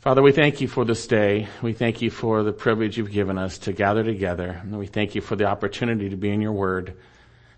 Father, 0.00 0.22
we 0.22 0.32
thank 0.32 0.62
you 0.62 0.66
for 0.66 0.86
this 0.86 1.06
day. 1.06 1.46
We 1.60 1.74
thank 1.74 2.00
you 2.00 2.08
for 2.08 2.42
the 2.42 2.54
privilege 2.54 2.96
you've 2.96 3.10
given 3.10 3.36
us 3.36 3.58
to 3.58 3.74
gather 3.74 4.02
together. 4.02 4.58
And 4.62 4.78
we 4.78 4.86
thank 4.86 5.14
you 5.14 5.20
for 5.20 5.36
the 5.36 5.44
opportunity 5.44 6.08
to 6.08 6.16
be 6.16 6.30
in 6.30 6.40
your 6.40 6.54
word. 6.54 6.96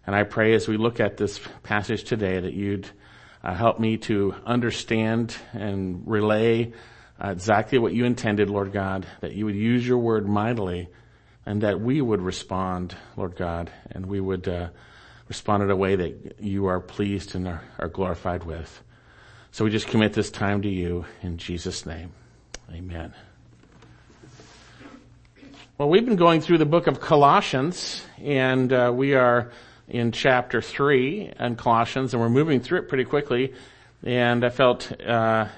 And 0.04 0.16
I 0.16 0.24
pray 0.24 0.52
as 0.54 0.66
we 0.66 0.76
look 0.76 0.98
at 0.98 1.16
this 1.16 1.40
passage 1.62 2.02
today 2.02 2.40
that 2.40 2.52
you'd 2.52 2.90
uh, 3.44 3.54
help 3.54 3.78
me 3.78 3.96
to 3.98 4.34
understand 4.44 5.36
and 5.52 6.02
relay 6.04 6.72
uh, 7.22 7.28
exactly 7.28 7.78
what 7.78 7.94
you 7.94 8.04
intended, 8.06 8.50
Lord 8.50 8.72
God, 8.72 9.06
that 9.20 9.34
you 9.34 9.44
would 9.44 9.54
use 9.54 9.86
your 9.86 9.98
word 9.98 10.28
mightily 10.28 10.88
and 11.46 11.62
that 11.62 11.80
we 11.80 12.00
would 12.00 12.20
respond, 12.20 12.96
Lord 13.16 13.36
God, 13.36 13.70
and 13.92 14.04
we 14.04 14.18
would 14.18 14.48
uh, 14.48 14.70
respond 15.28 15.62
in 15.62 15.70
a 15.70 15.76
way 15.76 15.94
that 15.94 16.40
you 16.40 16.66
are 16.66 16.80
pleased 16.80 17.36
and 17.36 17.46
are, 17.46 17.62
are 17.78 17.88
glorified 17.88 18.42
with. 18.42 18.82
So 19.52 19.64
we 19.64 19.70
just 19.70 19.86
commit 19.86 20.12
this 20.12 20.32
time 20.32 20.62
to 20.62 20.68
you 20.68 21.04
in 21.22 21.38
Jesus' 21.38 21.86
name. 21.86 22.12
Amen. 22.74 23.12
Well, 25.76 25.90
we've 25.90 26.06
been 26.06 26.16
going 26.16 26.40
through 26.40 26.56
the 26.56 26.64
book 26.64 26.86
of 26.86 27.00
Colossians, 27.00 28.02
and 28.18 28.72
uh, 28.72 28.90
we 28.94 29.14
are 29.14 29.52
in 29.88 30.10
chapter 30.10 30.62
three 30.62 31.30
in 31.38 31.56
Colossians, 31.56 32.14
and 32.14 32.22
we're 32.22 32.30
moving 32.30 32.60
through 32.60 32.78
it 32.78 32.88
pretty 32.88 33.04
quickly. 33.04 33.52
And 34.02 34.42
I 34.42 34.48
felt 34.48 34.90
uh, 35.02 35.48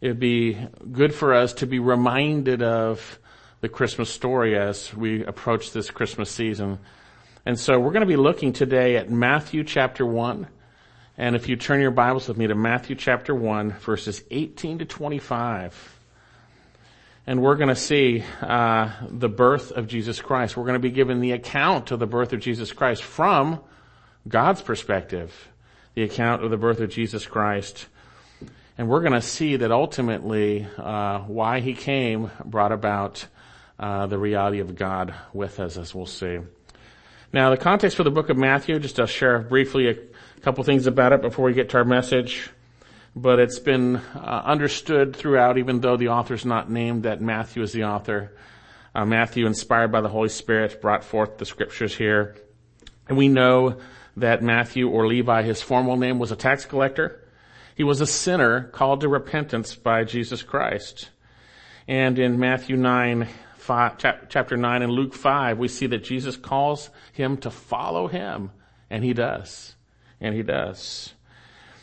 it'd 0.00 0.20
be 0.20 0.56
good 0.90 1.14
for 1.14 1.34
us 1.34 1.52
to 1.54 1.66
be 1.66 1.80
reminded 1.80 2.62
of 2.62 3.18
the 3.60 3.68
Christmas 3.68 4.08
story 4.08 4.56
as 4.56 4.94
we 4.94 5.24
approach 5.26 5.72
this 5.72 5.90
Christmas 5.90 6.30
season. 6.30 6.78
And 7.44 7.58
so 7.58 7.78
we're 7.78 7.92
going 7.92 8.00
to 8.00 8.06
be 8.06 8.16
looking 8.16 8.54
today 8.54 8.96
at 8.96 9.10
Matthew 9.10 9.64
chapter 9.64 10.06
one. 10.06 10.46
And 11.18 11.36
if 11.36 11.46
you 11.46 11.56
turn 11.56 11.82
your 11.82 11.90
Bibles 11.90 12.26
with 12.26 12.38
me 12.38 12.46
to 12.46 12.54
Matthew 12.54 12.94
chapter 12.94 13.34
1, 13.34 13.72
verses 13.72 14.22
18 14.30 14.78
to 14.78 14.84
25 14.84 15.97
and 17.28 17.42
we're 17.42 17.56
going 17.56 17.68
to 17.68 17.76
see 17.76 18.24
uh, 18.40 18.90
the 19.06 19.28
birth 19.28 19.70
of 19.72 19.86
Jesus 19.86 20.18
Christ. 20.18 20.56
We're 20.56 20.64
going 20.64 20.76
to 20.76 20.78
be 20.78 20.90
given 20.90 21.20
the 21.20 21.32
account 21.32 21.90
of 21.90 21.98
the 21.98 22.06
birth 22.06 22.32
of 22.32 22.40
Jesus 22.40 22.72
Christ 22.72 23.02
from 23.02 23.60
God's 24.26 24.62
perspective, 24.62 25.48
the 25.92 26.04
account 26.04 26.42
of 26.42 26.50
the 26.50 26.56
birth 26.56 26.80
of 26.80 26.88
Jesus 26.88 27.26
Christ. 27.26 27.86
And 28.78 28.88
we're 28.88 29.00
going 29.00 29.12
to 29.12 29.20
see 29.20 29.56
that 29.56 29.70
ultimately 29.70 30.66
uh, 30.78 31.18
why 31.18 31.60
he 31.60 31.74
came 31.74 32.30
brought 32.46 32.72
about 32.72 33.26
uh, 33.78 34.06
the 34.06 34.16
reality 34.16 34.60
of 34.60 34.74
God 34.74 35.14
with 35.34 35.60
us, 35.60 35.76
as 35.76 35.94
we'll 35.94 36.06
see. 36.06 36.38
Now, 37.30 37.50
the 37.50 37.58
context 37.58 37.98
for 37.98 38.04
the 38.04 38.10
book 38.10 38.30
of 38.30 38.38
Matthew, 38.38 38.78
just 38.78 38.96
to 38.96 39.06
share 39.06 39.38
briefly 39.40 39.90
a 39.90 39.96
couple 40.40 40.64
things 40.64 40.86
about 40.86 41.12
it 41.12 41.20
before 41.20 41.44
we 41.44 41.52
get 41.52 41.68
to 41.70 41.76
our 41.76 41.84
message 41.84 42.48
but 43.22 43.40
it's 43.40 43.58
been 43.58 43.96
uh, 43.96 44.42
understood 44.44 45.16
throughout, 45.16 45.58
even 45.58 45.80
though 45.80 45.96
the 45.96 46.08
author's 46.08 46.44
not 46.44 46.70
named, 46.70 47.02
that 47.02 47.20
Matthew 47.20 47.62
is 47.62 47.72
the 47.72 47.84
author. 47.84 48.36
Uh, 48.94 49.04
Matthew, 49.04 49.46
inspired 49.46 49.90
by 49.90 50.00
the 50.00 50.08
Holy 50.08 50.28
Spirit, 50.28 50.80
brought 50.80 51.02
forth 51.02 51.38
the 51.38 51.44
scriptures 51.44 51.96
here. 51.96 52.36
And 53.08 53.18
we 53.18 53.28
know 53.28 53.78
that 54.16 54.42
Matthew 54.42 54.88
or 54.88 55.06
Levi, 55.06 55.42
his 55.42 55.60
formal 55.60 55.96
name 55.96 56.18
was 56.18 56.30
a 56.30 56.36
tax 56.36 56.64
collector. 56.64 57.24
He 57.74 57.84
was 57.84 58.00
a 58.00 58.06
sinner 58.06 58.64
called 58.64 59.00
to 59.00 59.08
repentance 59.08 59.74
by 59.74 60.04
Jesus 60.04 60.42
Christ. 60.42 61.10
And 61.86 62.18
in 62.18 62.38
Matthew 62.38 62.76
9, 62.76 63.28
five, 63.56 63.98
chapter 63.98 64.56
9 64.56 64.82
and 64.82 64.92
Luke 64.92 65.14
5, 65.14 65.58
we 65.58 65.68
see 65.68 65.86
that 65.86 66.04
Jesus 66.04 66.36
calls 66.36 66.90
him 67.12 67.36
to 67.38 67.50
follow 67.50 68.06
him. 68.06 68.50
And 68.90 69.04
he 69.04 69.12
does. 69.12 69.74
And 70.20 70.34
he 70.34 70.42
does. 70.42 71.14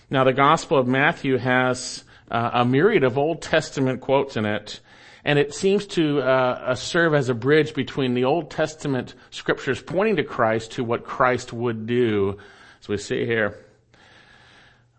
Now 0.10 0.24
the 0.24 0.34
Gospel 0.34 0.78
of 0.78 0.88
Matthew 0.88 1.38
has 1.38 2.04
uh, 2.30 2.52
a 2.54 2.66
myriad 2.66 3.04
of 3.04 3.18
Old 3.18 3.42
Testament 3.42 4.02
quotes 4.02 4.38
in 4.38 4.46
it, 4.46 4.80
and 5.24 5.40
it 5.40 5.54
seems 5.54 5.88
to 5.88 6.22
uh, 6.22 6.76
serve 6.76 7.16
as 7.16 7.30
a 7.30 7.34
bridge 7.34 7.74
between 7.74 8.14
the 8.14 8.26
Old 8.26 8.52
Testament 8.52 9.16
scriptures 9.32 9.82
pointing 9.82 10.18
to 10.18 10.24
Christ 10.24 10.74
to 10.74 10.84
what 10.84 11.06
Christ 11.06 11.52
would 11.54 11.88
do. 11.88 12.38
As 12.80 12.88
we 12.88 12.98
see 12.98 13.26
here, 13.26 13.58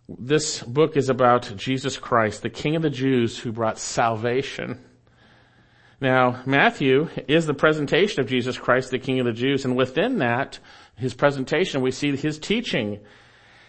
this 0.08 0.60
book 0.62 0.96
is 0.96 1.08
about 1.08 1.52
Jesus 1.56 1.98
Christ, 1.98 2.42
the 2.42 2.50
King 2.50 2.74
of 2.74 2.82
the 2.82 2.90
Jews 2.90 3.38
who 3.38 3.52
brought 3.52 3.78
salvation. 3.78 4.80
Now, 6.00 6.42
Matthew 6.44 7.08
is 7.28 7.46
the 7.46 7.54
presentation 7.54 8.20
of 8.20 8.28
Jesus 8.28 8.58
Christ, 8.58 8.90
the 8.90 8.98
King 8.98 9.20
of 9.20 9.26
the 9.26 9.32
Jews, 9.32 9.64
and 9.64 9.76
within 9.76 10.18
that, 10.18 10.58
his 10.96 11.14
presentation, 11.14 11.80
we 11.80 11.92
see 11.92 12.16
his 12.16 12.38
teaching 12.38 12.98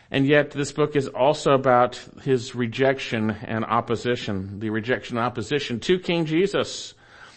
and 0.10 0.26
yet 0.26 0.52
this 0.52 0.72
book 0.72 0.96
is 0.96 1.08
also 1.08 1.52
about 1.52 2.00
his 2.24 2.56
rejection 2.56 3.32
and 3.32 3.66
opposition, 3.66 4.60
the 4.60 4.70
rejection 4.70 5.18
and 5.18 5.26
opposition 5.26 5.80
to 5.82 6.00
King 6.00 6.26
Jesus. 6.26 6.94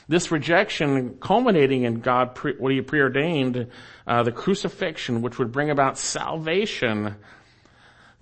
This 0.08 0.30
rejection 0.30 1.18
culminating 1.20 1.84
in 1.84 2.00
God, 2.00 2.34
pre- 2.34 2.56
what 2.56 2.72
he 2.72 2.80
preordained, 2.80 3.68
uh, 4.06 4.22
the 4.22 4.32
crucifixion, 4.32 5.22
which 5.22 5.38
would 5.38 5.52
bring 5.52 5.70
about 5.70 5.98
salvation. 5.98 7.16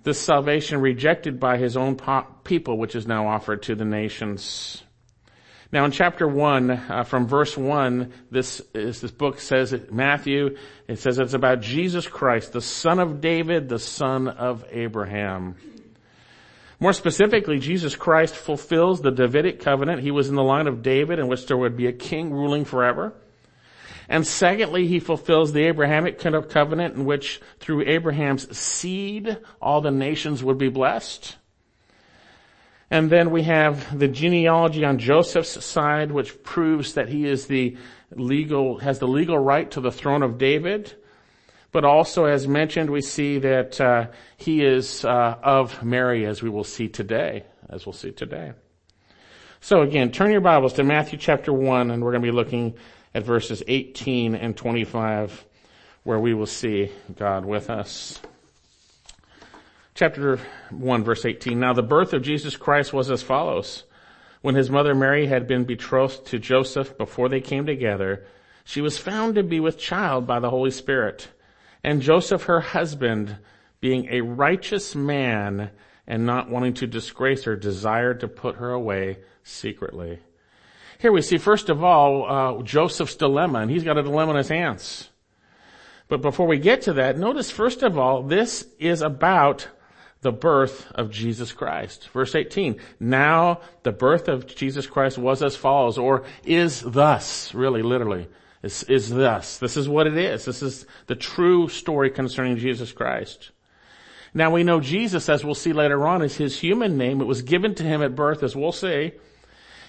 This 0.03 0.19
salvation 0.19 0.81
rejected 0.81 1.39
by 1.39 1.57
his 1.57 1.75
own 1.75 1.95
po- 1.95 2.27
people, 2.43 2.77
which 2.77 2.95
is 2.95 3.07
now 3.07 3.27
offered 3.27 3.63
to 3.63 3.75
the 3.75 3.85
nations. 3.85 4.83
Now 5.71 5.85
in 5.85 5.91
chapter 5.91 6.27
one, 6.27 6.71
uh, 6.71 7.03
from 7.03 7.27
verse 7.27 7.55
one, 7.55 8.11
this 8.31 8.59
is, 8.73 9.01
this 9.01 9.11
book 9.11 9.39
says 9.39 9.71
it, 9.71 9.93
Matthew, 9.93 10.57
it 10.87 10.97
says 10.97 11.19
it's 11.19 11.35
about 11.35 11.61
Jesus 11.61 12.07
Christ, 12.07 12.53
the 12.53 12.61
son 12.61 12.99
of 12.99 13.21
David, 13.21 13.69
the 13.69 13.77
son 13.77 14.27
of 14.27 14.65
Abraham. 14.71 15.55
More 16.79 16.93
specifically, 16.93 17.59
Jesus 17.59 17.95
Christ 17.95 18.35
fulfills 18.35 19.01
the 19.01 19.11
Davidic 19.11 19.59
covenant. 19.59 20.01
He 20.01 20.11
was 20.11 20.29
in 20.29 20.35
the 20.35 20.43
line 20.43 20.65
of 20.65 20.81
David 20.81 21.19
in 21.19 21.27
which 21.27 21.45
there 21.45 21.57
would 21.57 21.77
be 21.77 21.87
a 21.87 21.93
king 21.93 22.31
ruling 22.31 22.65
forever. 22.65 23.13
And 24.07 24.25
secondly, 24.25 24.87
he 24.87 24.99
fulfills 24.99 25.53
the 25.53 25.65
Abrahamic 25.65 26.17
covenant 26.17 26.95
in 26.95 27.05
which 27.05 27.41
through 27.59 27.83
Abraham's 27.87 28.57
seed, 28.57 29.37
all 29.61 29.81
the 29.81 29.91
nations 29.91 30.43
would 30.43 30.57
be 30.57 30.69
blessed. 30.69 31.35
And 32.91 33.09
then 33.09 33.29
we 33.29 33.43
have 33.43 33.97
the 33.97 34.07
genealogy 34.07 34.83
on 34.83 34.97
Joseph's 34.97 35.63
side, 35.63 36.11
which 36.11 36.41
proves 36.41 36.95
that 36.95 37.09
he 37.09 37.25
is 37.25 37.45
the 37.45 37.77
legal, 38.15 38.79
has 38.79 38.97
the 38.97 39.07
legal 39.07 39.37
right 39.37 39.69
to 39.71 39.81
the 39.81 39.91
throne 39.91 40.23
of 40.23 40.39
David. 40.39 40.95
But 41.71 41.85
also, 41.85 42.25
as 42.25 42.47
mentioned, 42.47 42.89
we 42.89 43.01
see 43.01 43.37
that 43.39 43.79
uh, 43.79 44.07
he 44.37 44.65
is 44.65 45.05
uh, 45.05 45.37
of 45.43 45.83
Mary, 45.83 46.25
as 46.25 46.41
we 46.41 46.49
will 46.49 46.63
see 46.63 46.87
today, 46.87 47.43
as 47.69 47.85
we'll 47.85 47.93
see 47.93 48.11
today. 48.11 48.53
So 49.61 49.81
again, 49.81 50.11
turn 50.11 50.31
your 50.31 50.41
Bibles 50.41 50.73
to 50.73 50.83
Matthew 50.83 51.19
chapter 51.19 51.53
1, 51.53 51.91
and 51.91 52.03
we're 52.03 52.11
going 52.11 52.23
to 52.23 52.27
be 52.27 52.35
looking 52.35 52.73
at 53.13 53.23
verses 53.23 53.61
18 53.67 54.33
and 54.33 54.57
25, 54.57 55.45
where 56.03 56.19
we 56.19 56.33
will 56.33 56.47
see 56.47 56.91
God 57.15 57.45
with 57.45 57.69
us 57.69 58.19
chapter 59.99 60.39
1 60.69 61.03
verse 61.03 61.25
18. 61.25 61.59
Now 61.59 61.73
the 61.73 61.83
birth 61.83 62.13
of 62.13 62.21
Jesus 62.21 62.55
Christ 62.55 62.93
was 62.93 63.11
as 63.11 63.21
follows. 63.21 63.83
When 64.41 64.55
his 64.55 64.69
mother 64.69 64.95
Mary 64.95 65.27
had 65.27 65.45
been 65.45 65.65
betrothed 65.65 66.25
to 66.27 66.39
Joseph 66.39 66.97
before 66.97 67.27
they 67.27 67.41
came 67.41 67.65
together, 67.65 68.25
she 68.63 68.79
was 68.79 68.97
found 68.97 69.35
to 69.35 69.43
be 69.43 69.59
with 69.59 69.77
child 69.77 70.25
by 70.25 70.39
the 70.39 70.49
Holy 70.49 70.71
Spirit. 70.71 71.27
And 71.83 72.01
Joseph, 72.01 72.43
her 72.43 72.61
husband, 72.61 73.39
being 73.81 74.07
a 74.09 74.21
righteous 74.21 74.95
man 74.95 75.69
and 76.07 76.25
not 76.25 76.49
wanting 76.49 76.75
to 76.75 76.87
disgrace 76.87 77.43
her, 77.43 77.57
desired 77.57 78.21
to 78.21 78.29
put 78.29 78.55
her 78.55 78.71
away 78.71 79.17
secretly. 79.43 80.19
Here 80.99 81.11
we 81.11 81.21
see, 81.21 81.37
first 81.37 81.67
of 81.67 81.83
all, 81.83 82.59
uh, 82.59 82.63
Joseph's 82.63 83.17
dilemma, 83.17 83.59
and 83.59 83.69
he's 83.69 83.83
got 83.83 83.97
a 83.97 84.03
dilemma 84.03 84.31
in 84.31 84.37
his 84.37 84.47
hands. 84.47 85.09
But 86.07 86.21
before 86.21 86.47
we 86.47 86.57
get 86.57 86.83
to 86.83 86.93
that, 86.93 87.17
notice 87.17 87.51
first 87.51 87.83
of 87.83 87.97
all, 87.97 88.23
this 88.23 88.65
is 88.79 89.01
about 89.01 89.67
the 90.21 90.31
birth 90.31 90.91
of 90.95 91.11
Jesus 91.11 91.51
Christ. 91.51 92.09
Verse 92.09 92.35
18, 92.35 92.79
now 92.99 93.61
the 93.83 93.91
birth 93.91 94.27
of 94.27 94.47
Jesus 94.47 94.85
Christ 94.85 95.17
was 95.17 95.41
as 95.41 95.55
follows, 95.55 95.97
or 95.97 96.23
is 96.43 96.81
thus, 96.81 97.53
really 97.53 97.81
literally, 97.81 98.27
is, 98.61 98.83
is 98.83 99.09
thus. 99.09 99.57
This 99.57 99.77
is 99.77 99.87
what 99.87 100.07
it 100.07 100.17
is. 100.17 100.45
This 100.45 100.61
is 100.61 100.85
the 101.07 101.15
true 101.15 101.69
story 101.69 102.09
concerning 102.09 102.57
Jesus 102.57 102.91
Christ. 102.91 103.51
Now 104.33 104.51
we 104.51 104.63
know 104.63 104.79
Jesus, 104.79 105.29
as 105.29 105.43
we'll 105.43 105.55
see 105.55 105.73
later 105.73 106.05
on, 106.05 106.21
is 106.21 106.35
his 106.35 106.59
human 106.59 106.97
name. 106.97 107.21
It 107.21 107.25
was 107.25 107.41
given 107.41 107.73
to 107.75 107.83
him 107.83 108.03
at 108.03 108.15
birth, 108.15 108.43
as 108.43 108.55
we'll 108.55 108.71
see. 108.71 109.13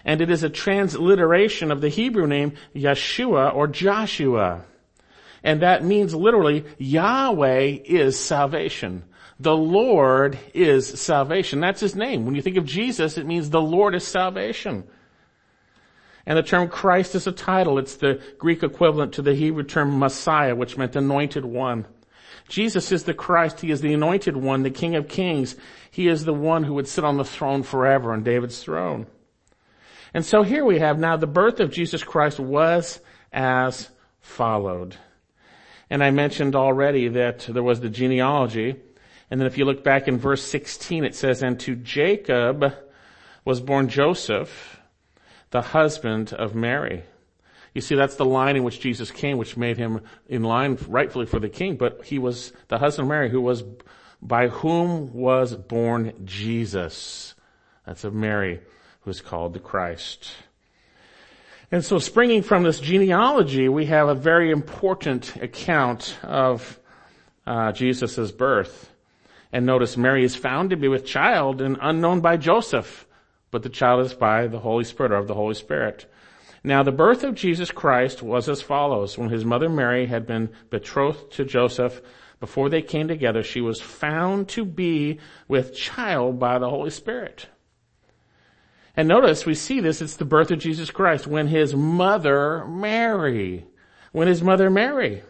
And 0.05 0.21
it 0.21 0.31
is 0.31 0.43
a 0.43 0.49
transliteration 0.49 1.71
of 1.71 1.81
the 1.81 1.91
Hebrew 1.91 2.27
name 2.27 2.55
Yeshua 2.75 3.55
or 3.55 3.67
Joshua. 3.67 4.65
And 5.43 5.63
that 5.63 5.85
means 5.85 6.15
literally, 6.15 6.65
Yahweh 6.79 7.79
is 7.85 8.19
salvation. 8.19 9.05
The 9.41 9.57
Lord 9.57 10.39
is 10.53 10.87
salvation. 11.01 11.61
That's 11.61 11.81
his 11.81 11.97
name. 11.97 12.27
When 12.27 12.35
you 12.35 12.43
think 12.43 12.59
of 12.59 12.67
Jesus, 12.67 13.17
it 13.17 13.25
means 13.25 13.49
the 13.49 13.61
Lord 13.61 13.95
is 13.95 14.07
salvation. 14.07 14.85
And 16.27 16.37
the 16.37 16.43
term 16.43 16.69
Christ 16.69 17.15
is 17.15 17.27
a 17.27 17.33
title. 17.33 17.79
It's 17.79 17.97
the 17.97 18.21
Greek 18.39 18.63
equivalent 18.63 19.15
to 19.15 19.23
the 19.23 19.35
Hebrew 19.35 19.65
term 19.65 19.99
Messiah, 19.99 20.55
which 20.55 20.77
meant 20.77 20.95
anointed 20.95 21.47
one. 21.47 21.87
Jesus 22.49 22.93
is 22.93 23.05
the 23.05 23.15
Christ. 23.15 23.61
He 23.61 23.71
is 23.71 23.81
the 23.81 23.95
anointed 23.95 24.37
one, 24.37 24.63
the 24.63 24.71
King 24.71 24.95
of 24.95 25.09
kings. 25.09 25.57
He 25.91 26.09
is 26.09 26.27
the 26.27 26.35
one 26.35 26.65
who 26.65 26.75
would 26.75 26.89
sit 26.89 27.05
on 27.05 27.17
the 27.17 27.25
throne 27.25 27.63
forever 27.63 28.13
on 28.13 28.23
David's 28.23 28.63
throne. 28.63 29.07
And 30.13 30.25
so 30.25 30.43
here 30.43 30.67
we 30.67 30.81
have 30.81 30.99
now 30.99 31.17
the 31.17 31.27
birth 31.27 31.61
of 31.61 31.73
Jesus 31.73 32.05
Christ 32.05 32.39
was 32.39 33.01
as 33.33 33.89
followed. 34.21 34.97
And 35.89 36.05
I 36.05 36.11
mentioned 36.11 36.55
already 36.55 37.09
that 37.09 37.41
there 37.49 37.63
was 37.63 37.81
the 37.81 37.89
genealogy. 37.89 38.77
And 39.31 39.41
then 39.41 39.47
if 39.47 39.57
you 39.57 39.65
look 39.65 39.85
back 39.85 40.09
in 40.09 40.19
verse 40.19 40.43
16, 40.43 41.05
it 41.05 41.15
says, 41.15 41.43
and 41.43 41.59
to 41.61 41.77
Jacob 41.77 42.75
was 43.45 43.61
born 43.61 43.89
Joseph, 43.89 44.81
the 45.51 45.63
husband 45.63 46.33
of 46.33 46.55
Mary. 46.55 47.05
You 47.75 47.81
see, 47.81 47.95
that's 47.95 48.17
the 48.17 48.25
line 48.25 48.57
in 48.57 48.65
which 48.65 48.81
Jesus 48.81 49.13
came, 49.13 49.39
which 49.39 49.57
made 49.57 49.77
him 49.77 50.01
in 50.29 50.43
line 50.43 50.77
rightfully 50.89 51.27
for 51.27 51.39
the 51.39 51.49
king, 51.49 51.77
but 51.77 52.05
he 52.05 52.19
was 52.19 52.53
the 52.69 52.79
husband 52.79 53.07
of 53.07 53.11
Mary 53.11 53.31
who 53.31 53.41
was, 53.41 53.63
by 54.21 54.49
whom 54.49 55.13
was 55.13 55.55
born 55.55 56.13
Jesus. 56.25 57.35
That's 57.87 58.03
of 58.03 58.15
Mary, 58.15 58.61
who 59.03 59.11
is 59.11 59.21
called 59.21 59.55
the 59.55 59.61
Christ. 59.61 60.33
And 61.71 61.85
so 61.85 62.01
springing 62.01 62.43
from 62.43 62.65
this 62.65 62.81
genealogy, 62.81 63.69
we 63.69 63.87
have 63.87 64.09
a 64.09 64.15
very 64.15 64.51
important 64.51 65.37
account 65.37 66.19
of 66.25 66.81
uh, 67.47 67.71
Jesus' 67.71 68.33
birth. 68.33 68.90
And 69.53 69.67
notice 69.67 69.97
Mary 69.97 70.25
is 70.25 70.37
found 70.37 70.71
to 70.71 70.77
be 70.77 70.89
with 70.89 71.05
child 71.05 71.61
and 71.61 71.77
unknown 71.81 72.21
by 72.21 72.37
Joseph, 72.37 73.07
but 73.51 73.63
the 73.63 73.69
child 73.69 74.07
is 74.07 74.15
by 74.15 74.47
the 74.47 74.61
Holy 74.61 74.85
Spirit 74.85 75.13
or 75.13 75.17
of 75.17 75.27
the 75.27 75.35
Holy 75.35 75.55
Spirit. 75.55 76.07
Now 76.63 76.83
the 76.83 76.93
birth 76.93 77.25
of 77.25 77.35
Jesus 77.35 77.71
Christ 77.71 78.23
was 78.23 78.49
as 78.49 78.63
follows. 78.63 79.17
When 79.17 79.31
his 79.31 79.45
mother 79.45 79.69
Mary 79.69 80.07
had 80.07 80.27
been 80.27 80.51
betrothed 80.69 81.33
to 81.33 81.45
Joseph, 81.45 82.01
before 82.39 82.69
they 82.69 82.83
came 82.83 83.09
together, 83.09 83.43
she 83.43 83.61
was 83.61 83.81
found 83.81 84.49
to 84.51 84.65
be 84.65 85.19
with 85.49 85.75
child 85.75 86.39
by 86.39 86.59
the 86.59 86.71
Holy 86.71 86.91
Spirit. 86.91 87.47
And 88.97 89.09
notice 89.09 89.47
we 89.47 89.55
see 89.55 89.81
this, 89.81 90.03
it's 90.03 90.17
the 90.17 90.25
birth 90.25 90.51
of 90.51 90.59
Jesus 90.59 90.91
Christ 90.91 91.27
when 91.27 91.47
his 91.47 91.75
mother 91.75 92.65
Mary, 92.67 93.67
when 94.13 94.29
his 94.29 94.43
mother 94.43 94.71
Mary. 94.71 95.23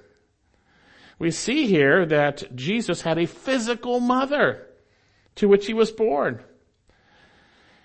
We 1.21 1.31
see 1.31 1.67
here 1.67 2.07
that 2.07 2.57
Jesus 2.57 3.03
had 3.03 3.19
a 3.19 3.27
physical 3.27 4.01
mother 4.01 4.67
to 5.37 5.49
which 5.49 5.67
he 5.67 5.75
was 5.75 5.93
born. 5.93 6.43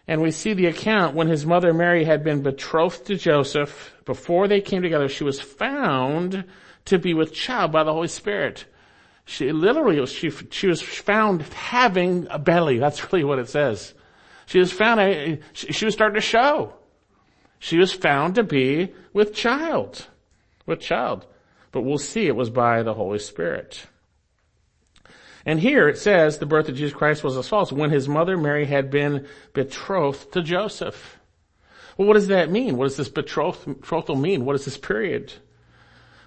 And 0.08 0.22
we 0.22 0.32
see 0.32 0.54
the 0.54 0.68
account 0.68 1.16
when 1.16 1.28
his 1.28 1.46
mother 1.46 1.74
Mary 1.74 2.06
had 2.06 2.24
been 2.24 2.42
betrothed 2.42 3.06
to 3.08 3.18
Joseph, 3.18 3.94
before 4.06 4.48
they 4.48 4.62
came 4.62 4.82
together, 4.82 5.10
she 5.10 5.26
was 5.26 5.42
found 5.42 6.46
to 6.86 6.98
be 6.98 7.14
with 7.14 7.34
child 7.34 7.74
by 7.74 7.84
the 7.84 7.92
Holy 7.92 8.08
Spirit. 8.08 8.66
She 9.26 9.52
literally, 9.52 10.06
she, 10.06 10.30
she 10.30 10.68
was 10.68 10.82
found 10.82 11.42
having 11.42 12.28
a 12.30 12.40
belly. 12.40 12.78
That's 12.78 13.12
really 13.12 13.26
what 13.26 13.40
it 13.40 13.50
says. 13.50 13.94
She 14.46 14.60
was 14.60 14.72
found, 14.72 15.02
a, 15.02 15.42
she 15.52 15.84
was 15.84 15.94
starting 15.94 16.16
to 16.16 16.22
show. 16.22 16.74
She 17.60 17.78
was 17.78 17.92
found 17.92 18.36
to 18.36 18.44
be 18.44 18.94
with 19.12 19.34
child. 19.34 20.08
With 20.66 20.80
child. 20.80 21.28
But 21.76 21.82
we'll 21.82 21.98
see 21.98 22.26
it 22.26 22.38
was 22.38 22.50
by 22.50 22.84
the 22.84 22.94
Holy 22.94 23.20
Spirit. 23.20 23.86
And 25.46 25.60
here 25.60 25.90
it 25.90 25.98
says 25.98 26.38
the 26.38 26.46
birth 26.46 26.70
of 26.70 26.78
Jesus 26.78 26.96
Christ 26.96 27.22
was 27.22 27.36
as 27.36 27.50
follows. 27.50 27.74
When 27.74 27.90
his 27.90 28.08
mother 28.08 28.38
Mary 28.38 28.66
had 28.66 28.90
been 28.90 29.28
betrothed 29.52 30.32
to 30.32 30.42
Joseph. 30.42 31.20
Well, 31.98 32.08
what 32.08 32.14
does 32.14 32.28
that 32.28 32.50
mean? 32.50 32.78
What 32.78 32.86
does 32.86 32.96
this 32.96 33.10
betrothal 33.10 34.16
mean? 34.16 34.46
What 34.46 34.56
is 34.56 34.64
this 34.64 34.78
period? 34.78 35.34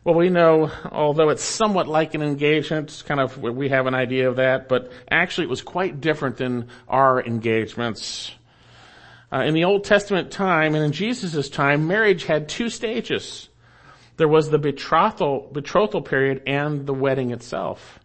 Well, 0.04 0.16
we 0.16 0.28
know, 0.28 0.70
although 0.92 1.30
it's 1.30 1.44
somewhat 1.44 1.88
like 1.88 2.12
an 2.12 2.20
engagement, 2.20 3.02
kind 3.06 3.18
of, 3.18 3.38
we 3.38 3.70
have 3.70 3.86
an 3.86 3.94
idea 3.94 4.28
of 4.28 4.36
that, 4.36 4.68
but 4.68 4.92
actually 5.10 5.44
it 5.44 5.50
was 5.50 5.62
quite 5.62 6.02
different 6.02 6.36
than 6.36 6.68
our 6.88 7.24
engagements. 7.24 8.32
Uh, 9.32 9.44
in 9.44 9.54
the 9.54 9.64
Old 9.64 9.84
Testament 9.84 10.30
time 10.30 10.74
and 10.74 10.84
in 10.84 10.92
Jesus' 10.92 11.48
time, 11.48 11.86
marriage 11.86 12.24
had 12.24 12.50
two 12.50 12.68
stages. 12.68 13.47
There 14.18 14.28
was 14.28 14.50
the 14.50 14.58
betrothal, 14.58 15.48
betrothal 15.52 16.02
period 16.02 16.42
and 16.46 16.86
the 16.86 16.92
wedding 16.92 17.30
itself. 17.30 18.00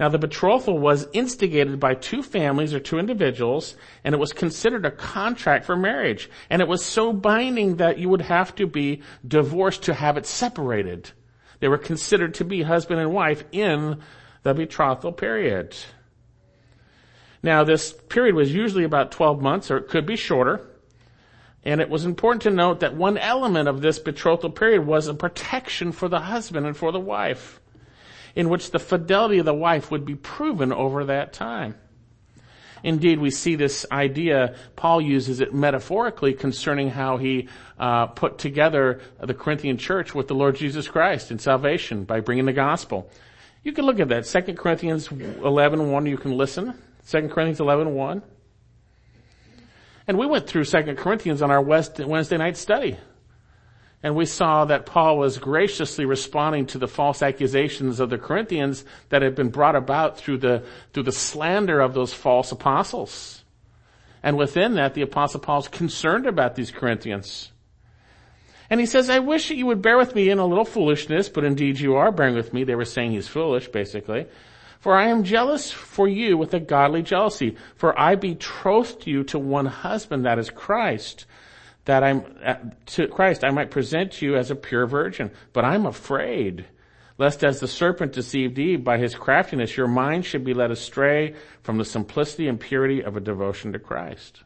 Now 0.00 0.08
the 0.08 0.18
betrothal 0.18 0.78
was 0.78 1.08
instigated 1.12 1.78
by 1.78 1.94
two 1.94 2.22
families 2.22 2.74
or 2.74 2.80
two 2.80 2.98
individuals, 2.98 3.76
and 4.02 4.14
it 4.14 4.18
was 4.18 4.32
considered 4.32 4.84
a 4.84 4.90
contract 4.90 5.64
for 5.64 5.76
marriage. 5.76 6.30
And 6.50 6.60
it 6.60 6.68
was 6.68 6.84
so 6.84 7.12
binding 7.12 7.76
that 7.76 7.98
you 7.98 8.08
would 8.08 8.22
have 8.22 8.54
to 8.56 8.66
be 8.66 9.02
divorced 9.26 9.84
to 9.84 9.94
have 9.94 10.16
it 10.16 10.26
separated. 10.26 11.10
They 11.60 11.68
were 11.68 11.78
considered 11.78 12.34
to 12.34 12.44
be 12.44 12.62
husband 12.62 13.00
and 13.00 13.12
wife 13.12 13.44
in 13.52 14.02
the 14.42 14.54
betrothal 14.54 15.12
period. 15.12 15.76
Now 17.42 17.62
this 17.64 17.92
period 17.92 18.34
was 18.34 18.54
usually 18.54 18.84
about 18.84 19.12
12 19.12 19.40
months, 19.42 19.70
or 19.70 19.76
it 19.76 19.88
could 19.88 20.06
be 20.06 20.16
shorter. 20.16 20.66
And 21.66 21.80
it 21.80 21.90
was 21.90 22.04
important 22.04 22.42
to 22.42 22.50
note 22.50 22.78
that 22.78 22.94
one 22.94 23.18
element 23.18 23.68
of 23.68 23.80
this 23.80 23.98
betrothal 23.98 24.50
period 24.50 24.86
was 24.86 25.08
a 25.08 25.14
protection 25.14 25.90
for 25.90 26.08
the 26.08 26.20
husband 26.20 26.64
and 26.64 26.76
for 26.76 26.92
the 26.92 27.00
wife 27.00 27.60
in 28.36 28.48
which 28.48 28.70
the 28.70 28.78
fidelity 28.78 29.38
of 29.38 29.46
the 29.46 29.52
wife 29.52 29.90
would 29.90 30.04
be 30.04 30.14
proven 30.14 30.72
over 30.72 31.06
that 31.06 31.32
time. 31.32 31.74
Indeed, 32.84 33.18
we 33.18 33.30
see 33.30 33.56
this 33.56 33.84
idea, 33.90 34.54
Paul 34.76 35.00
uses 35.00 35.40
it 35.40 35.52
metaphorically 35.52 36.34
concerning 36.34 36.90
how 36.90 37.16
he 37.16 37.48
uh, 37.80 38.06
put 38.06 38.38
together 38.38 39.00
the 39.18 39.34
Corinthian 39.34 39.76
church 39.76 40.14
with 40.14 40.28
the 40.28 40.36
Lord 40.36 40.54
Jesus 40.54 40.86
Christ 40.86 41.32
in 41.32 41.40
salvation 41.40 42.04
by 42.04 42.20
bringing 42.20 42.44
the 42.44 42.52
gospel. 42.52 43.10
You 43.64 43.72
can 43.72 43.86
look 43.86 43.98
at 43.98 44.08
that. 44.10 44.26
2 44.26 44.54
Corinthians 44.54 45.10
11, 45.10 45.90
1, 45.90 46.06
you 46.06 46.16
can 46.16 46.36
listen. 46.36 46.80
2 47.08 47.28
Corinthians 47.28 47.58
11, 47.58 47.92
1. 47.92 48.22
And 50.06 50.18
we 50.18 50.26
went 50.26 50.46
through 50.46 50.64
2 50.64 50.94
Corinthians 50.94 51.42
on 51.42 51.50
our 51.50 51.60
Wednesday 51.60 52.36
night 52.36 52.56
study. 52.56 52.96
And 54.02 54.14
we 54.14 54.26
saw 54.26 54.66
that 54.66 54.86
Paul 54.86 55.18
was 55.18 55.38
graciously 55.38 56.04
responding 56.04 56.66
to 56.66 56.78
the 56.78 56.86
false 56.86 57.22
accusations 57.22 57.98
of 57.98 58.10
the 58.10 58.18
Corinthians 58.18 58.84
that 59.08 59.22
had 59.22 59.34
been 59.34 59.48
brought 59.48 59.74
about 59.74 60.16
through 60.18 60.38
the, 60.38 60.64
through 60.92 61.04
the 61.04 61.12
slander 61.12 61.80
of 61.80 61.94
those 61.94 62.14
false 62.14 62.52
apostles. 62.52 63.42
And 64.22 64.36
within 64.36 64.74
that, 64.74 64.94
the 64.94 65.02
apostle 65.02 65.40
Paul's 65.40 65.68
concerned 65.68 66.26
about 66.26 66.54
these 66.54 66.70
Corinthians. 66.70 67.50
And 68.68 68.80
he 68.80 68.86
says, 68.86 69.08
I 69.08 69.20
wish 69.20 69.48
that 69.48 69.56
you 69.56 69.66
would 69.66 69.82
bear 69.82 69.96
with 69.96 70.14
me 70.14 70.28
in 70.28 70.38
a 70.38 70.46
little 70.46 70.64
foolishness, 70.64 71.28
but 71.28 71.44
indeed 71.44 71.78
you 71.78 71.96
are 71.96 72.12
bearing 72.12 72.34
with 72.34 72.52
me. 72.52 72.64
They 72.64 72.74
were 72.74 72.84
saying 72.84 73.12
he's 73.12 73.28
foolish, 73.28 73.68
basically. 73.68 74.26
For 74.86 74.94
I 74.94 75.08
am 75.08 75.24
jealous 75.24 75.72
for 75.72 76.06
you 76.06 76.38
with 76.38 76.54
a 76.54 76.60
godly 76.60 77.02
jealousy, 77.02 77.56
for 77.74 77.98
I 77.98 78.14
betrothed 78.14 79.04
you 79.04 79.24
to 79.24 79.36
one 79.36 79.66
husband, 79.66 80.26
that 80.26 80.38
is 80.38 80.48
Christ, 80.48 81.26
that 81.86 82.04
I'm, 82.04 82.24
uh, 82.44 82.54
to 82.94 83.08
Christ, 83.08 83.42
I 83.42 83.50
might 83.50 83.72
present 83.72 84.22
you 84.22 84.36
as 84.36 84.52
a 84.52 84.54
pure 84.54 84.86
virgin. 84.86 85.32
But 85.52 85.64
I'm 85.64 85.86
afraid, 85.86 86.66
lest 87.18 87.42
as 87.42 87.58
the 87.58 87.66
serpent 87.66 88.12
deceived 88.12 88.60
Eve 88.60 88.84
by 88.84 88.98
his 88.98 89.16
craftiness, 89.16 89.76
your 89.76 89.88
mind 89.88 90.24
should 90.24 90.44
be 90.44 90.54
led 90.54 90.70
astray 90.70 91.34
from 91.64 91.78
the 91.78 91.84
simplicity 91.84 92.46
and 92.46 92.60
purity 92.60 93.02
of 93.02 93.16
a 93.16 93.20
devotion 93.20 93.72
to 93.72 93.80
Christ. 93.80 94.44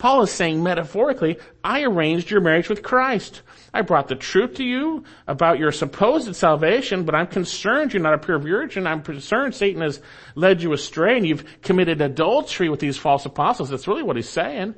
Paul 0.00 0.22
is 0.22 0.32
saying 0.32 0.62
metaphorically, 0.62 1.38
I 1.62 1.82
arranged 1.82 2.30
your 2.30 2.40
marriage 2.40 2.70
with 2.70 2.82
Christ. 2.82 3.42
I 3.74 3.82
brought 3.82 4.08
the 4.08 4.14
truth 4.14 4.54
to 4.54 4.64
you 4.64 5.04
about 5.28 5.58
your 5.58 5.72
supposed 5.72 6.34
salvation, 6.34 7.04
but 7.04 7.14
I'm 7.14 7.26
concerned 7.26 7.92
you're 7.92 8.02
not 8.02 8.14
a 8.14 8.18
pure 8.18 8.38
virgin. 8.38 8.86
I'm 8.86 9.02
concerned 9.02 9.54
Satan 9.54 9.82
has 9.82 10.00
led 10.34 10.62
you 10.62 10.72
astray 10.72 11.18
and 11.18 11.26
you've 11.26 11.44
committed 11.60 12.00
adultery 12.00 12.70
with 12.70 12.80
these 12.80 12.96
false 12.96 13.26
apostles. 13.26 13.68
That's 13.68 13.86
really 13.86 14.02
what 14.02 14.16
he's 14.16 14.28
saying. 14.28 14.74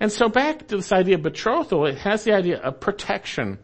And 0.00 0.10
so 0.10 0.30
back 0.30 0.66
to 0.68 0.76
this 0.76 0.90
idea 0.90 1.16
of 1.16 1.22
betrothal, 1.22 1.84
it 1.84 1.98
has 1.98 2.24
the 2.24 2.32
idea 2.32 2.60
of 2.60 2.80
protection. 2.80 3.58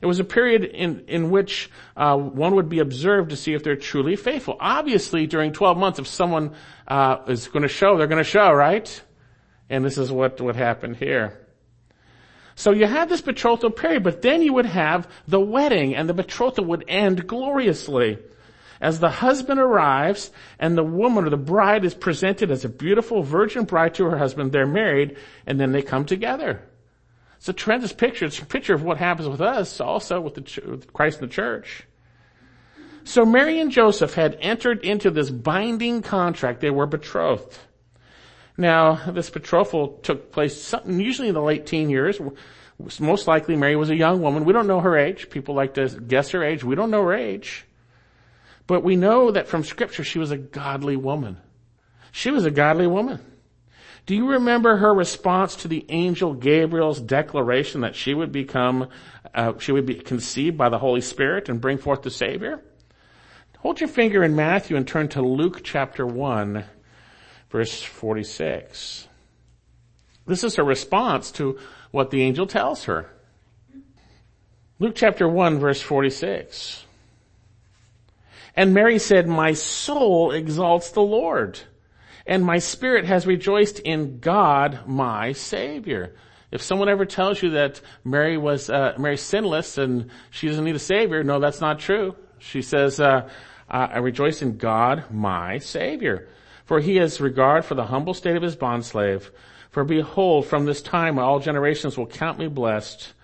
It 0.00 0.06
was 0.06 0.18
a 0.18 0.24
period 0.24 0.64
in, 0.64 1.04
in 1.08 1.28
which 1.28 1.70
uh, 1.94 2.16
one 2.16 2.54
would 2.54 2.70
be 2.70 2.78
observed 2.78 3.30
to 3.30 3.36
see 3.36 3.52
if 3.52 3.64
they're 3.64 3.76
truly 3.76 4.16
faithful. 4.16 4.56
Obviously, 4.58 5.26
during 5.26 5.52
12 5.52 5.76
months, 5.76 5.98
if 5.98 6.06
someone 6.06 6.54
uh, 6.86 7.18
is 7.26 7.48
going 7.48 7.64
to 7.64 7.68
show, 7.68 7.98
they're 7.98 8.06
going 8.06 8.16
to 8.16 8.24
show, 8.24 8.50
right? 8.50 9.02
And 9.70 9.84
this 9.84 9.98
is 9.98 10.10
what 10.10 10.40
what 10.40 10.56
happened 10.56 10.96
here. 10.96 11.38
So 12.54 12.72
you 12.72 12.86
have 12.86 13.08
this 13.08 13.20
betrothal 13.20 13.70
period, 13.70 14.02
but 14.02 14.22
then 14.22 14.42
you 14.42 14.52
would 14.54 14.66
have 14.66 15.08
the 15.28 15.38
wedding, 15.38 15.94
and 15.94 16.08
the 16.08 16.14
betrothal 16.14 16.64
would 16.64 16.84
end 16.88 17.28
gloriously 17.28 18.18
as 18.80 19.00
the 19.00 19.10
husband 19.10 19.58
arrives 19.60 20.30
and 20.58 20.76
the 20.76 20.84
woman 20.84 21.26
or 21.26 21.30
the 21.30 21.36
bride 21.36 21.84
is 21.84 21.94
presented 21.94 22.50
as 22.50 22.64
a 22.64 22.68
beautiful 22.68 23.22
virgin 23.22 23.64
bride 23.64 23.94
to 23.94 24.04
her 24.04 24.18
husband, 24.18 24.52
they're 24.52 24.66
married 24.66 25.16
and 25.46 25.58
then 25.58 25.72
they 25.72 25.82
come 25.82 26.04
together. 26.04 26.62
It's 27.36 27.48
a 27.48 27.52
tremendous 27.52 27.92
picture. 27.92 28.26
It's 28.26 28.38
a 28.38 28.46
picture 28.46 28.74
of 28.74 28.82
what 28.82 28.98
happens 28.98 29.28
with 29.28 29.40
us 29.40 29.80
also 29.80 30.20
with, 30.20 30.34
the, 30.34 30.70
with 30.70 30.92
Christ 30.92 31.20
in 31.20 31.28
the 31.28 31.32
church. 31.32 31.84
So 33.04 33.24
Mary 33.24 33.58
and 33.60 33.70
Joseph 33.70 34.14
had 34.14 34.36
entered 34.40 34.84
into 34.84 35.10
this 35.10 35.30
binding 35.30 36.02
contract. 36.02 36.60
They 36.60 36.70
were 36.70 36.86
betrothed. 36.86 37.56
Now, 38.58 38.96
this 39.12 39.30
betrothal 39.30 40.00
took 40.02 40.32
place 40.32 40.74
usually 40.84 41.28
in 41.28 41.34
the 41.34 41.40
late 41.40 41.64
teen 41.64 41.88
years. 41.88 42.20
Most 42.98 43.28
likely 43.28 43.54
Mary 43.56 43.76
was 43.76 43.88
a 43.88 43.96
young 43.96 44.20
woman. 44.20 44.44
We 44.44 44.52
don't 44.52 44.66
know 44.66 44.80
her 44.80 44.98
age. 44.98 45.30
People 45.30 45.54
like 45.54 45.74
to 45.74 45.88
guess 45.88 46.30
her 46.32 46.42
age. 46.42 46.64
We 46.64 46.74
don't 46.74 46.90
know 46.90 47.04
her 47.04 47.14
age. 47.14 47.66
But 48.66 48.82
we 48.82 48.96
know 48.96 49.30
that 49.30 49.46
from 49.46 49.62
scripture 49.62 50.02
she 50.02 50.18
was 50.18 50.32
a 50.32 50.36
godly 50.36 50.96
woman. 50.96 51.38
She 52.10 52.32
was 52.32 52.44
a 52.44 52.50
godly 52.50 52.88
woman. 52.88 53.20
Do 54.06 54.16
you 54.16 54.28
remember 54.28 54.76
her 54.76 54.92
response 54.92 55.54
to 55.56 55.68
the 55.68 55.86
angel 55.88 56.34
Gabriel's 56.34 57.00
declaration 57.00 57.82
that 57.82 57.94
she 57.94 58.12
would 58.12 58.32
become, 58.32 58.88
uh, 59.34 59.52
she 59.58 59.70
would 59.70 59.86
be 59.86 59.94
conceived 59.94 60.58
by 60.58 60.68
the 60.68 60.78
Holy 60.78 61.00
Spirit 61.00 61.48
and 61.48 61.60
bring 61.60 61.78
forth 61.78 62.02
the 62.02 62.10
Savior? 62.10 62.60
Hold 63.58 63.80
your 63.80 63.88
finger 63.88 64.24
in 64.24 64.34
Matthew 64.34 64.76
and 64.76 64.86
turn 64.86 65.08
to 65.08 65.22
Luke 65.22 65.62
chapter 65.62 66.06
1, 66.06 66.64
verse 67.50 67.82
46. 67.82 69.08
This 70.26 70.44
is 70.44 70.56
her 70.56 70.64
response 70.64 71.30
to 71.32 71.58
what 71.90 72.10
the 72.10 72.22
angel 72.22 72.46
tells 72.46 72.84
her. 72.84 73.10
Luke 74.78 74.94
chapter 74.94 75.28
1, 75.28 75.58
verse 75.58 75.80
46. 75.80 76.84
And 78.54 78.74
Mary 78.74 78.98
said, 78.98 79.26
My 79.26 79.52
soul 79.52 80.32
exalts 80.32 80.90
the 80.90 81.00
Lord 81.00 81.60
and 82.28 82.44
my 82.44 82.58
spirit 82.58 83.06
has 83.06 83.26
rejoiced 83.26 83.80
in 83.80 84.20
God, 84.20 84.80
my 84.86 85.32
Savior. 85.32 86.14
If 86.52 86.60
someone 86.60 86.90
ever 86.90 87.06
tells 87.06 87.42
you 87.42 87.50
that 87.50 87.80
Mary 88.04 88.36
was 88.36 88.68
uh, 88.68 88.94
Mary 88.98 89.16
sinless 89.16 89.78
and 89.78 90.10
she 90.30 90.46
doesn't 90.46 90.64
need 90.64 90.76
a 90.76 90.78
Savior, 90.78 91.24
no, 91.24 91.40
that's 91.40 91.62
not 91.62 91.78
true. 91.78 92.14
She 92.38 92.60
says, 92.60 93.00
uh, 93.00 93.28
"I 93.68 93.98
rejoice 93.98 94.42
in 94.42 94.58
God, 94.58 95.04
my 95.10 95.58
Savior, 95.58 96.28
for 96.68 96.80
He 96.80 96.96
has 96.96 97.18
regard 97.18 97.64
for 97.64 97.74
the 97.74 97.86
humble 97.86 98.12
state 98.12 98.36
of 98.36 98.42
His 98.42 98.54
bondslave. 98.54 99.30
For 99.70 99.84
behold, 99.84 100.44
from 100.44 100.66
this 100.66 100.82
time 100.82 101.18
all 101.18 101.40
generations 101.40 101.96
will 101.96 102.06
count 102.06 102.38
me 102.38 102.46
blessed." 102.46 103.14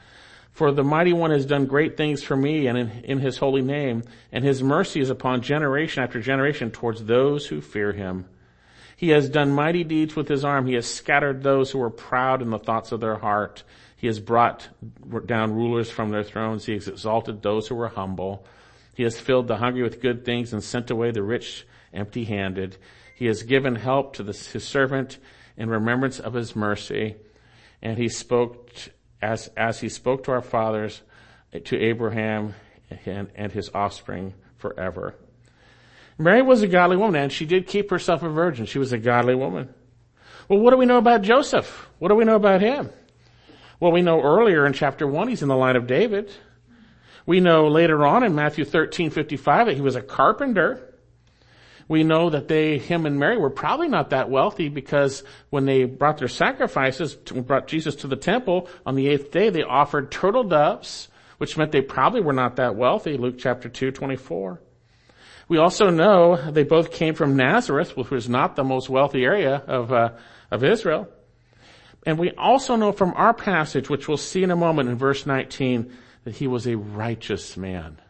For 0.50 0.72
the 0.72 0.84
mighty 0.84 1.12
one 1.12 1.30
has 1.30 1.44
done 1.44 1.66
great 1.66 1.96
things 1.96 2.22
for 2.22 2.36
me 2.36 2.68
and 2.68 2.78
in, 2.78 2.90
in, 3.02 3.18
his 3.18 3.38
holy 3.38 3.60
name, 3.60 4.04
and 4.32 4.44
his 4.44 4.62
mercy 4.62 5.00
is 5.00 5.10
upon 5.10 5.42
generation 5.42 6.02
after 6.02 6.20
generation 6.20 6.70
towards 6.70 7.04
those 7.04 7.48
who 7.48 7.60
fear 7.60 7.92
him. 7.92 8.26
He 8.96 9.08
has 9.08 9.28
done 9.28 9.50
mighty 9.50 9.82
deeds 9.82 10.14
with 10.14 10.28
his 10.28 10.44
arm. 10.44 10.66
He 10.66 10.74
has 10.74 10.86
scattered 10.86 11.42
those 11.42 11.72
who 11.72 11.80
were 11.80 11.90
proud 11.90 12.40
in 12.40 12.50
the 12.50 12.58
thoughts 12.60 12.92
of 12.92 13.00
their 13.00 13.16
heart. 13.16 13.64
He 13.96 14.06
has 14.06 14.20
brought 14.20 14.68
down 15.26 15.54
rulers 15.54 15.90
from 15.90 16.10
their 16.10 16.22
thrones. 16.22 16.64
He 16.64 16.74
has 16.74 16.88
exalted 16.88 17.42
those 17.42 17.66
who 17.66 17.74
were 17.74 17.88
humble. 17.88 18.46
He 18.94 19.02
has 19.02 19.18
filled 19.18 19.48
the 19.48 19.56
hungry 19.56 19.82
with 19.82 20.00
good 20.00 20.24
things 20.24 20.52
and 20.52 20.62
sent 20.62 20.90
away 20.90 21.10
the 21.10 21.22
rich 21.24 21.66
empty 21.92 22.24
handed. 22.24 22.76
He 23.14 23.26
has 23.26 23.42
given 23.42 23.76
help 23.76 24.14
to 24.14 24.22
the, 24.22 24.32
his 24.32 24.64
servant 24.64 25.18
in 25.56 25.70
remembrance 25.70 26.18
of 26.18 26.34
his 26.34 26.56
mercy. 26.56 27.16
And 27.80 27.96
he 27.96 28.08
spoke 28.08 28.70
as, 29.22 29.48
as 29.56 29.80
he 29.80 29.88
spoke 29.88 30.24
to 30.24 30.32
our 30.32 30.42
fathers, 30.42 31.02
eh, 31.52 31.60
to 31.64 31.80
Abraham 31.80 32.54
and, 33.06 33.30
and 33.34 33.52
his 33.52 33.70
offspring 33.74 34.34
forever. 34.56 35.14
Mary 36.18 36.42
was 36.42 36.62
a 36.62 36.68
godly 36.68 36.96
woman 36.96 37.22
and 37.22 37.32
she 37.32 37.46
did 37.46 37.66
keep 37.66 37.90
herself 37.90 38.22
a 38.22 38.28
virgin. 38.28 38.66
She 38.66 38.78
was 38.78 38.92
a 38.92 38.98
godly 38.98 39.34
woman. 39.34 39.72
Well, 40.48 40.58
what 40.58 40.70
do 40.70 40.76
we 40.76 40.86
know 40.86 40.98
about 40.98 41.22
Joseph? 41.22 41.88
What 41.98 42.08
do 42.08 42.14
we 42.14 42.24
know 42.24 42.36
about 42.36 42.60
him? 42.60 42.90
Well, 43.80 43.92
we 43.92 44.02
know 44.02 44.22
earlier 44.22 44.66
in 44.66 44.72
chapter 44.72 45.06
1 45.06 45.28
he's 45.28 45.42
in 45.42 45.48
the 45.48 45.56
line 45.56 45.76
of 45.76 45.86
David. 45.86 46.30
We 47.26 47.40
know 47.40 47.68
later 47.68 48.04
on 48.06 48.22
in 48.22 48.34
Matthew 48.34 48.64
13, 48.64 49.10
55 49.10 49.66
that 49.66 49.74
he 49.74 49.80
was 49.80 49.96
a 49.96 50.02
carpenter. 50.02 50.93
We 51.88 52.02
know 52.02 52.30
that 52.30 52.48
they, 52.48 52.78
him 52.78 53.04
and 53.04 53.18
Mary 53.18 53.36
were 53.36 53.50
probably 53.50 53.88
not 53.88 54.10
that 54.10 54.30
wealthy 54.30 54.68
because 54.68 55.22
when 55.50 55.66
they 55.66 55.84
brought 55.84 56.18
their 56.18 56.28
sacrifices, 56.28 57.14
brought 57.14 57.66
Jesus 57.66 57.94
to 57.96 58.06
the 58.06 58.16
temple 58.16 58.68
on 58.86 58.94
the 58.94 59.08
eighth 59.08 59.30
day, 59.30 59.50
they 59.50 59.62
offered 59.62 60.10
turtle 60.10 60.44
doves, 60.44 61.08
which 61.38 61.56
meant 61.56 61.72
they 61.72 61.82
probably 61.82 62.20
were 62.20 62.32
not 62.32 62.56
that 62.56 62.76
wealthy, 62.76 63.16
Luke 63.16 63.36
chapter 63.38 63.68
2, 63.68 63.90
24. 63.90 64.60
We 65.46 65.58
also 65.58 65.90
know 65.90 66.50
they 66.50 66.64
both 66.64 66.90
came 66.90 67.14
from 67.14 67.36
Nazareth, 67.36 67.96
which 67.96 68.10
was 68.10 68.28
not 68.28 68.56
the 68.56 68.64
most 68.64 68.88
wealthy 68.88 69.24
area 69.24 69.56
of, 69.66 69.92
uh, 69.92 70.12
of 70.50 70.64
Israel. 70.64 71.08
And 72.06 72.18
we 72.18 72.32
also 72.32 72.76
know 72.76 72.92
from 72.92 73.12
our 73.14 73.34
passage, 73.34 73.90
which 73.90 74.08
we'll 74.08 74.16
see 74.16 74.42
in 74.42 74.50
a 74.50 74.56
moment 74.56 74.88
in 74.88 74.96
verse 74.96 75.26
19, 75.26 75.92
that 76.24 76.36
he 76.36 76.46
was 76.46 76.66
a 76.66 76.76
righteous 76.76 77.56
man. 77.56 78.00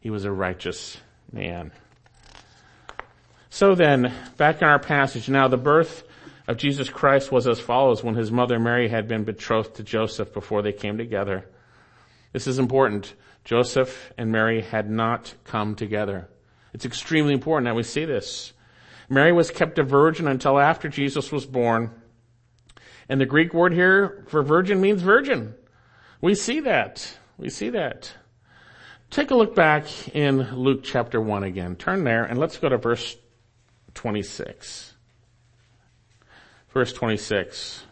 He 0.00 0.10
was 0.10 0.24
a 0.24 0.32
righteous 0.32 0.96
man. 1.32 1.72
So 3.56 3.74
then, 3.74 4.12
back 4.36 4.60
in 4.60 4.68
our 4.68 4.78
passage, 4.78 5.30
now 5.30 5.48
the 5.48 5.56
birth 5.56 6.06
of 6.46 6.58
Jesus 6.58 6.90
Christ 6.90 7.32
was 7.32 7.48
as 7.48 7.58
follows 7.58 8.04
when 8.04 8.14
his 8.14 8.30
mother 8.30 8.58
Mary 8.58 8.86
had 8.86 9.08
been 9.08 9.24
betrothed 9.24 9.76
to 9.76 9.82
Joseph 9.82 10.34
before 10.34 10.60
they 10.60 10.74
came 10.74 10.98
together. 10.98 11.48
This 12.34 12.46
is 12.46 12.58
important. 12.58 13.14
Joseph 13.46 14.12
and 14.18 14.30
Mary 14.30 14.60
had 14.60 14.90
not 14.90 15.32
come 15.44 15.74
together. 15.74 16.28
It's 16.74 16.84
extremely 16.84 17.32
important 17.32 17.64
that 17.64 17.74
we 17.74 17.82
see 17.82 18.04
this. 18.04 18.52
Mary 19.08 19.32
was 19.32 19.50
kept 19.50 19.78
a 19.78 19.82
virgin 19.82 20.28
until 20.28 20.58
after 20.58 20.90
Jesus 20.90 21.32
was 21.32 21.46
born. 21.46 21.90
And 23.08 23.18
the 23.18 23.24
Greek 23.24 23.54
word 23.54 23.72
here 23.72 24.26
for 24.28 24.42
virgin 24.42 24.82
means 24.82 25.00
virgin. 25.00 25.54
We 26.20 26.34
see 26.34 26.60
that. 26.60 27.16
We 27.38 27.48
see 27.48 27.70
that. 27.70 28.12
Take 29.08 29.30
a 29.30 29.34
look 29.34 29.54
back 29.54 30.14
in 30.14 30.56
Luke 30.56 30.80
chapter 30.84 31.22
1 31.22 31.42
again. 31.44 31.76
Turn 31.76 32.04
there 32.04 32.24
and 32.24 32.38
let's 32.38 32.58
go 32.58 32.68
to 32.68 32.76
verse 32.76 33.16
26. 33.96 34.94
Verse 36.72 36.92
26. 36.92 37.82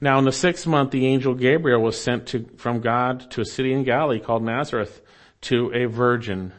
Now 0.00 0.18
in 0.18 0.24
the 0.24 0.32
sixth 0.32 0.66
month, 0.66 0.90
the 0.90 1.06
angel 1.06 1.34
Gabriel 1.34 1.80
was 1.80 2.00
sent 2.00 2.26
to, 2.28 2.44
from 2.56 2.80
God 2.80 3.30
to 3.32 3.40
a 3.40 3.46
city 3.46 3.72
in 3.72 3.84
Galilee 3.84 4.20
called 4.20 4.42
Nazareth 4.42 5.00
to 5.42 5.72
a 5.74 5.86
virgin 5.86 6.52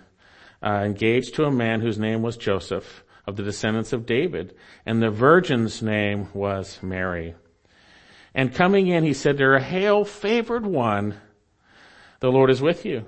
uh, 0.63 0.83
engaged 0.85 1.35
to 1.35 1.45
a 1.45 1.51
man 1.51 1.81
whose 1.81 1.97
name 1.97 2.21
was 2.21 2.38
Joseph 2.38 3.03
of 3.25 3.35
the 3.35 3.43
descendants 3.43 3.93
of 3.93 4.05
David, 4.05 4.55
and 4.85 5.01
the 5.01 5.09
virgin's 5.09 5.81
name 5.81 6.27
was 6.33 6.79
Mary. 6.81 7.35
And 8.33 8.53
coming 8.53 8.88
in, 8.88 9.03
he 9.03 9.13
said 9.13 9.38
to 9.38 9.43
her, 9.43 9.59
Hail, 9.59 10.05
favored 10.05 10.65
one, 10.65 11.19
the 12.19 12.31
Lord 12.31 12.50
is 12.50 12.61
with 12.61 12.85
you. 12.85 13.05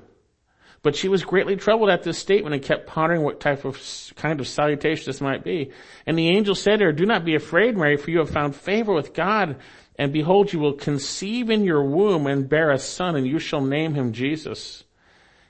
But 0.83 0.97
she 0.97 1.07
was 1.07 1.23
greatly 1.23 1.55
troubled 1.55 1.89
at 1.89 2.03
this 2.03 2.19
statement 2.19 2.53
and 2.53 2.63
kept 2.63 2.87
pondering 2.87 3.23
what 3.23 3.39
type 3.39 3.63
of 3.63 3.81
kind 4.15 4.41
of 4.41 4.47
salutation 4.49 5.05
this 5.05 5.21
might 5.21 5.43
be. 5.43 5.71
And 6.05 6.17
the 6.17 6.27
angel 6.27 6.55
said 6.55 6.79
to 6.79 6.85
her, 6.85 6.91
Do 6.91 7.05
not 7.05 7.23
be 7.23 7.35
afraid, 7.35 7.77
Mary, 7.77 7.95
for 7.95 8.11
you 8.11 8.19
have 8.19 8.29
found 8.29 8.53
favor 8.53 8.93
with 8.93 9.13
God. 9.13 9.55
And 9.97 10.11
behold, 10.11 10.51
you 10.51 10.59
will 10.59 10.73
conceive 10.73 11.49
in 11.49 11.63
your 11.63 11.83
womb 11.83 12.27
and 12.27 12.49
bear 12.49 12.69
a 12.69 12.77
son, 12.77 13.15
and 13.15 13.25
you 13.25 13.39
shall 13.39 13.61
name 13.61 13.93
him 13.93 14.11
Jesus. 14.11 14.83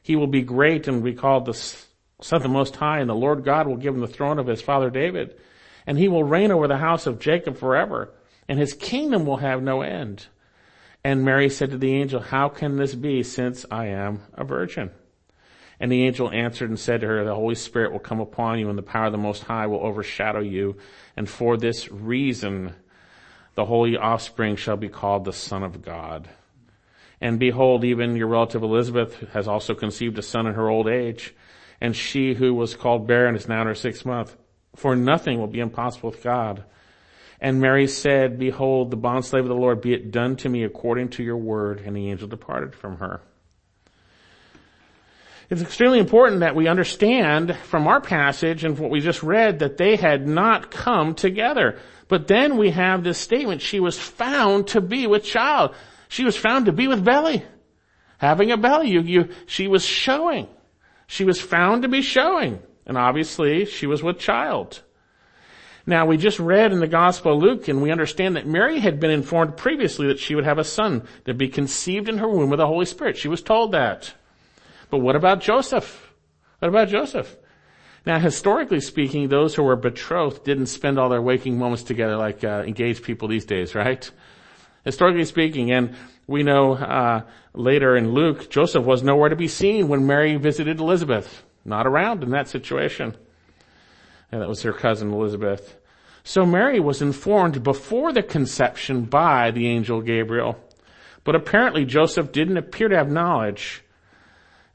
He 0.04 0.16
will 0.16 0.28
be 0.28 0.44
great 0.44 0.88
and 0.88 1.04
be 1.04 1.14
called 1.14 1.46
the 1.46 1.54
Son 1.54 2.38
of 2.38 2.44
the 2.44 2.50
Most 2.50 2.76
High, 2.76 3.00
and 3.00 3.10
the 3.10 3.16
Lord 3.16 3.44
God 3.44 3.68
will 3.68 3.78
give 3.78 3.96
him 3.96 4.02
the 4.02 4.08
throne 4.08 4.38
of 4.38 4.46
his 4.46 4.62
father 4.62 4.92
David, 4.92 5.36
and 5.88 5.98
he 5.98 6.10
will 6.10 6.24
reign 6.24 6.52
over 6.52 6.68
the 6.68 6.78
house 6.78 7.08
of 7.08 7.20
Jacob 7.20 7.58
forever, 7.58 8.14
and 8.48 8.60
his 8.60 8.74
kingdom 8.74 9.26
will 9.26 9.38
have 9.38 9.64
no 9.64 9.82
end. 9.82 10.28
And 11.04 11.26
Mary 11.26 11.50
said 11.50 11.72
to 11.72 11.78
the 11.78 11.96
angel, 11.96 12.20
How 12.20 12.50
can 12.50 12.76
this 12.76 12.94
be 12.94 13.24
since 13.24 13.66
I 13.72 13.88
am 13.88 14.22
a 14.34 14.44
virgin? 14.44 14.92
And 15.80 15.92
the 15.92 16.06
angel 16.06 16.32
answered 16.32 16.70
and 16.70 16.80
said 16.80 17.02
to 17.02 17.08
her, 17.08 17.24
The 17.24 17.36
Holy 17.36 17.56
Spirit 17.56 17.92
will 17.92 18.00
come 18.00 18.20
upon 18.20 18.60
you, 18.60 18.70
and 18.70 18.78
the 18.78 18.84
power 18.84 19.08
of 19.08 19.12
the 19.12 19.18
Most 19.18 19.44
High 19.44 19.68
will 19.68 19.86
overshadow 19.86 20.40
you, 20.40 20.78
and 21.18 21.30
for 21.30 21.58
this 21.58 21.92
reason 21.92 22.76
the 23.56 23.66
holy 23.66 23.98
offspring 23.98 24.56
shall 24.56 24.78
be 24.78 24.90
called 24.90 25.26
the 25.26 25.34
Son 25.34 25.64
of 25.64 25.84
God. 25.84 26.30
And 27.22 27.40
behold, 27.40 27.84
even 27.84 28.16
your 28.16 28.28
relative 28.28 28.64
Elizabeth 28.64 29.20
has 29.32 29.48
also 29.48 29.74
conceived 29.74 30.18
a 30.18 30.22
son 30.22 30.48
in 30.48 30.56
her 30.56 30.70
old 30.70 30.88
age 30.88 31.34
and 31.84 31.94
she 31.94 32.34
who 32.34 32.54
was 32.54 32.76
called 32.76 33.08
barren 33.08 33.36
is 33.36 33.50
now 33.50 33.60
in 33.60 33.68
her 33.68 33.76
sixth 33.76 34.06
month. 34.06 34.38
For 34.74 34.96
nothing 34.96 35.38
will 35.38 35.48
be 35.48 35.60
impossible 35.60 36.12
with 36.12 36.24
God. 36.24 36.64
And 37.42 37.60
Mary 37.60 37.88
said, 37.88 38.40
Behold, 38.40 38.90
the 38.90 38.98
bondslave 38.98 39.42
of 39.42 39.50
the 39.50 39.54
Lord, 39.54 39.82
be 39.82 39.94
it 39.94 40.10
done 40.10 40.38
to 40.38 40.50
me 40.50 40.64
according 40.64 41.10
to 41.10 41.24
your 41.24 41.36
word. 41.36 41.82
And 41.82 41.94
the 41.94 42.10
angel 42.10 42.30
departed 42.30 42.74
from 42.74 42.98
her. 42.98 43.22
It's 45.50 45.62
extremely 45.62 46.00
important 46.00 46.40
that 46.40 46.56
we 46.56 46.68
understand 46.68 47.56
from 47.56 47.88
our 47.88 48.02
passage 48.02 48.64
and 48.64 48.78
what 48.78 48.90
we 48.90 49.02
just 49.02 49.24
read 49.24 49.60
that 49.60 49.78
they 49.78 49.96
had 49.96 50.28
not 50.28 50.72
come 50.72 51.16
together. 51.16 51.80
But 52.08 52.28
then 52.28 52.58
we 52.58 52.72
have 52.72 53.04
this 53.04 53.18
statement, 53.18 53.62
she 53.62 53.80
was 53.80 54.00
found 54.00 54.68
to 54.70 54.82
be 54.82 55.08
with 55.08 55.24
child. 55.24 55.76
She 56.08 56.24
was 56.24 56.38
found 56.38 56.68
to 56.68 56.72
be 56.72 56.88
with 56.88 57.04
belly. 57.04 57.44
Having 58.18 58.52
a 58.52 58.58
belly, 58.58 58.90
you, 58.90 59.02
you, 59.02 59.30
she 59.48 59.68
was 59.68 59.86
showing. 59.86 60.48
She 61.08 61.26
was 61.26 61.42
found 61.42 61.82
to 61.82 61.88
be 61.88 62.02
showing, 62.02 62.60
and 62.86 62.98
obviously 62.98 63.66
she 63.66 63.86
was 63.86 64.02
with 64.02 64.20
child. 64.20 64.82
Now 65.86 66.06
we 66.06 66.16
just 66.16 66.40
read 66.40 66.72
in 66.72 66.80
the 66.80 66.88
Gospel 66.88 67.34
of 67.34 67.44
Luke 67.44 67.68
and 67.68 67.82
we 67.82 67.92
understand 67.92 68.38
that 68.38 68.48
Mary 68.48 68.80
had 68.80 69.02
been 69.02 69.12
informed 69.12 69.58
previously 69.58 70.08
that 70.08 70.20
she 70.20 70.34
would 70.34 70.46
have 70.46 70.58
a 70.58 70.64
son 70.64 71.06
to 71.26 71.34
be 71.34 71.50
conceived 71.50 72.08
in 72.08 72.20
her 72.20 72.30
womb 72.30 72.50
with 72.50 72.60
the 72.60 72.68
Holy 72.68 72.86
Spirit. 72.86 73.18
She 73.18 73.28
was 73.28 73.42
told 73.42 73.74
that. 73.74 74.14
But 74.94 75.00
what 75.00 75.16
about 75.16 75.42
Joseph? 75.42 76.14
What 76.60 76.68
about 76.68 76.88
Joseph? 76.88 77.36
Now 78.06 78.20
historically 78.20 78.80
speaking, 78.80 79.28
those 79.28 79.56
who 79.56 79.64
were 79.64 79.76
betrothed 79.76 80.44
didn't 80.44 80.68
spend 80.68 81.00
all 81.00 81.10
their 81.10 81.20
waking 81.20 81.58
moments 81.58 81.82
together 81.82 82.16
like 82.16 82.44
uh, 82.44 82.62
engaged 82.68 83.02
people 83.02 83.28
these 83.28 83.44
days, 83.44 83.74
right? 83.74 84.12
Historically 84.86 85.26
speaking, 85.26 85.72
and 85.72 85.96
we 86.28 86.44
know 86.44 86.76
uh, 86.76 87.24
later 87.56 87.98
in 87.98 88.12
Luke, 88.12 88.52
Joseph 88.52 88.86
was 88.86 89.02
nowhere 89.02 89.30
to 89.30 89.36
be 89.36 89.48
seen 89.48 89.88
when 89.88 90.06
Mary 90.06 90.36
visited 90.36 90.80
Elizabeth. 90.80 91.44
Not 91.66 91.88
around 91.88 92.22
in 92.22 92.30
that 92.30 92.48
situation. 92.48 93.18
And 94.32 94.44
that 94.44 94.48
was 94.48 94.62
her 94.62 94.74
cousin 94.74 95.12
Elizabeth. 95.12 95.76
So 96.24 96.46
Mary 96.46 96.80
was 96.80 97.02
informed 97.02 97.64
before 97.64 98.14
the 98.14 98.22
conception 98.22 99.06
by 99.06 99.50
the 99.50 99.68
angel 99.70 100.02
Gabriel. 100.02 100.56
But 101.24 101.34
apparently 101.34 101.84
Joseph 101.84 102.32
didn't 102.32 102.58
appear 102.58 102.90
to 102.90 102.96
have 102.96 103.10
knowledge 103.10 103.83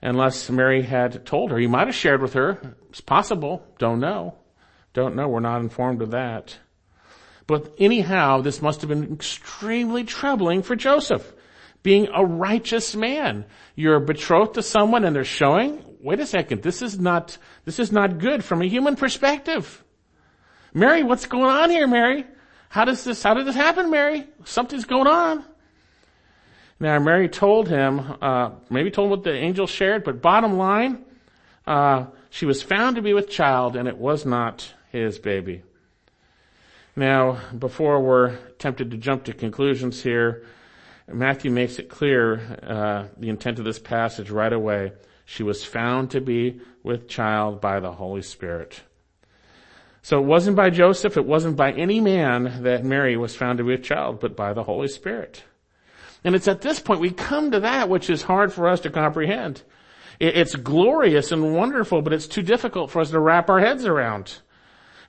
unless 0.03 0.51
Mary 0.51 0.83
had 0.83 1.27
told 1.27 1.51
her. 1.51 1.59
He 1.59 1.67
might 1.67 1.89
have 1.89 1.95
shared 1.95 2.23
with 2.23 2.35
her. 2.35 2.77
It's 2.91 3.01
possible. 3.01 3.65
Don't 3.79 4.01
know. 4.01 4.37
Don't 4.93 5.17
know. 5.17 5.29
We're 5.29 5.41
not 5.41 5.61
informed 5.61 6.03
of 6.03 6.13
that. 6.13 6.57
But 7.47 7.75
anyhow, 7.79 8.43
this 8.43 8.61
must 8.61 8.83
have 8.83 8.91
been 8.91 9.13
extremely 9.13 10.05
troubling 10.05 10.63
for 10.63 10.77
Joseph. 10.77 11.33
Being 11.83 12.09
a 12.15 12.25
righteous 12.25 12.95
man. 12.95 13.47
You're 13.75 14.01
betrothed 14.01 14.55
to 14.55 14.63
someone 14.63 15.05
and 15.05 15.17
they're 15.17 15.25
showing, 15.25 15.83
wait 16.01 16.21
a 16.21 16.27
second, 16.27 16.63
this 16.63 16.83
is 16.83 16.99
not, 16.99 17.39
this 17.65 17.79
is 17.79 17.91
not 17.91 18.19
good 18.19 18.45
from 18.45 18.63
a 18.63 18.67
human 18.67 18.97
perspective. 18.97 19.83
Mary, 20.75 21.03
what's 21.03 21.27
going 21.27 21.51
on 21.51 21.71
here, 21.71 21.87
Mary? 21.87 22.27
How 22.69 22.85
does 22.85 23.05
this, 23.05 23.23
how 23.23 23.35
did 23.35 23.47
this 23.47 23.55
happen, 23.55 23.91
Mary? 23.91 24.27
Something's 24.45 24.85
going 24.85 25.07
on. 25.07 25.45
Now, 26.81 26.99
Mary 27.01 27.29
told 27.29 27.69
him, 27.69 28.17
uh, 28.23 28.51
maybe 28.71 28.91
told 28.91 29.07
him 29.07 29.11
what 29.11 29.25
the 29.25 29.35
angel 29.35 29.67
shared, 29.67 30.05
but 30.05 30.23
bottom 30.23 30.57
line, 30.57 31.05
uh, 31.67 32.07
she 32.31 32.47
was 32.47 32.63
found 32.63 32.97
to 32.97 33.03
be 33.03 33.15
with 33.15 33.29
child 33.29 33.75
and 33.75 33.89
it 33.89 33.99
was 33.99 34.25
not 34.25 34.73
his 34.93 35.19
baby. 35.19 35.63
Now, 36.95 37.41
before 37.57 38.01
we're 38.01 38.37
tempted 38.59 38.91
to 38.93 38.97
jump 38.97 39.25
to 39.25 39.33
conclusions 39.33 40.03
here, 40.03 40.45
Matthew 41.07 41.51
makes 41.51 41.79
it 41.79 41.89
clear 41.89 42.59
uh, 42.63 43.07
the 43.17 43.29
intent 43.29 43.59
of 43.59 43.65
this 43.65 43.79
passage 43.79 44.31
right 44.31 44.53
away. 44.53 44.93
She 45.25 45.43
was 45.43 45.65
found 45.65 46.11
to 46.13 46.21
be 46.21 46.61
with 46.83 47.09
child 47.09 47.61
by 47.61 47.81
the 47.81 47.93
Holy 47.93 48.23
Spirit. 48.23 48.83
So 50.03 50.19
it 50.19 50.27
wasn't 50.27 50.57
by 50.57 50.71
Joseph, 50.71 51.17
it 51.17 51.27
wasn't 51.27 51.57
by 51.57 51.73
any 51.73 52.01
man 52.01 52.63
that 52.63 52.85
Mary 52.85 53.17
was 53.17 53.35
found 53.35 53.59
to 53.59 53.65
be 53.65 53.73
with 53.73 53.85
child, 53.85 54.21
but 54.21 54.37
by 54.37 54.53
the 54.53 54.65
Holy 54.65 54.89
Spirit. 54.89 55.43
And 56.25 56.35
it's 56.35 56.49
at 56.49 56.61
this 56.61 56.81
point 56.81 57.01
we 57.01 57.11
come 57.11 57.51
to 57.53 57.61
that 57.61 57.89
which 57.89 58.11
is 58.11 58.23
hard 58.23 58.53
for 58.53 58.69
us 58.69 58.81
to 58.81 58.91
comprehend. 58.91 59.63
It's 60.21 60.57
glorious 60.57 61.31
and 61.31 61.55
wonderful, 61.55 62.03
but 62.03 62.13
it's 62.13 62.27
too 62.27 62.43
difficult 62.43 62.91
for 62.91 63.01
us 63.01 63.11
to 63.11 63.21
wrap 63.21 63.49
our 63.49 63.61
heads 63.61 63.85
around. 63.85 64.39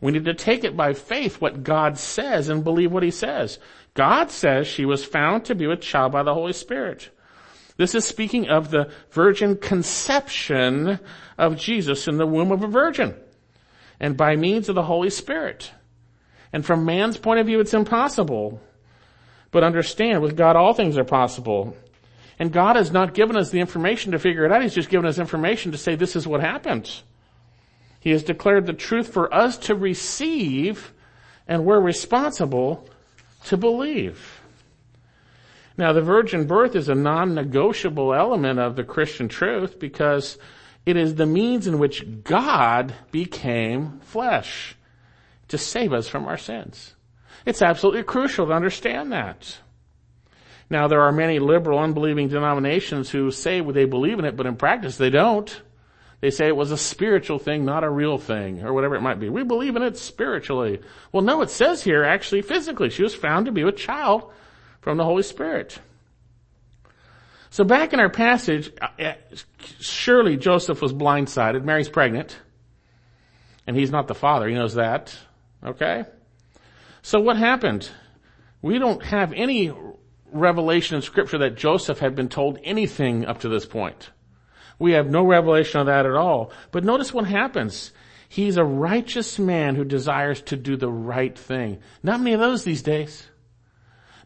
We 0.01 0.11
need 0.11 0.25
to 0.25 0.33
take 0.33 0.63
it 0.63 0.77
by 0.77 0.93
faith 0.93 1.41
what 1.41 1.63
God 1.63 1.97
says 1.97 2.47
and 2.47 2.63
believe 2.63 2.91
what 2.91 3.03
He 3.03 3.11
says. 3.11 3.59
God 3.95 4.29
says 4.29 4.67
she 4.67 4.85
was 4.85 5.03
found 5.03 5.45
to 5.45 5.55
be 5.55 5.67
with 5.67 5.81
child 5.81 6.11
by 6.11 6.23
the 6.23 6.33
Holy 6.33 6.53
Spirit. 6.53 7.09
This 7.75 7.95
is 7.95 8.05
speaking 8.05 8.49
of 8.49 8.71
the 8.71 8.91
virgin 9.11 9.57
conception 9.57 10.99
of 11.37 11.57
Jesus 11.57 12.07
in 12.07 12.17
the 12.17 12.27
womb 12.27 12.51
of 12.51 12.63
a 12.63 12.67
virgin 12.67 13.15
and 13.99 14.15
by 14.15 14.35
means 14.35 14.69
of 14.69 14.75
the 14.75 14.83
Holy 14.83 15.09
Spirit. 15.09 15.71
And 16.53 16.65
from 16.65 16.85
man's 16.85 17.17
point 17.17 17.39
of 17.39 17.47
view, 17.47 17.59
it's 17.59 17.73
impossible. 17.73 18.61
But 19.51 19.63
understand, 19.63 20.21
with 20.21 20.37
God, 20.37 20.55
all 20.55 20.73
things 20.73 20.97
are 20.97 21.03
possible. 21.03 21.75
And 22.37 22.51
God 22.51 22.75
has 22.75 22.91
not 22.91 23.13
given 23.13 23.35
us 23.35 23.49
the 23.49 23.59
information 23.59 24.11
to 24.11 24.19
figure 24.19 24.45
it 24.45 24.51
out. 24.51 24.61
He's 24.61 24.75
just 24.75 24.89
given 24.89 25.05
us 25.05 25.19
information 25.19 25.71
to 25.71 25.77
say 25.77 25.95
this 25.95 26.15
is 26.15 26.27
what 26.27 26.41
happened. 26.41 26.89
He 27.99 28.11
has 28.11 28.23
declared 28.23 28.65
the 28.65 28.73
truth 28.73 29.11
for 29.11 29.33
us 29.33 29.57
to 29.57 29.75
receive, 29.75 30.93
and 31.47 31.65
we're 31.65 31.81
responsible 31.81 32.87
to 33.45 33.57
believe. 33.57 34.41
Now, 35.77 35.93
the 35.93 36.01
virgin 36.01 36.45
birth 36.45 36.75
is 36.75 36.89
a 36.89 36.95
non-negotiable 36.95 38.13
element 38.13 38.59
of 38.59 38.75
the 38.75 38.83
Christian 38.83 39.29
truth 39.29 39.79
because 39.79 40.37
it 40.85 40.97
is 40.97 41.15
the 41.15 41.25
means 41.25 41.67
in 41.67 41.79
which 41.79 42.23
God 42.23 42.93
became 43.11 43.99
flesh 44.01 44.75
to 45.47 45.57
save 45.57 45.93
us 45.93 46.07
from 46.07 46.25
our 46.25 46.37
sins. 46.37 46.95
It's 47.49 47.63
absolutely 47.63 48.03
crucial 48.03 48.45
to 48.45 48.53
understand 48.53 49.11
that. 49.11 49.57
Now, 50.69 50.87
there 50.87 51.01
are 51.01 51.11
many 51.11 51.39
liberal, 51.39 51.79
unbelieving 51.79 52.27
denominations 52.27 53.09
who 53.09 53.31
say 53.31 53.59
they 53.59 53.85
believe 53.85 54.19
in 54.19 54.25
it, 54.25 54.37
but 54.37 54.45
in 54.45 54.55
practice 54.55 54.97
they 54.97 55.09
don't. 55.09 55.59
They 56.21 56.29
say 56.29 56.45
it 56.47 56.55
was 56.55 56.69
a 56.69 56.77
spiritual 56.77 57.39
thing, 57.39 57.65
not 57.65 57.83
a 57.83 57.89
real 57.89 58.19
thing, 58.19 58.61
or 58.61 58.71
whatever 58.71 58.93
it 58.95 59.01
might 59.01 59.19
be. 59.19 59.29
We 59.29 59.43
believe 59.43 59.75
in 59.75 59.81
it 59.81 59.97
spiritually. 59.97 60.79
Well, 61.11 61.23
no, 61.23 61.41
it 61.41 61.49
says 61.49 61.81
here 61.81 62.03
actually 62.03 62.43
physically. 62.43 62.91
She 62.91 63.01
was 63.01 63.15
found 63.15 63.47
to 63.47 63.51
be 63.51 63.63
a 63.63 63.71
child 63.71 64.31
from 64.81 64.97
the 64.97 65.03
Holy 65.03 65.23
Spirit. 65.23 65.79
So 67.49 67.63
back 67.63 67.93
in 67.93 67.99
our 67.99 68.11
passage, 68.11 68.71
uh, 68.79 69.13
surely 69.79 70.37
Joseph 70.37 70.83
was 70.83 70.93
blindsided. 70.93 71.63
Mary's 71.63 71.89
pregnant. 71.89 72.37
And 73.65 73.75
he's 73.75 73.89
not 73.89 74.07
the 74.07 74.13
father. 74.13 74.47
He 74.47 74.53
knows 74.53 74.75
that. 74.75 75.17
Okay? 75.65 76.05
So 77.09 77.19
what 77.19 77.37
happened? 77.37 77.89
We 78.61 78.77
don't 78.77 79.03
have 79.03 79.33
any 79.33 79.73
revelation 80.31 80.95
in 80.95 81.01
scripture 81.01 81.39
that 81.39 81.55
Joseph 81.55 81.97
had 81.97 82.13
been 82.13 82.29
told 82.29 82.59
anything 82.63 83.25
up 83.25 83.39
to 83.39 83.49
this 83.49 83.65
point. 83.65 84.11
We 84.77 84.91
have 84.91 85.09
no 85.09 85.25
revelation 85.25 85.79
of 85.79 85.87
that 85.87 86.05
at 86.05 86.13
all. 86.13 86.51
But 86.69 86.83
notice 86.83 87.11
what 87.11 87.25
happens. 87.25 87.93
He's 88.27 88.57
a 88.57 88.63
righteous 88.63 89.39
man 89.39 89.73
who 89.73 89.85
desires 89.85 90.43
to 90.43 90.55
do 90.55 90.77
the 90.77 90.91
right 90.91 91.35
thing. 91.35 91.79
Not 92.03 92.19
many 92.19 92.35
of 92.35 92.41
those 92.41 92.63
these 92.63 92.83
days. 92.83 93.25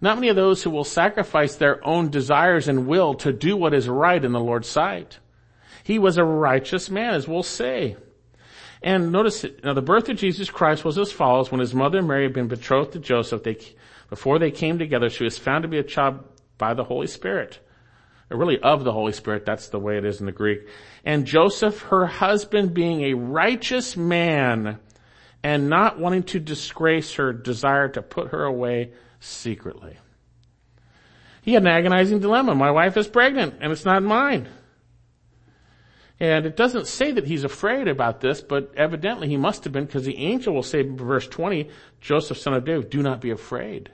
Not 0.01 0.17
many 0.17 0.27
of 0.27 0.35
those 0.35 0.61
who 0.61 0.69
will 0.69 0.83
sacrifice 0.83 1.55
their 1.55 1.79
own 1.87 2.09
desires 2.09 2.67
and 2.67 2.85
will 2.85 3.13
to 3.13 3.31
do 3.31 3.55
what 3.55 3.73
is 3.73 3.87
right 3.87 4.21
in 4.21 4.33
the 4.33 4.41
Lord's 4.41 4.67
sight. 4.67 5.19
He 5.85 5.99
was 5.99 6.17
a 6.17 6.25
righteous 6.25 6.89
man, 6.89 7.13
as 7.13 7.29
we'll 7.29 7.43
say. 7.43 7.95
And 8.83 9.13
notice, 9.13 9.45
now 9.63 9.73
the 9.73 9.81
birth 9.81 10.09
of 10.09 10.17
Jesus 10.17 10.49
Christ 10.49 10.83
was 10.83 10.97
as 10.97 11.11
follows. 11.11 11.49
When 11.49 11.61
his 11.61 11.73
mother 11.73 12.01
Mary 12.01 12.23
had 12.23 12.33
been 12.33 12.49
betrothed 12.49 12.91
to 12.93 12.99
Joseph, 12.99 13.43
they, 13.43 13.57
before 14.09 14.39
they 14.39 14.51
came 14.51 14.77
together, 14.77 15.09
she 15.09 15.23
was 15.23 15.37
found 15.37 15.61
to 15.61 15.69
be 15.69 15.77
a 15.77 15.83
child 15.83 16.19
by 16.57 16.73
the 16.73 16.83
Holy 16.83 17.07
Spirit 17.07 17.59
Or 18.29 18.37
really 18.37 18.59
of 18.59 18.83
the 18.83 18.91
Holy 18.91 19.13
Spirit. 19.13 19.45
That's 19.45 19.69
the 19.69 19.79
way 19.79 19.97
it 19.97 20.03
is 20.03 20.19
in 20.19 20.25
the 20.25 20.33
Greek. 20.33 20.67
And 21.05 21.25
Joseph, 21.25 21.81
her 21.83 22.05
husband, 22.05 22.73
being 22.73 23.03
a 23.03 23.13
righteous 23.13 23.95
man 23.95 24.79
and 25.43 25.69
not 25.69 25.97
wanting 25.97 26.23
to 26.23 26.39
disgrace 26.39 27.13
her, 27.13 27.31
desired 27.31 27.93
to 27.93 28.01
put 28.01 28.29
her 28.29 28.43
away 28.43 28.91
secretly. 29.19 29.97
He 31.41 31.53
had 31.53 31.63
an 31.63 31.67
agonizing 31.67 32.19
dilemma. 32.19 32.55
My 32.55 32.71
wife 32.71 32.97
is 32.97 33.07
pregnant 33.07 33.55
and 33.61 33.71
it's 33.71 33.85
not 33.85 34.03
mine. 34.03 34.49
And 36.23 36.45
it 36.45 36.55
doesn't 36.55 36.87
say 36.87 37.11
that 37.11 37.27
he's 37.27 37.43
afraid 37.43 37.89
about 37.89 38.21
this, 38.21 38.39
but 38.39 38.71
evidently 38.77 39.27
he 39.27 39.35
must 39.35 39.65
have 39.65 39.73
been 39.73 39.83
because 39.83 40.05
the 40.05 40.15
angel 40.15 40.53
will 40.53 40.63
say 40.63 40.79
in 40.79 40.95
verse 40.95 41.27
20, 41.27 41.69
Joseph 41.99 42.37
son 42.37 42.53
of 42.53 42.63
David, 42.63 42.89
do 42.89 43.03
not 43.03 43.19
be 43.19 43.31
afraid. 43.31 43.91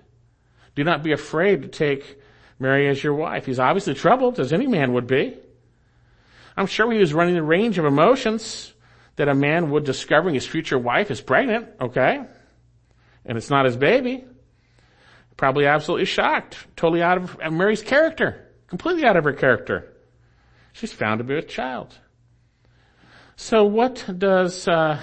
Do 0.76 0.84
not 0.84 1.02
be 1.02 1.12
afraid 1.12 1.64
to 1.64 1.68
take 1.68 2.22
Mary 2.60 2.88
as 2.88 3.04
your 3.04 3.16
wife. 3.16 3.48
He's 3.48 3.58
obviously 3.58 3.96
troubled, 3.96 4.40
as 4.40 4.54
any 4.54 4.68
man 4.68 4.94
would 4.94 5.08
be. 5.08 5.40
I'm 6.56 6.68
sure 6.68 6.92
he 6.92 7.00
was 7.00 7.16
running 7.16 7.34
the 7.34 7.42
range 7.42 7.80
of 7.80 7.86
emotions 7.86 8.76
that 9.16 9.28
a 9.28 9.34
man 9.34 9.72
would 9.72 9.84
discovering 9.84 10.36
his 10.36 10.46
future 10.46 10.78
wife 10.78 11.10
is 11.10 11.22
pregnant, 11.22 11.70
okay? 11.82 12.24
And 13.26 13.40
it's 13.40 13.50
not 13.50 13.66
his 13.66 13.76
baby. 13.76 14.24
Probably 15.36 15.66
absolutely 15.66 16.06
shocked, 16.06 16.60
totally 16.76 17.02
out 17.02 17.18
of 17.18 17.52
Mary's 17.52 17.82
character, 17.82 18.52
completely 18.68 19.04
out 19.04 19.18
of 19.18 19.24
her 19.24 19.34
character. 19.34 19.92
She's 20.74 20.94
found 20.94 21.18
to 21.18 21.24
be 21.24 21.34
a 21.34 21.42
child. 21.42 21.98
So 23.42 23.64
what 23.64 24.06
does, 24.20 24.68
uh, 24.68 25.00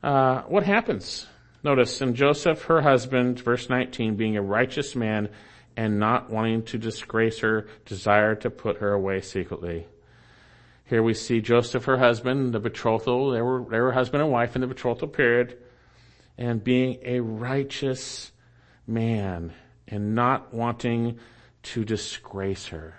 uh, 0.00 0.42
what 0.42 0.62
happens? 0.62 1.26
Notice 1.64 2.00
in 2.00 2.14
Joseph, 2.14 2.62
her 2.66 2.80
husband, 2.80 3.40
verse 3.40 3.68
19, 3.68 4.14
being 4.14 4.36
a 4.36 4.42
righteous 4.42 4.94
man 4.94 5.28
and 5.76 5.98
not 5.98 6.30
wanting 6.30 6.62
to 6.66 6.78
disgrace 6.78 7.40
her, 7.40 7.66
desired 7.84 8.42
to 8.42 8.50
put 8.50 8.76
her 8.76 8.92
away 8.92 9.22
secretly. 9.22 9.88
Here 10.84 11.02
we 11.02 11.14
see 11.14 11.40
Joseph, 11.40 11.86
her 11.86 11.98
husband, 11.98 12.54
the 12.54 12.60
betrothal, 12.60 13.32
they 13.32 13.42
were, 13.42 13.64
they 13.68 13.80
were 13.80 13.90
husband 13.90 14.22
and 14.22 14.30
wife 14.30 14.54
in 14.54 14.60
the 14.60 14.68
betrothal 14.68 15.08
period, 15.08 15.58
and 16.38 16.62
being 16.62 17.00
a 17.02 17.18
righteous 17.18 18.30
man 18.86 19.52
and 19.88 20.14
not 20.14 20.54
wanting 20.54 21.18
to 21.64 21.84
disgrace 21.84 22.68
her. 22.68 22.94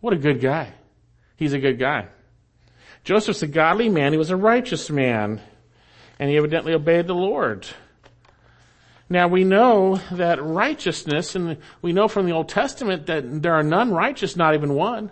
What 0.00 0.14
a 0.14 0.18
good 0.18 0.40
guy. 0.40 0.72
He's 1.36 1.52
a 1.52 1.58
good 1.58 1.78
guy. 1.78 2.08
Joseph's 3.04 3.42
a 3.42 3.46
godly 3.46 3.88
man. 3.88 4.12
He 4.12 4.18
was 4.18 4.30
a 4.30 4.36
righteous 4.36 4.90
man. 4.90 5.40
And 6.18 6.30
he 6.30 6.36
evidently 6.36 6.72
obeyed 6.72 7.06
the 7.06 7.14
Lord. 7.14 7.66
Now 9.08 9.28
we 9.28 9.44
know 9.44 10.00
that 10.12 10.42
righteousness, 10.42 11.34
and 11.34 11.58
we 11.82 11.92
know 11.92 12.08
from 12.08 12.26
the 12.26 12.32
Old 12.32 12.48
Testament 12.48 13.06
that 13.06 13.42
there 13.42 13.54
are 13.54 13.62
none 13.62 13.92
righteous, 13.92 14.36
not 14.36 14.54
even 14.54 14.74
one. 14.74 15.10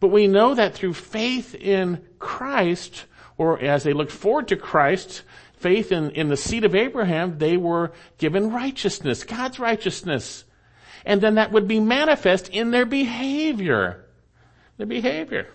But 0.00 0.08
we 0.08 0.26
know 0.26 0.54
that 0.54 0.74
through 0.74 0.94
faith 0.94 1.54
in 1.54 2.04
Christ, 2.18 3.06
or 3.36 3.60
as 3.60 3.82
they 3.82 3.92
looked 3.92 4.12
forward 4.12 4.48
to 4.48 4.56
Christ, 4.56 5.22
faith 5.54 5.90
in, 5.90 6.10
in 6.10 6.28
the 6.28 6.36
seed 6.36 6.64
of 6.64 6.74
Abraham, 6.74 7.38
they 7.38 7.56
were 7.56 7.92
given 8.18 8.52
righteousness, 8.52 9.24
God's 9.24 9.58
righteousness. 9.58 10.44
And 11.04 11.20
then 11.20 11.36
that 11.36 11.52
would 11.52 11.66
be 11.66 11.80
manifest 11.80 12.48
in 12.48 12.70
their 12.70 12.84
behavior. 12.84 14.04
Their 14.76 14.86
behavior. 14.86 15.48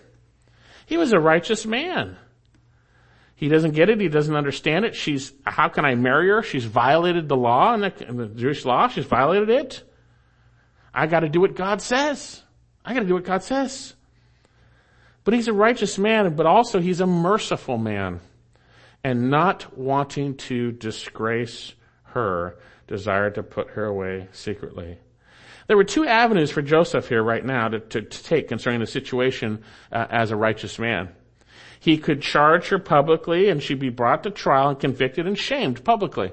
He 0.86 0.96
was 0.96 1.12
a 1.12 1.18
righteous 1.18 1.64
man. 1.66 2.16
He 3.36 3.48
doesn't 3.48 3.72
get 3.72 3.88
it. 3.88 4.00
He 4.00 4.08
doesn't 4.08 4.34
understand 4.34 4.84
it. 4.84 4.94
She's, 4.94 5.32
how 5.44 5.68
can 5.68 5.84
I 5.84 5.94
marry 5.94 6.28
her? 6.28 6.42
She's 6.42 6.64
violated 6.64 7.28
the 7.28 7.36
law 7.36 7.74
and 7.74 7.82
the, 7.82 8.08
in 8.08 8.16
the 8.16 8.26
Jewish 8.26 8.64
law. 8.64 8.88
She's 8.88 9.04
violated 9.04 9.50
it. 9.50 9.82
I 10.92 11.06
gotta 11.06 11.28
do 11.28 11.40
what 11.40 11.56
God 11.56 11.82
says. 11.82 12.42
I 12.84 12.94
gotta 12.94 13.06
do 13.06 13.14
what 13.14 13.24
God 13.24 13.42
says. 13.42 13.94
But 15.24 15.34
he's 15.34 15.48
a 15.48 15.52
righteous 15.52 15.98
man, 15.98 16.36
but 16.36 16.46
also 16.46 16.80
he's 16.80 17.00
a 17.00 17.06
merciful 17.06 17.78
man. 17.78 18.20
And 19.02 19.30
not 19.30 19.76
wanting 19.76 20.36
to 20.36 20.72
disgrace 20.72 21.74
her, 22.04 22.56
desired 22.86 23.34
to 23.34 23.42
put 23.42 23.70
her 23.70 23.84
away 23.84 24.28
secretly. 24.32 24.98
There 25.66 25.76
were 25.76 25.84
two 25.84 26.06
avenues 26.06 26.50
for 26.50 26.62
Joseph 26.62 27.08
here 27.08 27.22
right 27.22 27.44
now 27.44 27.68
to, 27.68 27.80
to, 27.80 28.02
to 28.02 28.24
take 28.24 28.48
concerning 28.48 28.80
the 28.80 28.86
situation 28.86 29.62
uh, 29.90 30.06
as 30.10 30.30
a 30.30 30.36
righteous 30.36 30.78
man. 30.78 31.10
He 31.80 31.98
could 31.98 32.22
charge 32.22 32.68
her 32.68 32.78
publicly 32.78 33.48
and 33.48 33.62
she'd 33.62 33.78
be 33.78 33.90
brought 33.90 34.22
to 34.22 34.30
trial 34.30 34.70
and 34.70 34.80
convicted 34.80 35.26
and 35.26 35.38
shamed 35.38 35.84
publicly. 35.84 36.32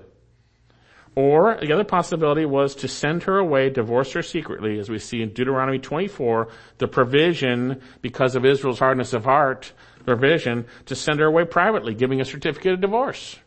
Or 1.13 1.57
the 1.61 1.73
other 1.73 1.83
possibility 1.83 2.45
was 2.45 2.75
to 2.75 2.87
send 2.87 3.23
her 3.23 3.37
away, 3.37 3.69
divorce 3.69 4.13
her 4.13 4.21
secretly, 4.21 4.79
as 4.79 4.89
we 4.89 4.97
see 4.97 5.21
in 5.21 5.33
Deuteronomy 5.33 5.79
24, 5.79 6.47
the 6.77 6.87
provision, 6.87 7.81
because 8.01 8.35
of 8.35 8.45
Israel's 8.45 8.79
hardness 8.79 9.11
of 9.11 9.25
heart, 9.25 9.73
provision 10.05 10.65
to 10.85 10.95
send 10.95 11.19
her 11.19 11.25
away 11.25 11.43
privately, 11.43 11.93
giving 11.93 12.21
a 12.21 12.25
certificate 12.25 12.73
of 12.73 12.81
divorce. 12.81 13.37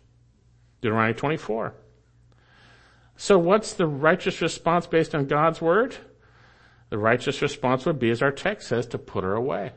Deuteronomy 0.82 1.14
24. 1.14 1.74
So 3.16 3.38
what's 3.38 3.74
the 3.74 3.86
righteous 3.86 4.40
response 4.40 4.86
based 4.86 5.14
on 5.14 5.26
God's 5.26 5.60
word? 5.60 5.96
The 6.90 6.98
righteous 6.98 7.42
response 7.42 7.86
would 7.86 7.98
be, 7.98 8.10
as 8.10 8.22
our 8.22 8.32
text 8.32 8.68
says, 8.68 8.86
to 8.88 8.98
put 8.98 9.24
her 9.24 9.34
away. 9.34 9.72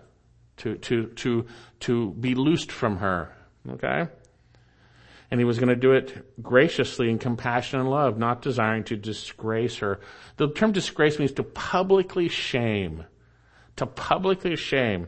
To, 0.58 0.76
to, 0.76 1.08
to, 1.08 1.45
to 1.82 2.12
be 2.12 2.34
loosed 2.34 2.71
from 2.71 2.97
her. 2.97 3.36
Okay? 3.69 4.08
And 5.30 5.39
he 5.39 5.45
was 5.45 5.60
going 5.60 5.69
to 5.69 5.76
do 5.76 5.91
it 5.91 6.41
graciously 6.41 7.10
in 7.10 7.19
compassion 7.19 7.80
and 7.80 7.89
love, 7.89 8.17
not 8.17 8.41
desiring 8.41 8.84
to 8.86 8.95
disgrace 8.95 9.78
her. 9.78 10.00
The 10.38 10.50
term 10.50 10.71
disgrace 10.71 11.19
means 11.19 11.34
to 11.34 11.43
publicly 11.43 12.30
shame. 12.30 13.06
To 13.76 13.86
publicly 13.86 14.56
shame. 14.56 15.08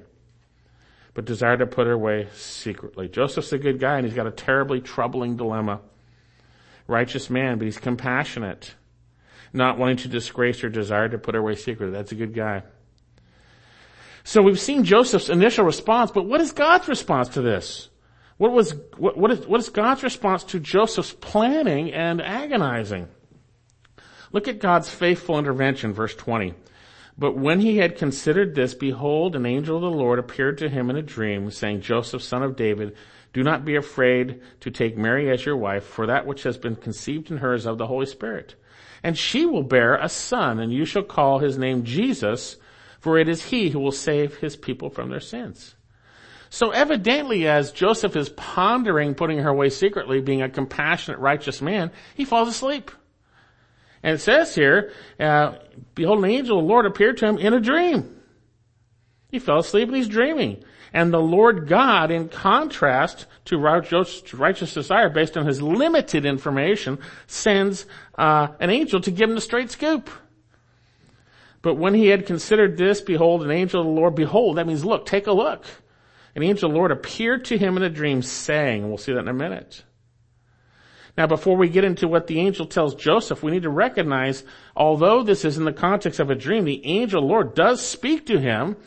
But 1.13 1.25
desire 1.25 1.57
to 1.57 1.65
put 1.65 1.87
her 1.87 1.93
away 1.93 2.27
secretly. 2.33 3.07
Joseph's 3.07 3.53
a 3.53 3.57
good 3.57 3.79
guy 3.79 3.97
and 3.97 4.05
he's 4.05 4.15
got 4.15 4.27
a 4.27 4.31
terribly 4.31 4.81
troubling 4.81 5.37
dilemma. 5.37 5.81
Righteous 6.89 7.30
man, 7.30 7.60
but 7.60 7.65
he's 7.65 7.78
compassionate. 7.78 8.73
Not 9.54 9.78
wanting 9.78 9.97
to 9.97 10.08
disgrace 10.08 10.63
or 10.63 10.69
desire 10.69 11.08
to 11.08 11.17
put 11.17 11.36
her 11.36 11.41
away 11.41 11.56
secretly. 11.56 11.93
That's 11.93 12.12
a 12.12 12.15
good 12.15 12.34
guy. 12.34 12.63
So 14.23 14.41
we've 14.41 14.60
seen 14.60 14.84
Joseph's 14.84 15.30
initial 15.30 15.65
response, 15.65 16.12
but 16.12 16.25
what 16.25 16.41
is 16.41 16.52
God's 16.52 16.88
response 16.88 17.30
to 17.30 17.41
this? 17.41 17.89
What 18.38 18.52
was, 18.52 18.73
what, 18.97 19.17
what, 19.17 19.32
is, 19.32 19.45
what 19.45 19.60
is 19.60 19.69
God's 19.69 20.04
response 20.04 20.43
to 20.45 20.60
Joseph's 20.60 21.13
planning 21.13 21.93
and 21.93 22.21
agonizing? 22.21 23.08
Look 24.32 24.47
at 24.47 24.60
God's 24.60 24.89
faithful 24.89 25.39
intervention, 25.39 25.93
verse 25.93 26.15
20. 26.15 26.54
But 27.17 27.38
when 27.38 27.60
he 27.60 27.78
had 27.78 27.97
considered 27.97 28.56
this, 28.56 28.73
behold, 28.73 29.36
an 29.36 29.45
angel 29.45 29.75
of 29.75 29.82
the 29.82 29.91
Lord 29.91 30.19
appeared 30.19 30.58
to 30.60 30.69
him 30.69 30.89
in 30.89 30.95
a 30.95 31.02
dream, 31.02 31.52
saying, 31.52 31.82
Joseph, 31.82 32.23
son 32.23 32.43
of 32.43 32.56
David, 32.56 32.95
do 33.33 33.43
not 33.43 33.65
be 33.65 33.75
afraid 33.75 34.41
to 34.61 34.71
take 34.71 34.97
Mary 34.97 35.29
as 35.29 35.45
your 35.45 35.57
wife, 35.57 35.83
for 35.83 36.07
that 36.07 36.25
which 36.25 36.43
has 36.43 36.57
been 36.57 36.75
conceived 36.75 37.29
in 37.29 37.37
her 37.37 37.53
is 37.53 37.65
of 37.65 37.77
the 37.77 37.87
Holy 37.87 38.05
Spirit. 38.05 38.55
And 39.03 39.17
she 39.17 39.45
will 39.45 39.63
bear 39.63 39.95
a 39.95 40.09
son, 40.09 40.59
and 40.59 40.73
you 40.73 40.85
shall 40.85 41.03
call 41.03 41.39
his 41.39 41.57
name 41.57 41.83
Jesus, 41.83 42.57
for 42.99 43.17
it 43.17 43.29
is 43.29 43.45
he 43.45 43.69
who 43.69 43.79
will 43.79 43.91
save 43.91 44.37
his 44.37 44.55
people 44.55 44.89
from 44.89 45.09
their 45.09 45.19
sins. 45.19 45.75
So 46.49 46.71
evidently 46.71 47.47
as 47.47 47.71
Joseph 47.71 48.15
is 48.15 48.29
pondering 48.29 49.13
putting 49.13 49.37
her 49.39 49.49
away 49.49 49.69
secretly, 49.69 50.19
being 50.19 50.41
a 50.41 50.49
compassionate, 50.49 51.19
righteous 51.19 51.61
man, 51.61 51.91
he 52.15 52.25
falls 52.25 52.49
asleep. 52.49 52.91
And 54.01 54.15
it 54.15 54.19
says 54.19 54.55
here, 54.55 54.91
uh, 55.19 55.55
behold 55.93 56.19
an 56.19 56.31
angel 56.31 56.57
of 56.57 56.63
the 56.63 56.69
Lord 56.69 56.85
appeared 56.85 57.17
to 57.17 57.27
him 57.27 57.37
in 57.37 57.53
a 57.53 57.59
dream. 57.59 58.15
He 59.29 59.39
fell 59.39 59.59
asleep 59.59 59.89
and 59.89 59.97
he's 59.97 60.07
dreaming. 60.07 60.63
And 60.93 61.13
the 61.13 61.21
Lord 61.21 61.67
God, 61.67 62.12
in 62.12 62.30
contrast 62.30 63.28
to 63.45 63.58
righteous 63.58 64.73
desire 64.73 65.10
based 65.10 65.38
on 65.38 65.45
his 65.45 65.62
limited 65.62 66.25
information, 66.25 66.99
sends 67.28 67.86
uh, 68.17 68.47
an 68.60 68.69
angel 68.69 68.99
to 69.02 69.12
give 69.12 69.30
him 69.30 69.36
the 69.36 69.41
straight 69.41 69.71
scoop. 69.71 70.10
But 71.62 71.75
when 71.75 71.93
he 71.93 72.08
had 72.08 72.25
considered 72.25 72.78
this, 72.78 73.02
behold, 73.02 73.43
an 73.43 73.52
angel 73.52 73.82
of 73.82 73.88
the 73.88 73.93
Lord, 73.93 74.15
behold, 74.15 74.58
that 74.58 74.67
means 74.67 74.86
look, 74.86 75.06
take 75.06 75.28
a 75.28 75.32
look. 75.32 75.65
An 76.36 76.43
angel 76.43 76.69
of 76.69 76.73
the 76.73 76.78
Lord 76.78 76.91
appeared 76.91 77.45
to 77.45 77.58
him 77.58 77.75
in 77.75 77.84
a 77.84 77.89
dream 77.89 78.21
saying, 78.21 78.88
we'll 78.88 78.97
see 78.97 79.13
that 79.13 79.19
in 79.19 79.28
a 79.28 79.34
minute. 79.34 79.84
Now 81.17 81.28
before 81.28 81.58
we 81.58 81.67
get 81.67 81.84
into 81.84 82.08
what 82.08 82.28
the 82.28 82.39
angel 82.39 82.65
tells 82.65 82.95
Joseph, 82.95 83.43
we 83.43 83.52
need 83.52 83.63
to 83.63 83.69
recognize, 83.69 84.43
although 84.73 85.21
this 85.21 85.43
is 85.43 85.58
in 85.58 85.65
the 85.65 85.73
context 85.73 86.19
of 86.21 86.30
a 86.30 86.36
dream, 86.36 86.63
the 86.63 86.86
angel 86.86 87.19
of 87.19 87.28
the 87.28 87.34
Lord 87.34 87.56
does 87.56 87.86
speak 87.86 88.25
to 88.28 88.39
him. 88.39 88.78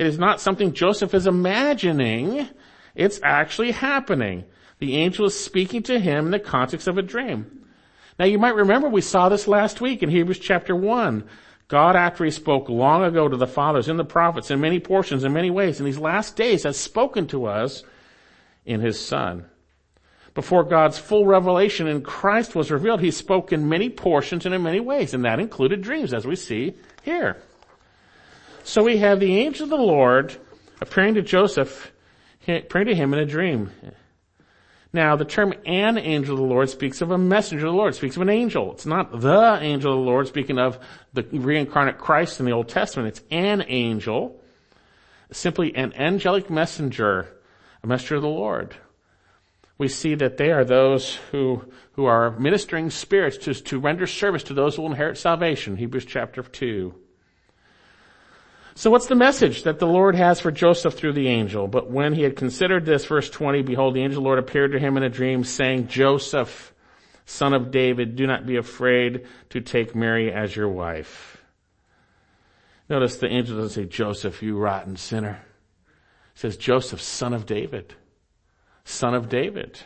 It 0.00 0.06
is 0.06 0.18
not 0.18 0.40
something 0.40 0.72
Joseph 0.72 1.12
is 1.12 1.26
imagining. 1.26 2.48
It's 2.94 3.20
actually 3.22 3.72
happening. 3.72 4.46
The 4.78 4.96
angel 4.96 5.26
is 5.26 5.38
speaking 5.38 5.82
to 5.82 6.00
him 6.00 6.24
in 6.24 6.30
the 6.30 6.38
context 6.38 6.88
of 6.88 6.96
a 6.96 7.02
dream. 7.02 7.66
Now 8.18 8.24
you 8.24 8.38
might 8.38 8.54
remember 8.54 8.88
we 8.88 9.02
saw 9.02 9.28
this 9.28 9.46
last 9.46 9.82
week 9.82 10.02
in 10.02 10.08
Hebrews 10.08 10.38
chapter 10.38 10.74
1. 10.74 11.28
God, 11.68 11.96
after 11.96 12.24
he 12.24 12.30
spoke 12.30 12.70
long 12.70 13.04
ago 13.04 13.28
to 13.28 13.36
the 13.36 13.46
fathers 13.46 13.90
in 13.90 13.98
the 13.98 14.04
prophets 14.06 14.50
in 14.50 14.58
many 14.58 14.80
portions, 14.80 15.22
in 15.22 15.34
many 15.34 15.50
ways, 15.50 15.80
in 15.80 15.84
these 15.84 15.98
last 15.98 16.34
days 16.34 16.62
has 16.62 16.78
spoken 16.78 17.26
to 17.26 17.44
us 17.44 17.84
in 18.64 18.80
his 18.80 18.98
son. 18.98 19.44
Before 20.32 20.64
God's 20.64 20.98
full 20.98 21.26
revelation 21.26 21.86
in 21.86 22.00
Christ 22.00 22.54
was 22.54 22.70
revealed, 22.70 23.00
he 23.02 23.10
spoke 23.10 23.52
in 23.52 23.68
many 23.68 23.90
portions 23.90 24.46
and 24.46 24.54
in 24.54 24.62
many 24.62 24.80
ways, 24.80 25.12
and 25.12 25.26
that 25.26 25.40
included 25.40 25.82
dreams, 25.82 26.14
as 26.14 26.26
we 26.26 26.36
see 26.36 26.72
here. 27.02 27.42
So 28.62 28.82
we 28.82 28.98
have 28.98 29.20
the 29.20 29.38
angel 29.38 29.64
of 29.64 29.70
the 29.70 29.76
Lord 29.76 30.36
appearing 30.80 31.14
to 31.14 31.22
Joseph, 31.22 31.92
appearing 32.46 32.88
to 32.88 32.94
him 32.94 33.12
in 33.14 33.20
a 33.20 33.26
dream. 33.26 33.70
Now, 34.92 35.16
the 35.16 35.24
term 35.24 35.54
an 35.66 35.98
angel 35.98 36.34
of 36.34 36.40
the 36.40 36.46
Lord 36.46 36.68
speaks 36.68 37.00
of 37.00 37.10
a 37.10 37.18
messenger 37.18 37.66
of 37.66 37.72
the 37.72 37.78
Lord, 37.78 37.94
speaks 37.94 38.16
of 38.16 38.22
an 38.22 38.28
angel. 38.28 38.72
It's 38.72 38.86
not 38.86 39.20
the 39.20 39.58
angel 39.60 39.92
of 39.92 39.98
the 39.98 40.10
Lord 40.10 40.26
speaking 40.26 40.58
of 40.58 40.78
the 41.12 41.22
preincarnate 41.22 41.98
Christ 41.98 42.40
in 42.40 42.46
the 42.46 42.52
Old 42.52 42.68
Testament. 42.68 43.08
It's 43.08 43.22
an 43.30 43.64
angel, 43.68 44.40
simply 45.30 45.74
an 45.76 45.92
angelic 45.94 46.50
messenger, 46.50 47.28
a 47.82 47.86
messenger 47.86 48.16
of 48.16 48.22
the 48.22 48.28
Lord. 48.28 48.74
We 49.78 49.88
see 49.88 50.16
that 50.16 50.36
they 50.36 50.50
are 50.50 50.64
those 50.64 51.14
who, 51.30 51.64
who 51.92 52.04
are 52.04 52.38
ministering 52.38 52.90
spirits 52.90 53.38
to, 53.38 53.54
to 53.54 53.78
render 53.78 54.06
service 54.06 54.42
to 54.44 54.54
those 54.54 54.76
who 54.76 54.82
will 54.82 54.90
inherit 54.90 55.16
salvation. 55.16 55.76
Hebrews 55.76 56.04
chapter 56.04 56.42
2. 56.42 56.94
So 58.74 58.90
what's 58.90 59.06
the 59.06 59.14
message 59.14 59.64
that 59.64 59.78
the 59.78 59.86
Lord 59.86 60.14
has 60.14 60.40
for 60.40 60.50
Joseph 60.50 60.94
through 60.94 61.14
the 61.14 61.28
angel? 61.28 61.66
But 61.66 61.90
when 61.90 62.14
he 62.14 62.22
had 62.22 62.36
considered 62.36 62.86
this, 62.86 63.04
verse 63.04 63.28
20, 63.28 63.62
behold, 63.62 63.94
the 63.94 64.02
angel 64.02 64.18
of 64.18 64.22
the 64.22 64.28
Lord 64.28 64.38
appeared 64.38 64.72
to 64.72 64.78
him 64.78 64.96
in 64.96 65.02
a 65.02 65.08
dream 65.08 65.44
saying, 65.44 65.88
Joseph, 65.88 66.72
son 67.26 67.52
of 67.52 67.70
David, 67.70 68.16
do 68.16 68.26
not 68.26 68.46
be 68.46 68.56
afraid 68.56 69.26
to 69.50 69.60
take 69.60 69.94
Mary 69.94 70.32
as 70.32 70.54
your 70.54 70.68
wife. 70.68 71.42
Notice 72.88 73.16
the 73.16 73.28
angel 73.28 73.56
doesn't 73.56 73.82
say, 73.82 73.88
Joseph, 73.88 74.42
you 74.42 74.56
rotten 74.56 74.96
sinner. 74.96 75.40
He 76.34 76.40
says, 76.40 76.56
Joseph, 76.56 77.00
son 77.00 77.34
of 77.34 77.46
David. 77.46 77.94
Son 78.84 79.14
of 79.14 79.28
David. 79.28 79.80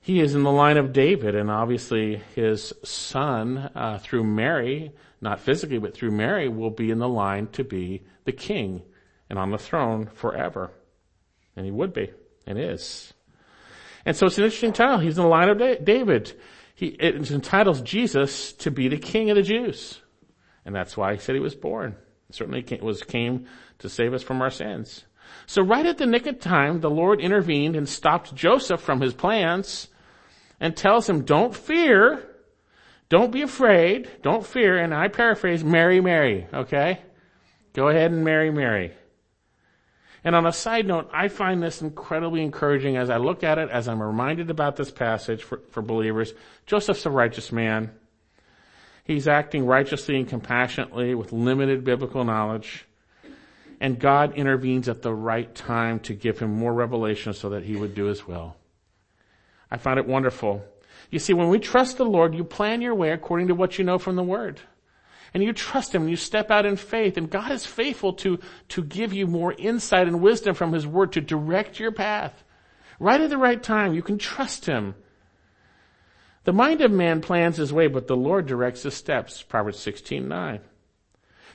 He 0.00 0.20
is 0.20 0.34
in 0.34 0.42
the 0.42 0.50
line 0.50 0.78
of 0.78 0.92
David 0.92 1.34
and 1.34 1.50
obviously 1.50 2.22
his 2.34 2.72
son, 2.82 3.70
uh, 3.74 3.98
through 3.98 4.24
Mary, 4.24 4.92
not 5.20 5.40
physically, 5.40 5.78
but 5.78 5.94
through 5.94 6.12
Mary, 6.12 6.48
will 6.48 6.70
be 6.70 6.90
in 6.90 6.98
the 6.98 7.08
line 7.08 7.48
to 7.48 7.64
be 7.64 8.02
the 8.24 8.32
king 8.32 8.82
and 9.28 9.38
on 9.38 9.50
the 9.50 9.58
throne 9.58 10.06
forever. 10.06 10.70
And 11.54 11.66
he 11.66 11.70
would 11.70 11.92
be, 11.92 12.10
and 12.46 12.58
is. 12.58 13.12
And 14.06 14.16
so 14.16 14.26
it's 14.26 14.38
an 14.38 14.44
interesting 14.44 14.72
title. 14.72 14.98
He's 14.98 15.18
in 15.18 15.24
the 15.24 15.28
line 15.28 15.50
of 15.50 15.84
David. 15.84 16.32
He, 16.74 16.86
it 16.86 17.30
entitles 17.30 17.82
Jesus 17.82 18.54
to 18.54 18.70
be 18.70 18.88
the 18.88 18.96
king 18.96 19.28
of 19.28 19.36
the 19.36 19.42
Jews. 19.42 20.00
And 20.64 20.74
that's 20.74 20.96
why 20.96 21.12
he 21.12 21.18
said 21.18 21.34
he 21.34 21.40
was 21.40 21.54
born. 21.54 21.96
certainly 22.30 22.64
was, 22.80 23.02
came 23.02 23.46
to 23.80 23.88
save 23.88 24.14
us 24.14 24.22
from 24.22 24.40
our 24.40 24.50
sins. 24.50 25.04
So 25.50 25.62
right 25.62 25.84
at 25.84 25.98
the 25.98 26.06
nick 26.06 26.28
of 26.28 26.38
time, 26.38 26.80
the 26.80 26.88
Lord 26.88 27.20
intervened 27.20 27.74
and 27.74 27.88
stopped 27.88 28.36
Joseph 28.36 28.80
from 28.80 29.00
his 29.00 29.14
plans 29.14 29.88
and 30.60 30.76
tells 30.76 31.08
him, 31.08 31.24
don't 31.24 31.52
fear, 31.52 32.22
don't 33.08 33.32
be 33.32 33.42
afraid. 33.42 34.08
Don't 34.22 34.46
fear. 34.46 34.78
And 34.78 34.94
I 34.94 35.08
paraphrase, 35.08 35.64
marry 35.64 36.00
Mary. 36.00 36.46
Okay? 36.54 37.00
Go 37.72 37.88
ahead 37.88 38.12
and 38.12 38.24
marry 38.24 38.52
Mary. 38.52 38.92
And 40.22 40.36
on 40.36 40.46
a 40.46 40.52
side 40.52 40.86
note, 40.86 41.10
I 41.12 41.26
find 41.26 41.60
this 41.60 41.82
incredibly 41.82 42.44
encouraging 42.44 42.96
as 42.96 43.10
I 43.10 43.16
look 43.16 43.42
at 43.42 43.58
it, 43.58 43.70
as 43.70 43.88
I'm 43.88 44.00
reminded 44.00 44.50
about 44.50 44.76
this 44.76 44.92
passage 44.92 45.42
for, 45.42 45.62
for 45.70 45.82
believers. 45.82 46.32
Joseph's 46.66 47.06
a 47.06 47.10
righteous 47.10 47.50
man. 47.50 47.90
He's 49.02 49.26
acting 49.26 49.66
righteously 49.66 50.16
and 50.16 50.28
compassionately 50.28 51.16
with 51.16 51.32
limited 51.32 51.82
biblical 51.82 52.22
knowledge. 52.22 52.86
And 53.80 53.98
God 53.98 54.34
intervenes 54.34 54.88
at 54.88 55.02
the 55.02 55.12
right 55.12 55.52
time 55.54 56.00
to 56.00 56.14
give 56.14 56.38
him 56.38 56.52
more 56.52 56.72
revelation 56.72 57.32
so 57.32 57.48
that 57.50 57.64
he 57.64 57.76
would 57.76 57.94
do 57.94 58.04
his 58.04 58.26
will. 58.26 58.56
I 59.70 59.78
find 59.78 59.98
it 59.98 60.06
wonderful. 60.06 60.64
You 61.10 61.18
see, 61.18 61.32
when 61.32 61.48
we 61.48 61.58
trust 61.58 61.96
the 61.96 62.04
Lord, 62.04 62.34
you 62.34 62.44
plan 62.44 62.82
your 62.82 62.94
way 62.94 63.10
according 63.10 63.48
to 63.48 63.54
what 63.54 63.78
you 63.78 63.84
know 63.84 63.98
from 63.98 64.16
the 64.16 64.22
Word. 64.22 64.60
And 65.32 65.42
you 65.42 65.52
trust 65.52 65.94
Him 65.94 66.02
and 66.02 66.10
you 66.10 66.16
step 66.16 66.50
out 66.50 66.66
in 66.66 66.76
faith 66.76 67.16
and 67.16 67.30
God 67.30 67.52
is 67.52 67.64
faithful 67.64 68.12
to, 68.14 68.40
to 68.70 68.82
give 68.82 69.12
you 69.12 69.26
more 69.26 69.52
insight 69.52 70.08
and 70.08 70.20
wisdom 70.20 70.54
from 70.54 70.72
His 70.72 70.86
Word 70.86 71.12
to 71.12 71.20
direct 71.20 71.78
your 71.78 71.92
path. 71.92 72.44
Right 72.98 73.20
at 73.20 73.30
the 73.30 73.38
right 73.38 73.62
time, 73.62 73.94
you 73.94 74.02
can 74.02 74.18
trust 74.18 74.66
Him. 74.66 74.94
The 76.44 76.52
mind 76.52 76.80
of 76.80 76.90
man 76.90 77.20
plans 77.20 77.58
his 77.58 77.72
way, 77.72 77.86
but 77.86 78.06
the 78.06 78.16
Lord 78.16 78.46
directs 78.46 78.82
his 78.82 78.94
steps. 78.94 79.42
Proverbs 79.42 79.78
16, 79.78 80.26
9. 80.26 80.60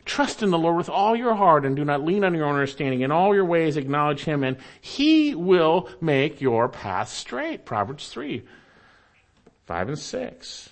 Trust 0.05 0.43
in 0.43 0.51
the 0.51 0.57
Lord 0.57 0.77
with 0.77 0.89
all 0.89 1.15
your 1.15 1.33
heart 1.33 1.65
and 1.65 1.75
do 1.75 1.83
not 1.83 2.05
lean 2.05 2.23
on 2.23 2.35
your 2.35 2.45
own 2.45 2.53
understanding. 2.53 3.01
In 3.01 3.11
all 3.11 3.33
your 3.33 3.45
ways 3.45 3.75
acknowledge 3.75 4.23
Him 4.23 4.43
and 4.43 4.57
He 4.79 5.33
will 5.33 5.89
make 5.99 6.41
your 6.41 6.69
path 6.69 7.09
straight. 7.09 7.65
Proverbs 7.65 8.07
3, 8.09 8.43
5 9.65 9.87
and 9.89 9.99
6. 9.99 10.69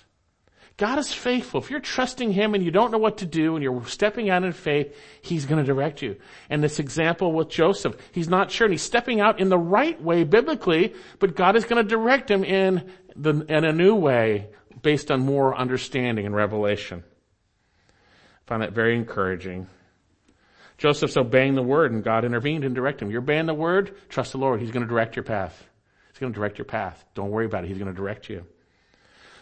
God 0.76 0.98
is 0.98 1.12
faithful. 1.12 1.60
If 1.60 1.70
you're 1.70 1.80
trusting 1.80 2.32
Him 2.32 2.54
and 2.54 2.64
you 2.64 2.70
don't 2.70 2.90
know 2.90 2.98
what 2.98 3.18
to 3.18 3.26
do 3.26 3.54
and 3.54 3.62
you're 3.62 3.84
stepping 3.86 4.30
out 4.30 4.44
in 4.44 4.52
faith, 4.52 4.96
He's 5.20 5.46
going 5.46 5.64
to 5.64 5.66
direct 5.66 6.00
you. 6.00 6.16
And 6.48 6.62
this 6.62 6.78
example 6.78 7.32
with 7.32 7.48
Joseph, 7.48 7.96
he's 8.12 8.28
not 8.28 8.50
sure 8.50 8.66
and 8.66 8.74
he's 8.74 8.82
stepping 8.82 9.20
out 9.20 9.40
in 9.40 9.48
the 9.48 9.58
right 9.58 10.00
way 10.00 10.24
biblically, 10.24 10.94
but 11.18 11.36
God 11.36 11.56
is 11.56 11.64
going 11.64 11.82
to 11.82 11.88
direct 11.88 12.30
him 12.30 12.44
in 12.44 12.90
the, 13.14 13.44
in 13.48 13.64
a 13.64 13.72
new 13.72 13.94
way 13.94 14.48
based 14.82 15.10
on 15.10 15.20
more 15.20 15.56
understanding 15.56 16.26
and 16.26 16.34
revelation. 16.34 17.04
Find 18.46 18.62
that 18.62 18.72
very 18.72 18.96
encouraging. 18.96 19.68
Joseph's 20.76 21.16
obeying 21.16 21.54
the 21.54 21.62
word 21.62 21.92
and 21.92 22.02
God 22.04 22.24
intervened 22.24 22.64
and 22.64 22.74
directed 22.74 23.04
him. 23.04 23.10
You're 23.10 23.22
obeying 23.22 23.46
the 23.46 23.54
word, 23.54 23.96
trust 24.08 24.32
the 24.32 24.38
Lord. 24.38 24.60
He's 24.60 24.70
going 24.70 24.82
to 24.82 24.88
direct 24.88 25.16
your 25.16 25.22
path. 25.22 25.66
He's 26.10 26.18
going 26.18 26.32
to 26.32 26.38
direct 26.38 26.58
your 26.58 26.64
path. 26.64 27.04
Don't 27.14 27.30
worry 27.30 27.46
about 27.46 27.64
it. 27.64 27.68
He's 27.68 27.78
going 27.78 27.90
to 27.90 27.96
direct 27.96 28.28
you. 28.28 28.44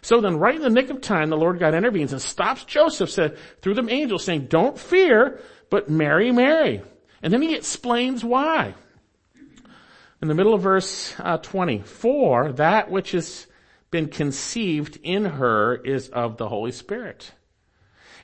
So 0.03 0.21
then 0.21 0.37
right 0.37 0.57
in 0.57 0.63
the 0.63 0.71
nick 0.71 0.91
of 0.91 1.01
time, 1.01 1.31
the 1.31 1.37
Lord 1.37 1.59
God 1.59 1.75
intervenes 1.75 2.13
and 2.13 2.21
stops 2.21 2.65
Joseph 2.65 3.11
said, 3.11 3.39
through 3.61 3.75
the 3.75 3.89
angel 3.89 4.19
saying, 4.19 4.47
don't 4.47 4.79
fear, 4.79 5.41
but 5.71 5.89
marry 5.89 6.33
Mary. 6.33 6.83
And 7.23 7.33
then 7.33 7.41
he 7.41 7.55
explains 7.55 8.25
why. 8.25 8.75
In 10.21 10.29
the 10.29 10.35
middle 10.35 10.55
of 10.55 10.63
verse 10.63 11.15
uh, 11.19 11.39
20, 11.39 11.81
for 11.81 12.53
that 12.53 12.91
which 12.91 13.13
has 13.13 13.47
been 13.91 14.09
conceived 14.09 14.99
in 15.03 15.25
her 15.25 15.77
is 15.77 16.09
of 16.09 16.37
the 16.37 16.49
Holy 16.49 16.73
Spirit. 16.73 17.31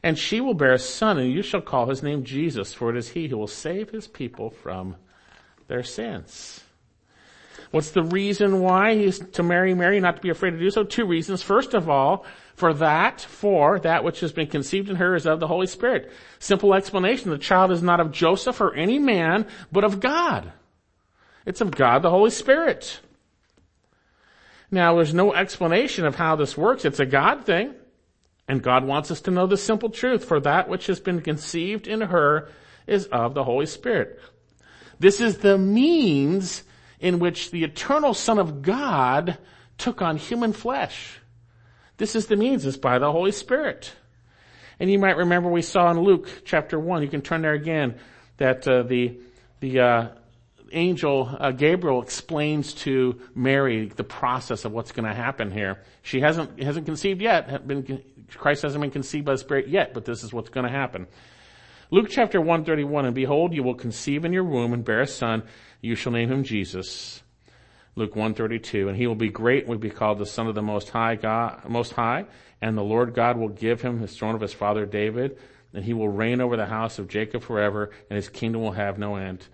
And 0.03 0.19
she 0.19 0.41
will 0.41 0.55
bear 0.55 0.73
a 0.73 0.79
son, 0.79 1.19
and 1.19 1.33
you 1.33 1.43
shall 1.43 1.61
call 1.61 1.89
his 1.89 2.03
name 2.03 2.25
Jesus, 2.25 2.73
for 2.73 2.91
it 2.91 2.97
is 2.97 3.11
he 3.11 3.29
who 3.29 3.37
will 3.37 3.47
save 3.47 3.91
his 3.91 4.07
people 4.07 4.51
from 4.51 4.97
their 5.67 5.83
sins. 5.83 6.61
What's 7.71 7.91
the 7.91 8.03
reason 8.03 8.61
why 8.61 8.95
he's 8.95 9.19
to 9.19 9.43
marry 9.43 9.75
Mary, 9.75 10.01
not 10.01 10.17
to 10.17 10.23
be 10.23 10.31
afraid 10.31 10.53
to 10.53 10.59
do 10.59 10.71
so? 10.71 10.85
Two 10.85 11.05
reasons. 11.05 11.43
First 11.43 11.75
of 11.75 11.91
all, 11.91 12.25
for 12.55 12.73
that, 12.75 13.21
for 13.21 13.79
that 13.81 14.05
which 14.05 14.21
has 14.21 14.33
been 14.33 14.47
conceived 14.47 14.89
in 14.89 14.97
her 14.97 15.15
is 15.15 15.27
of 15.27 15.39
the 15.39 15.47
Holy 15.47 15.67
Spirit. 15.67 16.11
Simple 16.39 16.75
explanation. 16.75 17.31
The 17.31 17.39
child 17.39 17.71
is 17.71 17.83
not 17.83 18.01
of 18.01 18.11
Joseph 18.11 18.61
or 18.61 18.75
any 18.75 18.99
man, 18.99 19.47
but 19.71 19.85
of 19.85 20.01
God. 20.01 20.53
It's 21.45 21.61
of 21.61 21.71
God, 21.71 22.03
the 22.03 22.11
Holy 22.11 22.31
Spirit. 22.31 23.01
Now, 24.71 24.97
there's 24.97 25.15
no 25.15 25.35
explanation 25.35 26.07
of 26.07 26.15
how 26.15 26.37
this 26.37 26.57
works. 26.57 26.85
It's 26.85 27.01
a 27.01 27.07
God 27.07 27.45
thing. 27.45 27.75
And 28.49 28.63
God 28.63 28.85
wants 28.85 29.11
us 29.11 29.21
to 29.23 29.31
know 29.31 29.47
the 29.47 29.59
simple 29.59 29.91
truth, 29.91 30.25
for 30.25 30.41
that 30.41 30.69
which 30.69 30.87
has 30.87 30.99
been 30.99 31.21
conceived 31.21 31.87
in 31.87 32.01
her 32.01 32.49
is 32.87 33.05
of 33.07 33.35
the 33.35 33.45
Holy 33.45 33.67
Spirit. 33.67 34.19
This 34.99 35.21
is 35.21 35.39
the 35.39 35.59
means 35.59 36.65
in 36.99 37.19
which 37.19 37.51
the 37.51 37.63
eternal 37.63 38.15
Son 38.15 38.39
of 38.39 38.63
God 38.63 39.37
took 39.77 40.01
on 40.01 40.17
human 40.17 40.53
flesh. 40.53 41.21
This 41.99 42.17
is 42.17 42.27
the 42.27 42.37
means, 42.37 42.65
it's 42.65 42.77
by 42.77 42.99
the 42.99 43.13
Holy 43.13 43.33
Spirit. 43.33 43.93
And 44.81 44.91
you 44.91 44.99
might 44.99 45.17
remember 45.17 45.51
we 45.51 45.63
saw 45.63 45.91
in 45.91 46.01
Luke 46.01 46.29
chapter 46.45 46.79
1, 46.79 47.03
you 47.03 47.09
can 47.09 47.23
turn 47.23 47.43
there 47.43 47.53
again, 47.53 47.99
that 48.39 48.67
uh, 48.67 48.83
the, 48.85 49.19
the 49.61 49.81
uh, 49.81 50.09
angel 50.73 51.37
uh, 51.39 51.51
Gabriel 51.51 52.03
explains 52.03 52.73
to 52.75 53.21
Mary 53.35 53.87
the 53.87 54.05
process 54.05 54.65
of 54.65 54.73
what's 54.73 54.93
going 54.93 55.09
to 55.09 55.15
happen 55.15 55.51
here. 55.51 55.81
She 56.03 56.21
hasn't 56.21 56.63
hasn't 56.63 56.87
conceived 56.87 57.21
yet. 57.21 57.67
Been, 57.67 58.03
Christ 58.37 58.63
hasn't 58.63 58.83
been 58.83 58.91
conceived 58.91 59.25
by 59.25 59.33
the 59.33 59.39
Spirit 59.39 59.69
yet, 59.69 59.95
but 59.95 60.05
this 60.05 60.23
is 60.23 60.33
what's 60.33 60.51
going 60.51 60.67
to 60.67 60.73
happen. 60.73 61.07
Luke 61.91 62.09
chapter 62.11 62.41
131, 62.41 63.07
and 63.07 63.15
behold, 63.15 63.55
you 63.55 63.63
will 63.63 63.75
conceive 63.75 64.25
in 64.25 64.33
your 64.33 64.45
womb 64.45 64.75
and 64.75 64.85
bear 64.85 65.01
a 65.01 65.07
son. 65.07 65.43
You 65.81 65.95
shall 65.95 66.13
name 66.13 66.31
him 66.31 66.45
Jesus. 66.45 67.23
Luke 67.97 68.15
132, 68.15 68.89
and 68.89 68.97
he 68.97 69.07
will 69.07 69.15
be 69.15 69.31
great 69.31 69.65
and 69.65 69.71
will 69.71 69.79
be 69.79 69.91
called 69.91 70.19
the 70.19 70.27
son 70.27 70.47
of 70.47 70.55
the 70.55 70.63
most 70.63 70.91
high 70.91 71.17
God, 71.17 71.69
most 71.69 71.93
high, 71.93 72.27
and 72.61 72.77
the 72.77 72.83
Lord 72.83 73.15
God 73.15 73.39
will 73.39 73.49
give 73.49 73.81
him 73.81 73.99
his 74.01 74.17
throne 74.17 74.35
of 74.35 74.41
his 74.41 74.53
father 74.53 74.87
David, 74.87 75.39
and 75.73 75.85
he 75.85 75.95
will 75.95 76.09
reign 76.09 76.41
over 76.41 76.57
the 76.57 76.67
house 76.67 76.99
of 76.99 77.09
Jacob 77.09 77.43
forever, 77.43 77.91
and 78.09 78.17
his 78.17 78.29
kingdom 78.29 78.63
will 78.63 78.73
have 78.73 78.99
no 78.99 79.17
end. 79.17 79.47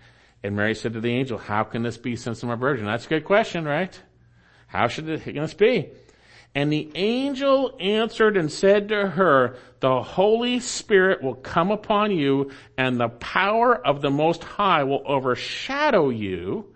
And 0.43 0.55
Mary 0.55 0.75
said 0.75 0.93
to 0.93 1.01
the 1.01 1.11
angel, 1.11 1.37
how 1.37 1.63
can 1.63 1.81
this 1.81 1.97
be 1.97 2.15
since 2.15 2.43
I'm 2.43 2.51
a 2.51 2.55
virgin? 2.55 2.85
That's 2.85 3.05
a 3.05 3.09
good 3.09 3.25
question, 3.25 3.65
right? 3.65 3.99
How 4.67 4.87
should 4.89 5.05
this 5.05 5.53
be? 5.53 5.89
And 6.55 6.71
the 6.71 6.89
angel 6.95 7.75
answered 7.81 8.37
and 8.37 8.49
said 8.49 8.87
to 8.89 9.09
her, 9.09 9.57
the 9.81 10.01
Holy 10.01 10.61
Spirit 10.61 11.21
will 11.21 11.35
come 11.35 11.69
upon 11.69 12.11
you 12.11 12.51
and 12.77 12.97
the 12.97 13.09
power 13.09 13.75
of 13.75 14.01
the 14.01 14.09
Most 14.09 14.41
High 14.43 14.85
will 14.85 15.03
overshadow 15.05 16.09
you. 16.09 16.73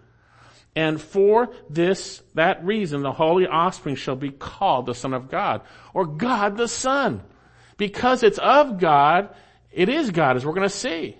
And 0.75 1.01
for 1.01 1.53
this, 1.69 2.21
that 2.35 2.63
reason, 2.65 3.01
the 3.01 3.13
holy 3.13 3.47
offspring 3.47 3.95
shall 3.95 4.17
be 4.17 4.31
called 4.31 4.85
the 4.85 4.93
Son 4.93 5.13
of 5.13 5.29
God 5.29 5.61
or 5.93 6.05
God 6.05 6.57
the 6.57 6.67
Son. 6.67 7.23
Because 7.77 8.21
it's 8.21 8.37
of 8.37 8.79
God, 8.79 9.33
it 9.71 9.87
is 9.87 10.11
God 10.11 10.35
as 10.35 10.45
we're 10.45 10.53
going 10.53 10.67
to 10.67 10.75
see 10.75 11.15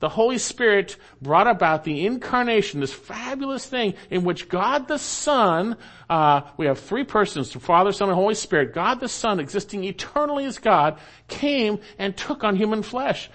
the 0.00 0.08
Holy 0.08 0.38
Spirit 0.38 0.96
brought 1.20 1.46
about 1.46 1.84
the 1.84 2.06
incarnation, 2.06 2.80
this 2.80 2.92
fabulous 2.92 3.66
thing 3.66 3.94
in 4.10 4.24
which 4.24 4.48
God 4.48 4.88
the 4.88 4.98
Son, 4.98 5.76
uh, 6.08 6.40
we 6.56 6.66
have 6.66 6.78
three 6.78 7.04
persons, 7.04 7.50
the 7.52 7.60
Father, 7.60 7.92
Son, 7.92 8.08
and 8.08 8.16
Holy 8.16 8.34
Spirit. 8.34 8.72
God 8.74 8.98
the 9.00 9.08
Son, 9.08 9.38
existing 9.38 9.84
eternally 9.84 10.46
as 10.46 10.58
God, 10.58 10.98
came 11.28 11.80
and 11.98 12.16
took 12.16 12.44
on 12.44 12.56
human 12.56 12.82
flesh. 12.82 13.30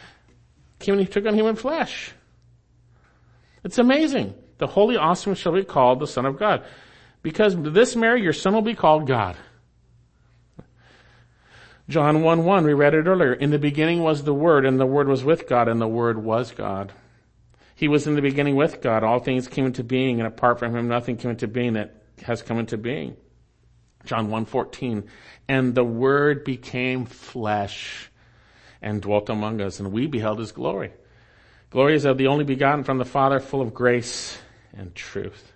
Came 0.79 0.95
and 0.95 1.01
he 1.01 1.07
took 1.07 1.25
on 1.25 1.35
human 1.35 1.55
flesh. 1.55 2.11
It's 3.63 3.77
amazing. 3.77 4.33
The 4.57 4.67
Holy 4.67 4.97
Offspring 4.97 5.35
shall 5.35 5.53
be 5.53 5.63
called 5.63 5.99
the 5.99 6.07
Son 6.07 6.25
of 6.25 6.39
God. 6.39 6.65
Because 7.21 7.55
this 7.57 7.95
Mary, 7.95 8.21
your 8.21 8.33
son 8.33 8.53
will 8.53 8.61
be 8.61 8.75
called 8.75 9.07
God. 9.07 9.35
John 11.87 12.23
1 12.23 12.45
1, 12.45 12.63
we 12.63 12.73
read 12.73 12.95
it 12.95 13.05
earlier. 13.05 13.33
In 13.33 13.51
the 13.51 13.59
beginning 13.59 14.01
was 14.01 14.23
the 14.23 14.33
Word, 14.33 14.65
and 14.65 14.79
the 14.79 14.87
Word 14.87 15.07
was 15.07 15.23
with 15.23 15.47
God, 15.47 15.67
and 15.67 15.79
the 15.79 15.87
Word 15.87 16.23
was 16.23 16.51
God. 16.51 16.93
He 17.75 17.87
was 17.87 18.07
in 18.07 18.15
the 18.15 18.21
beginning 18.21 18.55
with 18.55 18.81
God. 18.81 19.03
All 19.03 19.19
things 19.19 19.47
came 19.47 19.67
into 19.67 19.83
being, 19.83 20.19
and 20.19 20.27
apart 20.27 20.57
from 20.57 20.75
Him, 20.75 20.87
nothing 20.87 21.17
came 21.17 21.31
into 21.31 21.47
being 21.47 21.73
that 21.73 21.93
has 22.23 22.41
come 22.41 22.57
into 22.57 22.77
being. 22.77 23.17
John 24.03 24.31
1 24.31 24.45
14, 24.45 25.07
and 25.47 25.75
the 25.75 25.83
Word 25.83 26.43
became 26.43 27.05
flesh 27.05 28.09
and 28.81 29.01
dwelt 29.01 29.29
among 29.29 29.61
us, 29.61 29.79
and 29.79 29.91
we 29.91 30.07
beheld 30.07 30.39
His 30.39 30.51
glory. 30.51 30.91
Glory 31.69 31.95
is 31.95 32.05
of 32.05 32.17
the 32.17 32.27
only 32.27 32.45
begotten 32.45 32.83
from 32.83 32.97
the 32.97 33.05
Father, 33.05 33.39
full 33.39 33.61
of 33.61 33.75
grace 33.75 34.39
and 34.73 34.95
truth. 34.95 35.51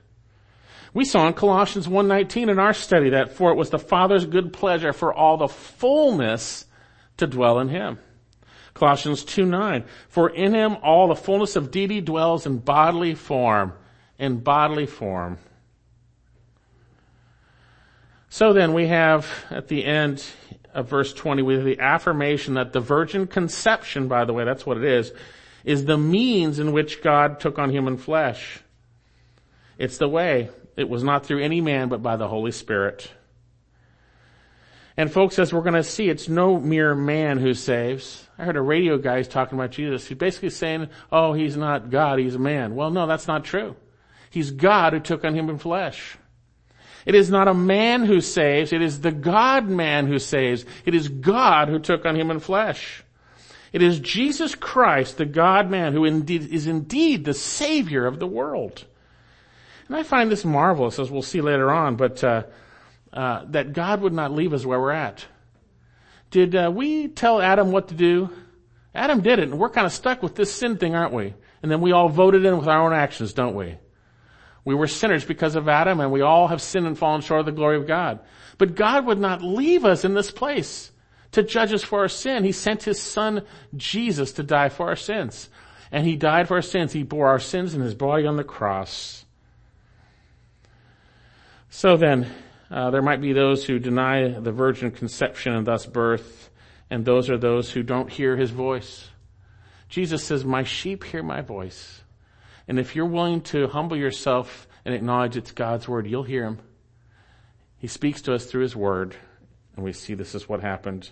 We 0.93 1.05
saw 1.05 1.27
in 1.27 1.33
Colossians 1.33 1.87
1.19 1.87 2.49
in 2.49 2.59
our 2.59 2.73
study 2.73 3.11
that 3.11 3.33
for 3.33 3.51
it 3.51 3.55
was 3.55 3.69
the 3.69 3.79
Father's 3.79 4.25
good 4.25 4.53
pleasure 4.53 4.93
for 4.93 5.13
all 5.13 5.37
the 5.37 5.47
fullness 5.47 6.65
to 7.17 7.27
dwell 7.27 7.59
in 7.59 7.69
Him. 7.69 7.99
Colossians 8.73 9.23
2.9, 9.25 9.85
for 10.07 10.29
in 10.29 10.53
Him 10.53 10.77
all 10.81 11.07
the 11.07 11.15
fullness 11.15 11.55
of 11.55 11.71
deity 11.71 12.01
dwells 12.01 12.45
in 12.45 12.59
bodily 12.59 13.13
form, 13.13 13.73
in 14.17 14.39
bodily 14.39 14.85
form. 14.85 15.37
So 18.29 18.53
then 18.53 18.73
we 18.73 18.87
have 18.87 19.27
at 19.49 19.67
the 19.67 19.83
end 19.83 20.23
of 20.73 20.87
verse 20.87 21.13
20, 21.13 21.41
we 21.41 21.55
have 21.55 21.65
the 21.65 21.79
affirmation 21.79 22.53
that 22.53 22.73
the 22.73 22.79
virgin 22.79 23.27
conception, 23.27 24.07
by 24.07 24.25
the 24.25 24.33
way, 24.33 24.45
that's 24.45 24.65
what 24.65 24.77
it 24.77 24.83
is, 24.83 25.11
is 25.65 25.85
the 25.85 25.97
means 25.97 26.59
in 26.59 26.71
which 26.71 27.01
God 27.01 27.39
took 27.39 27.59
on 27.59 27.71
human 27.71 27.97
flesh. 27.97 28.61
It's 29.77 29.97
the 29.97 30.07
way. 30.07 30.49
It 30.79 30.87
was 30.87 31.03
not 31.03 31.25
through 31.25 31.43
any 31.43 31.59
man, 31.59 31.89
but 31.89 32.01
by 32.01 32.15
the 32.15 32.27
Holy 32.27 32.51
Spirit. 32.51 33.11
And 34.95 35.11
folks, 35.11 35.37
as 35.37 35.51
we're 35.51 35.61
going 35.61 35.73
to 35.73 35.83
see, 35.83 36.09
it's 36.09 36.29
no 36.29 36.57
mere 36.57 36.95
man 36.95 37.37
who 37.37 37.53
saves. 37.53 38.27
I 38.37 38.45
heard 38.45 38.55
a 38.55 38.61
radio 38.61 38.97
guy 38.97 39.21
talking 39.23 39.57
about 39.57 39.71
Jesus. 39.71 40.07
He's 40.07 40.17
basically 40.17 40.51
saying, 40.51 40.89
oh, 41.11 41.33
he's 41.33 41.57
not 41.57 41.89
God, 41.89 42.19
he's 42.19 42.35
a 42.35 42.39
man. 42.39 42.75
Well, 42.75 42.91
no, 42.91 43.07
that's 43.07 43.27
not 43.27 43.43
true. 43.43 43.75
He's 44.29 44.51
God 44.51 44.93
who 44.93 44.99
took 44.99 45.25
on 45.25 45.35
human 45.35 45.57
flesh. 45.57 46.17
It 47.05 47.15
is 47.15 47.29
not 47.29 47.47
a 47.47 47.53
man 47.53 48.05
who 48.05 48.21
saves, 48.21 48.71
it 48.71 48.81
is 48.81 49.01
the 49.01 49.11
God 49.11 49.67
man 49.67 50.07
who 50.07 50.19
saves. 50.19 50.65
It 50.85 50.95
is 50.95 51.07
God 51.07 51.67
who 51.67 51.79
took 51.79 52.05
on 52.05 52.15
human 52.15 52.39
flesh. 52.39 53.03
It 53.71 53.81
is 53.81 53.99
Jesus 53.99 54.55
Christ, 54.55 55.17
the 55.17 55.25
God-man, 55.25 55.93
who 55.93 56.05
indeed, 56.05 56.51
is 56.51 56.67
indeed 56.67 57.25
the 57.25 57.33
Savior 57.33 58.05
of 58.07 58.19
the 58.19 58.27
world. 58.27 58.85
And 59.89 59.97
I 59.97 60.03
find 60.03 60.31
this 60.31 60.45
marvelous, 60.45 60.99
as 60.99 61.09
we'll 61.09 61.23
see 61.23 61.41
later 61.41 61.71
on, 61.71 61.95
but 61.95 62.23
uh, 62.23 62.43
uh, 63.11 63.43
that 63.49 63.73
God 63.73 64.01
would 64.01 64.13
not 64.13 64.31
leave 64.31 64.53
us 64.53 64.63
where 64.65 64.79
we're 64.79 64.91
at. 64.91 65.25
Did 66.29 66.55
uh, 66.55 66.71
we 66.73 67.07
tell 67.07 67.41
Adam 67.41 67.71
what 67.71 67.87
to 67.87 67.95
do? 67.95 68.29
Adam 68.93 69.21
did 69.21 69.39
it, 69.39 69.49
and 69.49 69.57
we're 69.57 69.69
kind 69.69 69.87
of 69.87 69.91
stuck 69.91 70.21
with 70.21 70.35
this 70.35 70.53
sin 70.53 70.77
thing, 70.77 70.93
aren't 70.93 71.13
we? 71.13 71.33
And 71.63 71.71
then 71.71 71.81
we 71.81 71.91
all 71.91 72.07
voted 72.07 72.45
in 72.45 72.57
with 72.57 72.67
our 72.67 72.85
own 72.85 72.93
actions, 72.93 73.33
don't 73.33 73.55
we? 73.55 73.77
We 74.63 74.75
were 74.75 74.87
sinners 74.87 75.25
because 75.25 75.55
of 75.55 75.67
Adam, 75.67 75.99
and 75.99 76.11
we 76.11 76.21
all 76.21 76.47
have 76.47 76.61
sinned 76.61 76.85
and 76.85 76.97
fallen 76.97 77.21
short 77.21 77.39
of 77.39 77.45
the 77.47 77.51
glory 77.51 77.77
of 77.77 77.87
God. 77.87 78.19
But 78.59 78.75
God 78.75 79.07
would 79.07 79.19
not 79.19 79.41
leave 79.41 79.85
us 79.85 80.05
in 80.05 80.13
this 80.13 80.29
place 80.29 80.91
to 81.31 81.41
judge 81.41 81.73
us 81.73 81.83
for 81.83 81.99
our 81.99 82.07
sin. 82.07 82.43
He 82.43 82.51
sent 82.51 82.83
His 82.83 83.01
Son, 83.01 83.43
Jesus, 83.75 84.33
to 84.33 84.43
die 84.43 84.69
for 84.69 84.87
our 84.87 84.95
sins. 84.95 85.49
And 85.91 86.05
He 86.05 86.15
died 86.15 86.47
for 86.47 86.55
our 86.55 86.61
sins. 86.61 86.93
He 86.93 87.01
bore 87.01 87.29
our 87.29 87.39
sins 87.39 87.73
in 87.73 87.81
His 87.81 87.95
body 87.95 88.27
on 88.27 88.35
the 88.35 88.43
cross. 88.43 89.18
So 91.69 91.97
then, 91.97 92.27
uh, 92.71 92.89
there 92.91 93.01
might 93.01 93.21
be 93.21 93.33
those 93.33 93.65
who 93.65 93.79
deny 93.79 94.27
the 94.29 94.51
virgin 94.51 94.91
conception 94.91 95.53
and 95.53 95.65
thus 95.65 95.85
birth, 95.85 96.49
and 96.89 97.05
those 97.05 97.29
are 97.29 97.37
those 97.37 97.71
who 97.71 97.83
don't 97.83 98.09
hear 98.09 98.35
his 98.35 98.51
voice. 98.51 99.09
Jesus 99.87 100.23
says, 100.23 100.45
my 100.45 100.63
sheep 100.63 101.03
hear 101.03 101.23
my 101.23 101.41
voice. 101.41 102.01
And 102.67 102.79
if 102.79 102.95
you're 102.95 103.05
willing 103.05 103.41
to 103.41 103.67
humble 103.67 103.97
yourself 103.97 104.67
and 104.85 104.93
acknowledge 104.93 105.37
it's 105.37 105.51
God's 105.51 105.87
word, 105.87 106.07
you'll 106.07 106.23
hear 106.23 106.43
him. 106.43 106.59
He 107.77 107.87
speaks 107.87 108.21
to 108.23 108.33
us 108.33 108.45
through 108.45 108.63
his 108.63 108.75
word, 108.75 109.15
and 109.75 109.85
we 109.85 109.93
see 109.93 110.13
this 110.13 110.35
is 110.35 110.49
what 110.49 110.61
happened. 110.61 111.09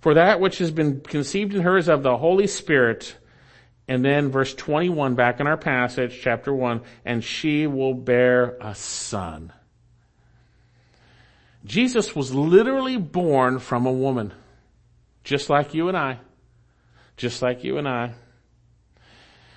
For 0.00 0.14
that 0.14 0.40
which 0.40 0.58
has 0.58 0.70
been 0.70 1.00
conceived 1.00 1.54
in 1.54 1.62
her 1.62 1.76
is 1.76 1.88
of 1.88 2.02
the 2.02 2.16
Holy 2.16 2.46
Spirit, 2.46 3.16
and 3.88 4.04
then 4.04 4.30
verse 4.30 4.54
21 4.54 5.14
back 5.14 5.40
in 5.40 5.46
our 5.46 5.56
passage, 5.56 6.20
chapter 6.22 6.54
1, 6.54 6.82
and 7.04 7.22
she 7.22 7.66
will 7.66 7.94
bear 7.94 8.56
a 8.60 8.74
son. 8.74 9.52
Jesus 11.64 12.14
was 12.14 12.34
literally 12.34 12.96
born 12.96 13.58
from 13.58 13.86
a 13.86 13.92
woman. 13.92 14.32
Just 15.24 15.48
like 15.48 15.74
you 15.74 15.88
and 15.88 15.96
I. 15.96 16.18
Just 17.16 17.42
like 17.42 17.64
you 17.64 17.78
and 17.78 17.88
I. 17.88 18.14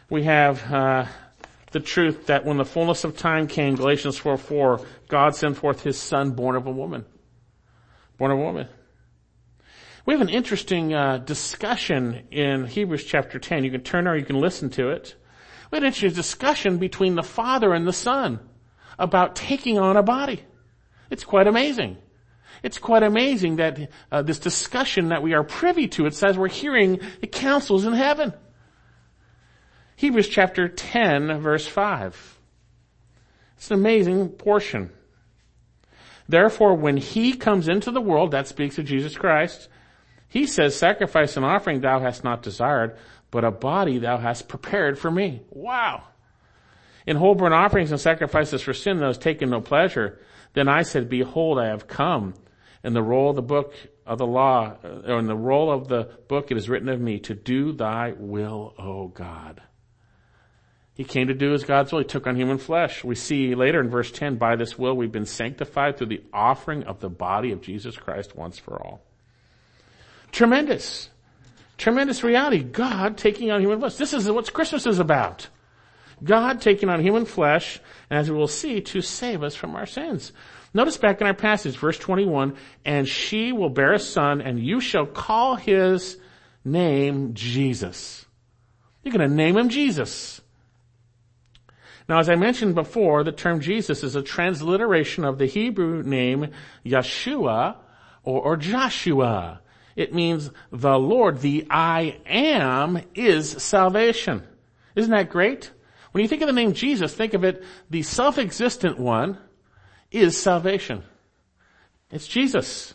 We 0.09 0.23
have, 0.23 0.71
uh, 0.71 1.05
the 1.75 1.81
truth 1.81 2.27
that 2.27 2.45
when 2.45 2.55
the 2.55 2.63
fullness 2.63 3.03
of 3.03 3.17
time 3.17 3.47
came, 3.47 3.75
Galatians 3.75 4.17
4, 4.17 4.37
4, 4.37 4.79
God 5.09 5.35
sent 5.35 5.57
forth 5.57 5.83
his 5.83 5.97
son 5.97 6.31
born 6.31 6.55
of 6.55 6.67
a 6.67 6.71
woman. 6.71 7.03
Born 8.17 8.31
of 8.31 8.39
a 8.39 8.41
woman. 8.41 8.69
We 10.05 10.13
have 10.13 10.21
an 10.21 10.29
interesting 10.29 10.93
uh, 10.93 11.17
discussion 11.17 12.27
in 12.29 12.67
Hebrews 12.67 13.05
chapter 13.05 13.39
10. 13.39 13.63
You 13.63 13.71
can 13.71 13.81
turn 13.81 14.07
or 14.07 14.15
you 14.15 14.25
can 14.25 14.39
listen 14.39 14.69
to 14.71 14.89
it. 14.89 15.15
We 15.71 15.77
had 15.77 15.83
an 15.83 15.87
interesting 15.87 16.13
discussion 16.13 16.77
between 16.77 17.15
the 17.15 17.23
Father 17.23 17.73
and 17.73 17.87
the 17.87 17.93
Son 17.93 18.39
about 18.99 19.35
taking 19.35 19.79
on 19.79 19.97
a 19.97 20.03
body. 20.03 20.43
It's 21.09 21.23
quite 21.23 21.47
amazing. 21.47 21.97
It's 22.61 22.77
quite 22.77 23.01
amazing 23.01 23.55
that 23.55 23.89
uh, 24.11 24.21
this 24.21 24.37
discussion 24.37 25.09
that 25.09 25.23
we 25.23 25.33
are 25.33 25.43
privy 25.43 25.87
to, 25.89 26.05
it 26.05 26.13
says 26.13 26.37
we're 26.37 26.49
hearing 26.49 26.99
the 27.19 27.27
councils 27.27 27.83
in 27.83 27.93
heaven. 27.93 28.31
Hebrews 29.95 30.27
chapter 30.27 30.67
10 30.67 31.39
verse 31.39 31.65
5. 31.67 32.39
It's 33.57 33.71
an 33.71 33.79
amazing 33.79 34.29
portion. 34.29 34.91
Therefore, 36.29 36.75
when 36.75 36.97
he 36.97 37.33
comes 37.33 37.67
into 37.67 37.89
the 37.89 38.01
world, 38.01 38.31
that 38.31 38.47
speaks 38.47 38.77
of 38.77 38.85
Jesus 38.85 39.15
Christ, 39.15 39.67
he 40.35 40.47
says, 40.47 40.75
sacrifice 40.75 41.37
and 41.37 41.45
offering 41.45 41.79
thou 41.79 42.01
hast 42.01 42.25
not 42.25 42.43
desired, 42.43 42.97
but 43.31 43.45
a 43.45 43.51
body 43.51 43.99
thou 43.99 44.17
hast 44.17 44.49
prepared 44.49 44.99
for 44.99 45.09
me. 45.09 45.43
Wow. 45.49 46.03
In 47.07 47.15
whole 47.15 47.35
burnt 47.35 47.53
offerings 47.53 47.91
and 47.91 48.01
sacrifices 48.01 48.61
for 48.61 48.73
sin, 48.73 48.97
thou 48.97 49.07
hast 49.07 49.21
taken 49.21 49.49
no 49.49 49.61
pleasure. 49.61 50.19
Then 50.51 50.67
I 50.67 50.81
said, 50.81 51.07
behold, 51.07 51.57
I 51.57 51.67
have 51.67 51.87
come. 51.87 52.33
In 52.83 52.91
the 52.91 53.01
roll 53.01 53.29
of 53.29 53.37
the 53.37 53.41
book 53.41 53.75
of 54.05 54.17
the 54.17 54.27
law, 54.27 54.75
uh, 54.83 55.13
or 55.13 55.19
in 55.19 55.27
the 55.27 55.37
roll 55.37 55.71
of 55.71 55.87
the 55.87 56.09
book 56.27 56.51
it 56.51 56.57
is 56.57 56.67
written 56.67 56.89
of 56.89 56.99
me, 56.99 57.19
to 57.19 57.33
do 57.33 57.71
thy 57.71 58.11
will, 58.17 58.73
O 58.77 59.07
God. 59.07 59.61
He 60.95 61.05
came 61.05 61.27
to 61.27 61.33
do 61.33 61.53
as 61.53 61.63
God's 61.63 61.93
will. 61.93 61.99
He 61.99 62.05
took 62.05 62.27
on 62.27 62.35
human 62.35 62.57
flesh. 62.57 63.05
We 63.05 63.15
see 63.15 63.55
later 63.55 63.79
in 63.79 63.87
verse 63.87 64.11
10, 64.11 64.35
by 64.35 64.57
this 64.57 64.77
will 64.77 64.97
we've 64.97 65.13
been 65.13 65.25
sanctified 65.25 65.95
through 65.95 66.07
the 66.07 66.23
offering 66.33 66.83
of 66.83 66.99
the 66.99 67.09
body 67.09 67.53
of 67.53 67.61
Jesus 67.61 67.95
Christ 67.95 68.35
once 68.35 68.59
for 68.59 68.85
all. 68.85 69.01
Tremendous. 70.35 71.09
Tremendous 71.77 72.21
reality. 72.21 72.61
God 72.61 73.17
taking 73.17 73.51
on 73.51 73.61
human 73.61 73.79
flesh. 73.79 73.95
This 73.95 74.11
is 74.11 74.29
what 74.29 74.51
Christmas 74.51 74.85
is 74.85 74.99
about. 74.99 75.47
God 76.21 76.59
taking 76.59 76.89
on 76.89 77.01
human 77.01 77.23
flesh, 77.23 77.79
as 78.11 78.29
we 78.29 78.35
will 78.35 78.49
see, 78.49 78.81
to 78.81 78.99
save 78.99 79.43
us 79.43 79.55
from 79.55 79.77
our 79.77 79.85
sins. 79.85 80.33
Notice 80.73 80.97
back 80.97 81.21
in 81.21 81.27
our 81.27 81.33
passage, 81.33 81.77
verse 81.77 81.97
21, 81.97 82.57
and 82.83 83.07
she 83.07 83.53
will 83.53 83.69
bear 83.69 83.93
a 83.93 83.99
son, 83.99 84.41
and 84.41 84.59
you 84.59 84.81
shall 84.81 85.05
call 85.05 85.55
his 85.55 86.17
name 86.65 87.33
Jesus. 87.33 88.25
You're 89.03 89.13
to 89.13 89.29
name 89.29 89.55
him 89.55 89.69
Jesus. 89.69 90.41
Now, 92.09 92.19
as 92.19 92.27
I 92.27 92.35
mentioned 92.35 92.75
before, 92.75 93.23
the 93.23 93.31
term 93.31 93.61
Jesus 93.61 94.03
is 94.03 94.17
a 94.17 94.21
transliteration 94.21 95.23
of 95.23 95.37
the 95.37 95.45
Hebrew 95.45 96.03
name 96.03 96.51
Yeshua 96.85 97.77
or, 98.25 98.41
or 98.41 98.57
Joshua. 98.57 99.61
It 99.95 100.13
means 100.13 100.51
the 100.71 100.97
Lord, 100.97 101.39
the 101.39 101.65
I 101.69 102.19
am 102.25 103.01
is 103.13 103.51
salvation. 103.63 104.43
Isn't 104.95 105.11
that 105.11 105.29
great? 105.29 105.71
When 106.11 106.21
you 106.21 106.27
think 106.27 106.41
of 106.41 106.47
the 106.47 106.53
name 106.53 106.73
Jesus, 106.73 107.13
think 107.13 107.33
of 107.33 107.43
it, 107.43 107.63
the 107.89 108.01
self-existent 108.01 108.99
one 108.99 109.37
is 110.11 110.41
salvation. 110.41 111.03
It's 112.11 112.27
Jesus. 112.27 112.93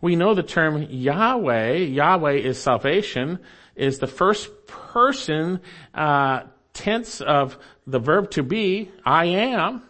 We 0.00 0.16
know 0.16 0.34
the 0.34 0.42
term 0.42 0.86
Yahweh, 0.90 1.76
Yahweh 1.76 2.34
is 2.34 2.60
salvation, 2.60 3.38
is 3.74 3.98
the 3.98 4.06
first 4.06 4.66
person 4.66 5.60
uh, 5.94 6.42
tense 6.72 7.20
of 7.20 7.58
the 7.86 7.98
verb 7.98 8.30
to 8.32 8.42
be, 8.42 8.90
I 9.04 9.26
am. 9.26 9.82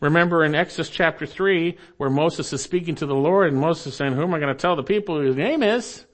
Remember 0.00 0.44
in 0.44 0.54
Exodus 0.54 0.88
chapter 0.88 1.26
3 1.26 1.76
where 1.98 2.10
Moses 2.10 2.52
is 2.52 2.62
speaking 2.62 2.94
to 2.96 3.06
the 3.06 3.14
Lord 3.14 3.52
and 3.52 3.60
Moses 3.60 3.88
is 3.88 3.94
saying, 3.96 4.14
who 4.14 4.22
am 4.22 4.34
I 4.34 4.40
going 4.40 4.54
to 4.54 4.60
tell 4.60 4.76
the 4.76 4.82
people 4.82 5.20
whose 5.20 5.36
name 5.36 5.62
is? 5.62 6.04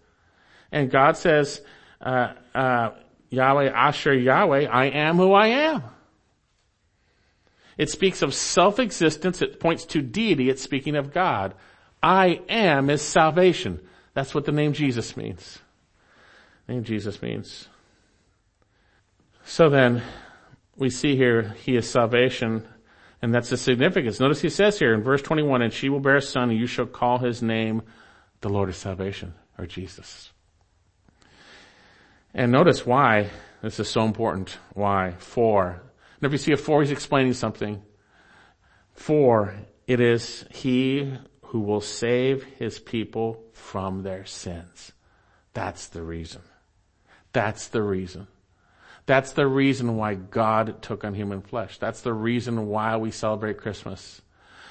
And 0.72 0.90
God 0.90 1.16
says, 1.16 1.62
uh, 2.00 2.32
uh, 2.54 2.90
Yahweh, 3.30 3.70
Asher 3.70 4.14
Yahweh, 4.14 4.66
I 4.66 4.86
am 4.86 5.16
who 5.16 5.32
I 5.32 5.46
am. 5.48 5.84
It 7.78 7.90
speaks 7.90 8.22
of 8.22 8.34
self-existence. 8.34 9.42
It 9.42 9.60
points 9.60 9.84
to 9.86 10.02
deity. 10.02 10.48
It's 10.48 10.62
speaking 10.62 10.96
of 10.96 11.12
God. 11.12 11.54
I 12.02 12.40
am 12.48 12.90
is 12.90 13.02
salvation. 13.02 13.80
That's 14.14 14.34
what 14.34 14.46
the 14.46 14.52
name 14.52 14.72
Jesus 14.72 15.16
means. 15.16 15.58
The 16.66 16.74
name 16.74 16.84
Jesus 16.84 17.20
means. 17.20 17.68
So 19.44 19.68
then, 19.68 20.02
we 20.76 20.90
see 20.90 21.16
here, 21.16 21.54
He 21.64 21.76
is 21.76 21.88
salvation, 21.88 22.66
and 23.22 23.34
that's 23.34 23.50
the 23.50 23.56
significance. 23.56 24.20
Notice 24.20 24.40
He 24.40 24.50
says 24.50 24.78
here 24.78 24.94
in 24.94 25.02
verse 25.02 25.22
21, 25.22 25.62
and 25.62 25.72
she 25.72 25.88
will 25.88 26.00
bear 26.00 26.16
a 26.16 26.22
son, 26.22 26.50
and 26.50 26.58
you 26.58 26.66
shall 26.66 26.86
call 26.86 27.18
His 27.18 27.42
name 27.42 27.82
the 28.40 28.48
Lord 28.48 28.68
of 28.68 28.76
salvation, 28.76 29.34
or 29.58 29.66
Jesus. 29.66 30.32
And 32.34 32.52
notice 32.52 32.84
why 32.84 33.30
this 33.62 33.80
is 33.80 33.88
so 33.88 34.04
important. 34.04 34.58
Why? 34.74 35.14
For. 35.18 35.82
If 36.20 36.32
you 36.32 36.38
see 36.38 36.52
a 36.52 36.56
for, 36.56 36.82
He's 36.82 36.90
explaining 36.90 37.32
something. 37.32 37.82
For 38.92 39.54
it 39.86 40.00
is 40.00 40.44
He 40.50 41.14
who 41.42 41.60
will 41.60 41.80
save 41.80 42.44
His 42.44 42.78
people 42.78 43.42
from 43.52 44.02
their 44.02 44.26
sins. 44.26 44.92
That's 45.54 45.86
the 45.88 46.02
reason. 46.02 46.42
That's 47.32 47.68
the 47.68 47.82
reason. 47.82 48.28
That's 49.06 49.32
the 49.32 49.46
reason 49.46 49.96
why 49.96 50.14
God 50.14 50.82
took 50.82 51.04
on 51.04 51.14
human 51.14 51.40
flesh. 51.40 51.78
That's 51.78 52.00
the 52.00 52.12
reason 52.12 52.66
why 52.66 52.96
we 52.96 53.12
celebrate 53.12 53.58
Christmas. 53.58 54.20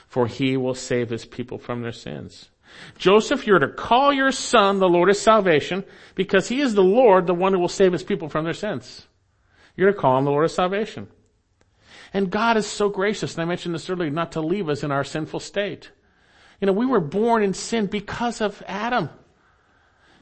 For 0.08 0.28
he 0.28 0.58
will 0.58 0.76
save 0.76 1.10
his 1.10 1.26
people 1.26 1.58
from 1.58 1.82
their 1.82 1.94
sins. 1.94 2.50
Joseph, 2.98 3.48
you're 3.48 3.60
to 3.60 3.70
call 3.70 4.12
your 4.12 4.32
son 4.32 4.80
the 4.80 4.90
Lord 4.90 5.10
of 5.10 5.16
salvation 5.16 5.86
because 6.16 6.50
he 6.50 6.60
is 6.60 6.74
the 6.74 6.84
Lord, 6.84 7.28
the 7.28 7.34
one 7.34 7.54
who 7.54 7.60
will 7.60 7.70
save 7.70 7.94
his 7.94 8.04
people 8.04 8.28
from 8.28 8.44
their 8.44 8.54
sins. 8.54 9.08
You're 9.78 9.94
to 9.94 9.98
call 9.98 10.18
him 10.18 10.26
the 10.26 10.32
Lord 10.32 10.46
of 10.46 10.52
salvation. 10.52 11.08
And 12.14 12.30
God 12.30 12.58
is 12.58 12.66
so 12.66 12.90
gracious, 12.90 13.34
and 13.34 13.42
I 13.42 13.46
mentioned 13.46 13.76
this 13.76 13.90
earlier, 13.90 14.10
not 14.10 14.34
to 14.34 14.42
leave 14.42 14.70
us 14.70 14.84
in 14.84 14.92
our 14.92 15.04
sinful 15.04 15.42
state. 15.42 15.92
You 16.60 16.68
know, 16.68 16.74
we 16.74 16.86
were 16.86 17.02
born 17.02 17.44
in 17.44 17.54
sin 17.54 17.88
because 17.88 18.42
of 18.42 18.64
Adam. 18.68 19.10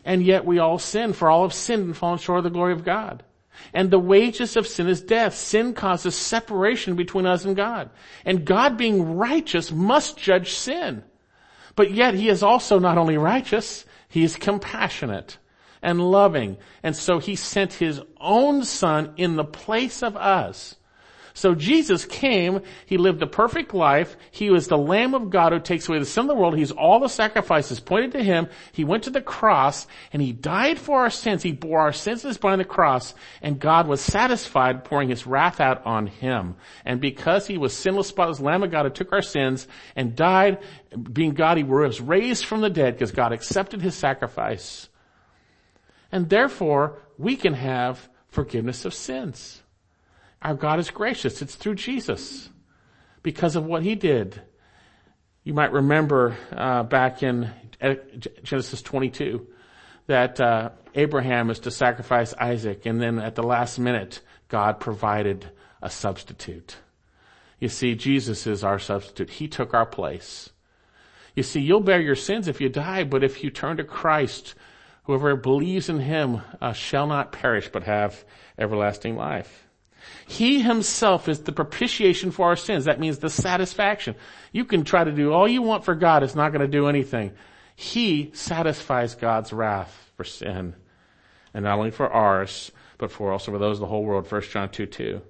And 0.06 0.24
yet 0.24 0.46
we 0.46 0.60
all 0.60 0.80
sin, 0.80 1.14
for 1.14 1.30
all 1.30 1.44
have 1.44 1.54
sinned 1.54 1.84
and 1.84 1.98
fallen 1.98 2.20
short 2.20 2.40
of 2.40 2.44
the 2.44 2.50
glory 2.50 2.74
of 2.74 2.84
God. 2.84 3.24
And 3.74 3.90
the 3.90 4.00
wages 4.00 4.56
of 4.56 4.68
sin 4.68 4.88
is 4.88 5.02
death. 5.02 5.36
Sin 5.36 5.74
causes 5.74 6.16
separation 6.16 6.96
between 6.96 7.26
us 7.26 7.46
and 7.46 7.56
God. 7.56 7.90
And 8.26 8.46
God 8.46 8.78
being 8.78 9.16
righteous 9.16 9.72
must 9.72 10.18
judge 10.18 10.54
sin. 10.54 11.04
But 11.76 11.92
yet 11.92 12.14
he 12.14 12.30
is 12.30 12.44
also 12.44 12.80
not 12.80 12.98
only 12.98 13.18
righteous, 13.18 13.86
he 14.08 14.24
is 14.24 14.36
compassionate. 14.36 15.38
and 15.84 16.12
loving. 16.12 16.58
And 16.82 16.96
so 16.96 17.20
he 17.20 17.36
sent 17.36 17.74
his 17.74 18.02
own 18.20 18.64
son 18.64 19.14
in 19.18 19.36
the 19.36 19.44
place 19.44 20.02
of 20.02 20.16
us 20.16 20.78
so 21.36 21.56
Jesus 21.56 22.06
came, 22.06 22.62
He 22.86 22.98
lived 22.98 23.22
a 23.24 23.28
perfect 23.28 23.74
life, 23.74 24.16
He 24.30 24.52
was 24.52 24.68
the 24.68 24.78
Lamb 24.78 25.16
of 25.16 25.32
God 25.32 25.52
who 25.52 25.60
takes 25.60 25.90
away 25.90 25.98
the 25.98 26.06
sin 26.06 26.22
of 26.22 26.28
the 26.28 26.36
world, 26.36 26.56
He's 26.56 26.72
all 26.72 27.00
the 27.00 27.08
sacrifices 27.08 27.80
pointed 27.80 28.12
to 28.12 28.24
Him, 28.24 28.48
He 28.72 28.84
went 28.84 29.04
to 29.04 29.10
the 29.10 29.22
cross, 29.22 29.88
and 30.12 30.22
He 30.22 30.32
died 30.32 30.78
for 30.78 31.00
our 31.00 31.10
sins, 31.10 31.42
He 31.42 31.52
bore 31.52 31.80
our 31.80 31.92
sins 31.92 32.24
as 32.24 32.38
on 32.44 32.60
the 32.60 32.66
cross, 32.66 33.16
and 33.42 33.60
God 33.60 33.88
was 33.88 34.00
satisfied 34.00 34.84
pouring 34.84 35.10
His 35.10 35.26
wrath 35.26 35.60
out 35.60 35.84
on 35.86 36.06
Him. 36.06 36.56
And 36.86 37.02
because 37.02 37.48
He 37.48 37.58
was 37.58 37.76
sinless, 37.76 38.10
spotless 38.10 38.40
Lamb 38.40 38.62
of 38.62 38.70
God 38.70 38.86
who 38.86 38.92
took 38.92 39.12
our 39.12 39.24
sins 39.24 39.68
and 39.96 40.16
died, 40.16 40.60
being 41.12 41.34
God, 41.34 41.58
He 41.58 41.64
was 41.64 42.00
raised 42.00 42.46
from 42.46 42.62
the 42.62 42.70
dead 42.70 42.94
because 42.94 43.12
God 43.12 43.34
accepted 43.34 43.82
His 43.82 43.96
sacrifice. 43.96 44.88
And 46.12 46.30
therefore, 46.30 47.00
we 47.18 47.36
can 47.36 47.56
have 47.56 48.08
forgiveness 48.28 48.86
of 48.86 48.94
sins. 48.94 49.63
Our 50.44 50.56
God 50.56 50.80
is 50.80 50.92
gracious. 50.92 51.42
It's 51.42 51.56
through 51.56 51.76
Jesus 51.76 52.50
because 53.24 53.56
of 53.56 53.66
what 53.66 53.82
he 53.82 53.96
did. 53.96 54.42
You 55.46 55.54
might 55.54 55.72
remember 55.72 56.36
uh, 56.52 56.84
back 56.84 57.24
in 57.24 57.50
Genesis 58.44 58.82
22 58.82 59.48
that 60.08 60.42
uh, 60.42 60.72
Abraham 60.96 61.50
is 61.50 61.60
to 61.60 61.72
sacrifice 61.72 62.34
Isaac, 62.34 62.86
and 62.86 63.02
then 63.02 63.20
at 63.20 63.36
the 63.36 63.44
last 63.44 63.80
minute, 63.80 64.20
God 64.50 64.82
provided 64.82 65.50
a 65.82 65.90
substitute. 65.90 66.76
You 67.60 67.70
see, 67.70 67.96
Jesus 67.96 68.46
is 68.46 68.66
our 68.66 68.80
substitute. 68.80 69.30
He 69.30 69.48
took 69.48 69.74
our 69.74 69.86
place. 69.86 70.50
You 71.36 71.44
see, 71.44 71.62
you'll 71.62 71.80
bear 71.80 72.02
your 72.02 72.16
sins 72.16 72.50
if 72.50 72.60
you 72.60 72.68
die, 72.68 73.06
but 73.06 73.24
if 73.24 73.44
you 73.44 73.50
turn 73.50 73.78
to 73.78 73.86
Christ, 73.86 74.56
whoever 75.04 75.36
believes 75.38 75.88
in 75.88 76.00
him 76.00 76.42
uh, 76.60 76.74
shall 76.74 77.08
not 77.08 77.32
perish 77.32 77.70
but 77.72 77.84
have 77.84 78.26
everlasting 78.58 79.16
life. 79.16 79.63
He 80.28 80.62
himself 80.62 81.28
is 81.28 81.42
the 81.42 81.52
propitiation 81.52 82.32
for 82.32 82.48
our 82.48 82.56
sins. 82.56 82.86
That 82.86 83.00
means 83.00 83.20
the 83.20 83.30
satisfaction. 83.30 84.16
You 84.52 84.66
can 84.66 84.84
try 84.84 85.04
to 85.04 85.12
do 85.12 85.34
all 85.34 85.48
you 85.48 85.62
want 85.62 85.86
for 85.86 85.96
God. 85.96 86.24
It's 86.24 86.36
not 86.36 86.52
going 86.52 86.62
to 86.62 86.68
do 86.68 86.88
anything. 86.88 87.34
He 87.76 88.32
satisfies 88.34 89.16
God's 89.16 89.52
wrath 89.52 90.12
for 90.16 90.24
sin. 90.24 90.76
And 91.54 91.66
not 91.66 91.78
only 91.78 91.92
for 91.92 92.10
ours, 92.10 92.72
but 92.98 93.12
for 93.12 93.32
also 93.32 93.52
for 93.52 93.60
those 93.60 93.78
of 93.78 93.82
the 93.82 93.88
whole 93.88 94.04
world. 94.04 94.32
1 94.32 94.42
John 94.44 94.70
2, 94.70 94.86
2. 94.86 95.22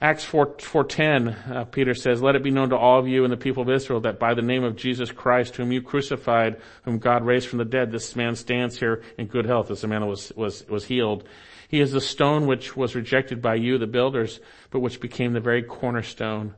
Acts 0.00 0.22
4, 0.24 0.54
4.10, 0.58 1.50
uh, 1.50 1.64
Peter 1.64 1.92
says, 1.92 2.22
Let 2.22 2.36
it 2.36 2.44
be 2.44 2.52
known 2.52 2.70
to 2.70 2.76
all 2.76 3.00
of 3.00 3.08
you 3.08 3.24
and 3.24 3.32
the 3.32 3.36
people 3.36 3.64
of 3.64 3.70
Israel 3.70 4.00
that 4.02 4.20
by 4.20 4.32
the 4.32 4.42
name 4.42 4.62
of 4.62 4.76
Jesus 4.76 5.10
Christ, 5.10 5.56
whom 5.56 5.72
you 5.72 5.82
crucified, 5.82 6.60
whom 6.84 6.98
God 6.98 7.26
raised 7.26 7.48
from 7.48 7.58
the 7.58 7.64
dead, 7.64 7.90
this 7.90 8.14
man 8.14 8.36
stands 8.36 8.78
here 8.78 9.02
in 9.18 9.26
good 9.26 9.44
health. 9.44 9.68
This 9.68 9.82
man 9.82 10.06
was, 10.06 10.32
was, 10.36 10.64
was 10.68 10.84
healed. 10.84 11.24
He 11.68 11.80
is 11.80 11.92
the 11.92 12.00
stone 12.00 12.46
which 12.46 12.76
was 12.76 12.96
rejected 12.96 13.42
by 13.42 13.56
you, 13.56 13.76
the 13.76 13.86
builders, 13.86 14.40
but 14.70 14.80
which 14.80 15.00
became 15.00 15.34
the 15.34 15.40
very 15.40 15.62
cornerstone. 15.62 16.54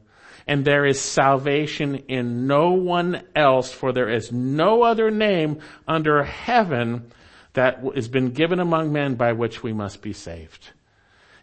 And 0.46 0.64
there 0.64 0.86
is 0.86 1.00
salvation 1.00 1.96
in 2.08 2.46
no 2.46 2.70
one 2.70 3.24
else, 3.34 3.72
for 3.72 3.92
there 3.92 4.08
is 4.08 4.32
no 4.32 4.82
other 4.82 5.10
name 5.10 5.58
under 5.86 6.22
heaven 6.22 7.10
that 7.54 7.82
has 7.94 8.08
been 8.08 8.30
given 8.30 8.60
among 8.60 8.92
men 8.92 9.16
by 9.16 9.32
which 9.32 9.62
we 9.64 9.72
must 9.72 10.00
be 10.00 10.12
saved. 10.12 10.70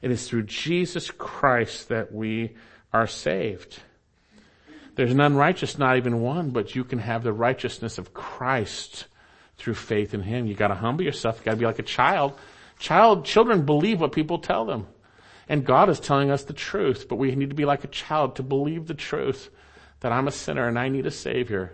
It 0.01 0.11
is 0.11 0.28
through 0.28 0.43
Jesus 0.43 1.11
Christ 1.11 1.89
that 1.89 2.13
we 2.13 2.55
are 2.93 3.07
saved. 3.07 3.80
There's 4.95 5.13
none 5.13 5.36
righteous, 5.36 5.78
not 5.78 5.97
even 5.97 6.22
one, 6.22 6.51
but 6.51 6.74
you 6.74 6.86
can 6.86 6.99
have 6.99 7.22
the 7.22 7.34
righteousness 7.34 7.97
of 7.97 8.13
Christ 8.13 9.07
through 9.57 9.76
faith 9.76 10.13
in 10.13 10.22
Him. 10.22 10.47
You 10.47 10.55
gotta 10.55 10.76
humble 10.76 11.03
yourself. 11.03 11.39
You 11.39 11.45
gotta 11.45 11.57
be 11.57 11.65
like 11.65 11.80
a 11.80 11.84
child 11.84 12.34
Child, 12.80 13.25
children 13.25 13.65
believe 13.65 13.99
what 13.99 14.11
people 14.11 14.39
tell 14.39 14.65
them. 14.65 14.88
And 15.49 15.65
God 15.65 15.89
is 15.89 15.99
telling 15.99 16.30
us 16.30 16.43
the 16.43 16.53
truth, 16.53 17.07
but 17.07 17.15
we 17.15 17.34
need 17.36 17.49
to 17.49 17.55
be 17.55 17.65
like 17.65 17.84
a 17.84 17.88
child 17.88 18.36
to 18.36 18.43
believe 18.43 18.88
the 18.88 18.93
truth 18.93 19.49
that 20.01 20.11
I'm 20.11 20.28
a 20.28 20.32
sinner 20.32 20.67
and 20.67 20.78
I 20.78 20.89
need 20.89 21.05
a 21.05 21.11
savior. 21.11 21.73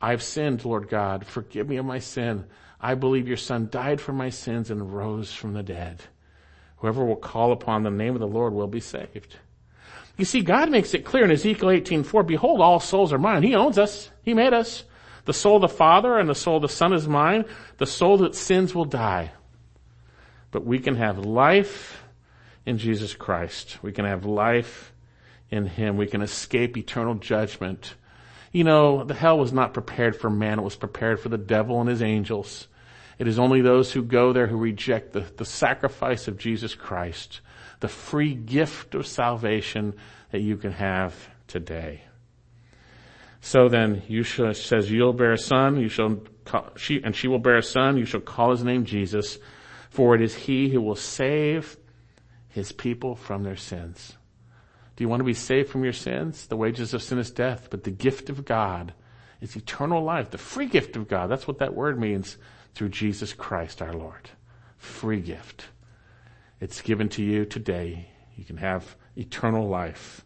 I've 0.00 0.22
sinned, 0.22 0.64
Lord 0.64 0.88
God. 0.88 1.26
Forgive 1.26 1.68
me 1.68 1.76
of 1.76 1.84
my 1.84 1.98
sin. 1.98 2.44
I 2.80 2.94
believe 2.94 3.26
your 3.26 3.36
son 3.36 3.68
died 3.70 4.00
for 4.00 4.12
my 4.12 4.30
sins 4.30 4.70
and 4.70 4.94
rose 4.94 5.32
from 5.32 5.52
the 5.52 5.64
dead. 5.64 6.02
Whoever 6.76 7.04
will 7.04 7.16
call 7.16 7.50
upon 7.50 7.82
the 7.82 7.90
name 7.90 8.14
of 8.14 8.20
the 8.20 8.26
Lord 8.26 8.52
will 8.52 8.68
be 8.68 8.80
saved. 8.80 9.36
You 10.16 10.24
see, 10.24 10.40
God 10.40 10.70
makes 10.70 10.94
it 10.94 11.04
clear 11.04 11.24
in 11.24 11.30
Ezekiel 11.32 11.70
18:4, 11.70 12.24
behold, 12.24 12.60
all 12.60 12.78
souls 12.78 13.12
are 13.12 13.18
mine. 13.18 13.42
He 13.42 13.54
owns 13.54 13.78
us. 13.78 14.10
He 14.22 14.34
made 14.34 14.52
us. 14.52 14.84
The 15.24 15.32
soul 15.32 15.56
of 15.56 15.62
the 15.62 15.68
Father 15.68 16.18
and 16.18 16.28
the 16.28 16.34
soul 16.34 16.56
of 16.56 16.62
the 16.62 16.68
Son 16.68 16.92
is 16.92 17.08
mine. 17.08 17.44
The 17.78 17.86
soul 17.86 18.18
that 18.18 18.34
sins 18.34 18.74
will 18.74 18.84
die. 18.84 19.32
But 20.50 20.64
we 20.64 20.78
can 20.78 20.96
have 20.96 21.18
life 21.18 22.02
in 22.64 22.78
Jesus 22.78 23.14
Christ. 23.14 23.78
We 23.82 23.92
can 23.92 24.04
have 24.04 24.24
life 24.24 24.92
in 25.50 25.66
Him. 25.66 25.96
We 25.96 26.06
can 26.06 26.22
escape 26.22 26.76
eternal 26.76 27.14
judgment. 27.14 27.94
You 28.52 28.64
know, 28.64 29.04
the 29.04 29.14
hell 29.14 29.38
was 29.38 29.52
not 29.52 29.74
prepared 29.74 30.16
for 30.16 30.30
man. 30.30 30.58
It 30.58 30.62
was 30.62 30.76
prepared 30.76 31.20
for 31.20 31.28
the 31.28 31.38
devil 31.38 31.80
and 31.80 31.88
his 31.88 32.02
angels. 32.02 32.68
It 33.18 33.26
is 33.26 33.38
only 33.38 33.60
those 33.60 33.92
who 33.92 34.02
go 34.02 34.32
there 34.32 34.46
who 34.46 34.56
reject 34.56 35.12
the, 35.12 35.20
the 35.20 35.44
sacrifice 35.44 36.28
of 36.28 36.38
Jesus 36.38 36.74
Christ, 36.74 37.40
the 37.80 37.88
free 37.88 38.34
gift 38.34 38.94
of 38.94 39.06
salvation 39.06 39.94
that 40.30 40.40
you 40.40 40.56
can 40.56 40.72
have 40.72 41.14
today. 41.46 42.02
So 43.40 43.68
then, 43.68 44.02
you 44.08 44.22
shall, 44.22 44.54
says, 44.54 44.90
you'll 44.90 45.12
bear 45.12 45.32
a 45.32 45.38
son, 45.38 45.80
you 45.80 45.88
shall, 45.88 46.20
call, 46.44 46.70
she, 46.76 47.02
and 47.02 47.14
she 47.14 47.28
will 47.28 47.38
bear 47.38 47.56
a 47.56 47.62
son, 47.62 47.96
you 47.96 48.04
shall 48.04 48.20
call 48.20 48.50
his 48.50 48.64
name 48.64 48.84
Jesus 48.84 49.38
for 49.90 50.14
it 50.14 50.20
is 50.20 50.34
he 50.34 50.68
who 50.68 50.80
will 50.80 50.96
save 50.96 51.76
his 52.48 52.72
people 52.72 53.14
from 53.14 53.42
their 53.42 53.56
sins. 53.56 54.16
Do 54.96 55.04
you 55.04 55.08
want 55.08 55.20
to 55.20 55.24
be 55.24 55.34
saved 55.34 55.70
from 55.70 55.84
your 55.84 55.92
sins? 55.92 56.46
The 56.46 56.56
wages 56.56 56.92
of 56.92 57.02
sin 57.02 57.18
is 57.18 57.30
death, 57.30 57.68
but 57.70 57.84
the 57.84 57.90
gift 57.90 58.30
of 58.30 58.44
God 58.44 58.94
is 59.40 59.54
eternal 59.54 60.02
life, 60.02 60.30
the 60.30 60.38
free 60.38 60.66
gift 60.66 60.96
of 60.96 61.08
God. 61.08 61.28
That's 61.28 61.46
what 61.46 61.58
that 61.58 61.74
word 61.74 62.00
means 62.00 62.36
through 62.74 62.88
Jesus 62.88 63.32
Christ 63.32 63.80
our 63.80 63.92
Lord. 63.92 64.30
Free 64.76 65.20
gift. 65.20 65.66
It's 66.60 66.82
given 66.82 67.08
to 67.10 67.22
you 67.22 67.44
today. 67.44 68.08
You 68.36 68.44
can 68.44 68.56
have 68.56 68.96
eternal 69.16 69.68
life. 69.68 70.24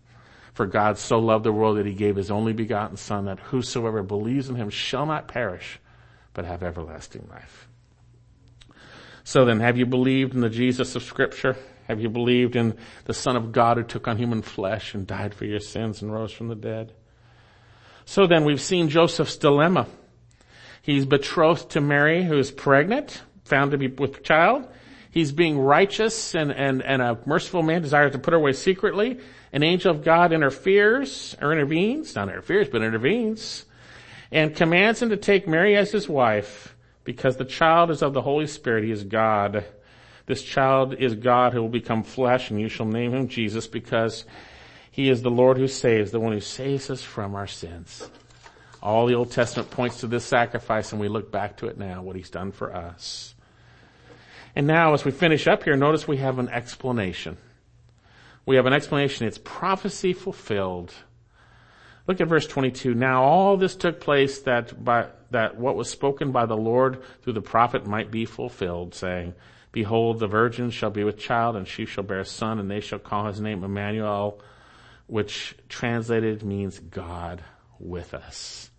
For 0.55 0.67
God 0.67 0.99
so 0.99 1.19
loved 1.19 1.45
the 1.45 1.53
world 1.53 1.79
that 1.79 1.87
he 1.87 1.95
gave 1.95 2.17
his 2.17 2.31
only 2.31 2.53
begotten 2.53 2.97
son 2.97 3.25
that 3.27 3.41
whosoever 3.41 4.03
believes 4.03 4.49
in 4.49 4.57
him 4.57 4.71
shall 4.71 5.07
not 5.07 5.29
perish, 5.29 5.81
but 6.35 6.45
have 6.45 6.63
everlasting 6.63 7.27
life. 7.31 7.69
So 9.25 9.45
then, 9.45 9.61
have 9.61 9.79
you 9.79 9.87
believed 9.87 10.35
in 10.35 10.41
the 10.41 10.51
Jesus 10.51 10.97
of 10.97 11.03
scripture? 11.03 11.57
Have 11.89 12.01
you 12.01 12.09
believed 12.09 12.57
in 12.57 12.77
the 13.05 13.15
Son 13.15 13.37
of 13.37 13.53
God 13.53 13.77
who 13.77 13.83
took 13.83 14.09
on 14.09 14.17
human 14.17 14.43
flesh 14.43 14.95
and 14.95 15.07
died 15.07 15.35
for 15.35 15.45
your 15.45 15.61
sins 15.61 16.03
and 16.03 16.13
rose 16.13 16.33
from 16.33 16.49
the 16.49 16.55
dead? 16.55 16.93
So 18.05 18.27
then, 18.27 18.45
we've 18.45 18.61
seen 18.61 18.89
Joseph's 18.89 19.37
dilemma. 19.37 19.87
He's 20.83 21.07
betrothed 21.07 21.71
to 21.71 21.81
Mary, 21.81 22.25
who 22.25 22.37
is 22.37 22.51
pregnant, 22.51 23.23
found 23.45 23.71
to 23.71 23.79
be 23.79 23.87
with 23.87 24.25
child. 24.25 24.67
He's 25.13 25.31
being 25.31 25.59
righteous 25.59 26.35
and, 26.35 26.51
and, 26.51 26.83
and 26.83 27.03
a 27.03 27.19
merciful 27.27 27.63
man 27.63 27.83
desires 27.83 28.13
to 28.13 28.19
put 28.19 28.33
her 28.33 28.39
away 28.39 28.55
secretly. 28.55 29.21
An 29.53 29.63
angel 29.63 29.91
of 29.95 30.03
God 30.03 30.33
interferes, 30.33 31.37
or 31.41 31.53
intervenes, 31.53 32.15
not 32.17 32.29
interferes, 32.29 32.69
but 32.69 32.83
intervenes, 32.83 33.67
and 34.33 34.57
commands 34.57 35.03
him 35.03 35.11
to 35.11 35.17
take 35.19 35.47
Mary 35.47 35.77
as 35.77 35.93
his 35.93 36.09
wife 36.09 36.72
because 37.05 37.37
the 37.37 37.45
child 37.45 37.91
is 37.91 38.03
of 38.03 38.13
the 38.13 38.23
Holy 38.23 38.47
Spirit. 38.47 38.85
He 38.85 38.91
is 38.91 39.05
God. 39.05 39.65
This 40.27 40.43
child 40.43 40.95
is 40.95 41.15
God 41.15 41.53
who 41.53 41.63
will 41.63 41.69
become 41.69 42.03
flesh 42.03 42.51
and 42.51 42.61
you 42.61 42.69
shall 42.69 42.87
name 42.87 43.13
him 43.13 43.29
Jesus 43.29 43.67
because 43.67 44.25
he 44.91 45.09
is 45.09 45.23
the 45.23 45.31
Lord 45.31 45.57
who 45.57 45.69
saves, 45.69 46.11
the 46.11 46.21
one 46.21 46.33
who 46.33 46.41
saves 46.41 46.91
us 46.91 47.03
from 47.03 47.35
our 47.35 47.47
sins. 47.47 48.09
All 48.83 49.07
the 49.07 49.15
Old 49.15 49.31
Testament 49.31 49.71
points 49.71 50.01
to 50.01 50.07
this 50.07 50.25
sacrifice 50.25 50.93
and 50.93 51.01
we 51.01 51.09
look 51.09 51.31
back 51.33 51.57
to 51.59 51.67
it 51.67 51.79
now, 51.79 52.03
what 52.03 52.17
he's 52.17 52.31
done 52.31 52.53
for 52.53 52.75
us. 52.75 53.35
And 54.55 54.67
now 54.67 54.93
as 54.93 55.05
we 55.05 55.11
finish 55.11 55.47
up 55.47 55.65
here, 55.65 55.77
notice 55.77 56.07
we 56.07 56.19
have 56.19 56.39
an 56.39 56.49
explanation. 56.49 57.37
We 58.45 58.57
have 58.57 58.67
an 58.67 58.73
explanation. 58.73 59.27
It's 59.27 59.39
prophecy 59.39 60.13
fulfilled. 60.13 60.93
Look 62.07 62.21
at 62.21 62.29
verse 62.29 62.47
22. 62.47 62.95
Now 62.95 63.23
all 63.23 63.57
this 63.57 63.77
took 63.77 64.01
place 64.01 64.41
that 64.41 64.83
by, 64.85 65.09
that 65.31 65.57
what 65.57 65.77
was 65.77 65.89
spoken 65.89 66.33
by 66.33 66.47
the 66.47 66.57
Lord 66.57 67.03
through 67.23 67.35
the 67.35 67.41
prophet 67.41 67.87
might 67.87 68.11
be 68.11 68.25
fulfilled, 68.25 68.95
saying, 68.95 69.35
Behold, 69.71 70.19
the 70.19 70.27
virgin 70.27 70.71
shall 70.71 70.91
be 70.91 71.05
with 71.05 71.19
child, 71.19 71.57
and 71.57 71.67
she 71.67 71.87
shall 71.87 72.05
bear 72.05 72.21
a 72.21 72.27
son, 72.27 72.59
and 72.59 72.71
they 72.71 72.81
shall 72.81 72.99
call 72.99 73.27
his 73.27 73.41
name 73.41 73.65
Emmanuel, 73.65 74.41
which 75.07 75.55
translated 75.69 76.43
means 76.43 76.79
God 76.79 77.43
with 77.79 78.13
us. 78.13 78.71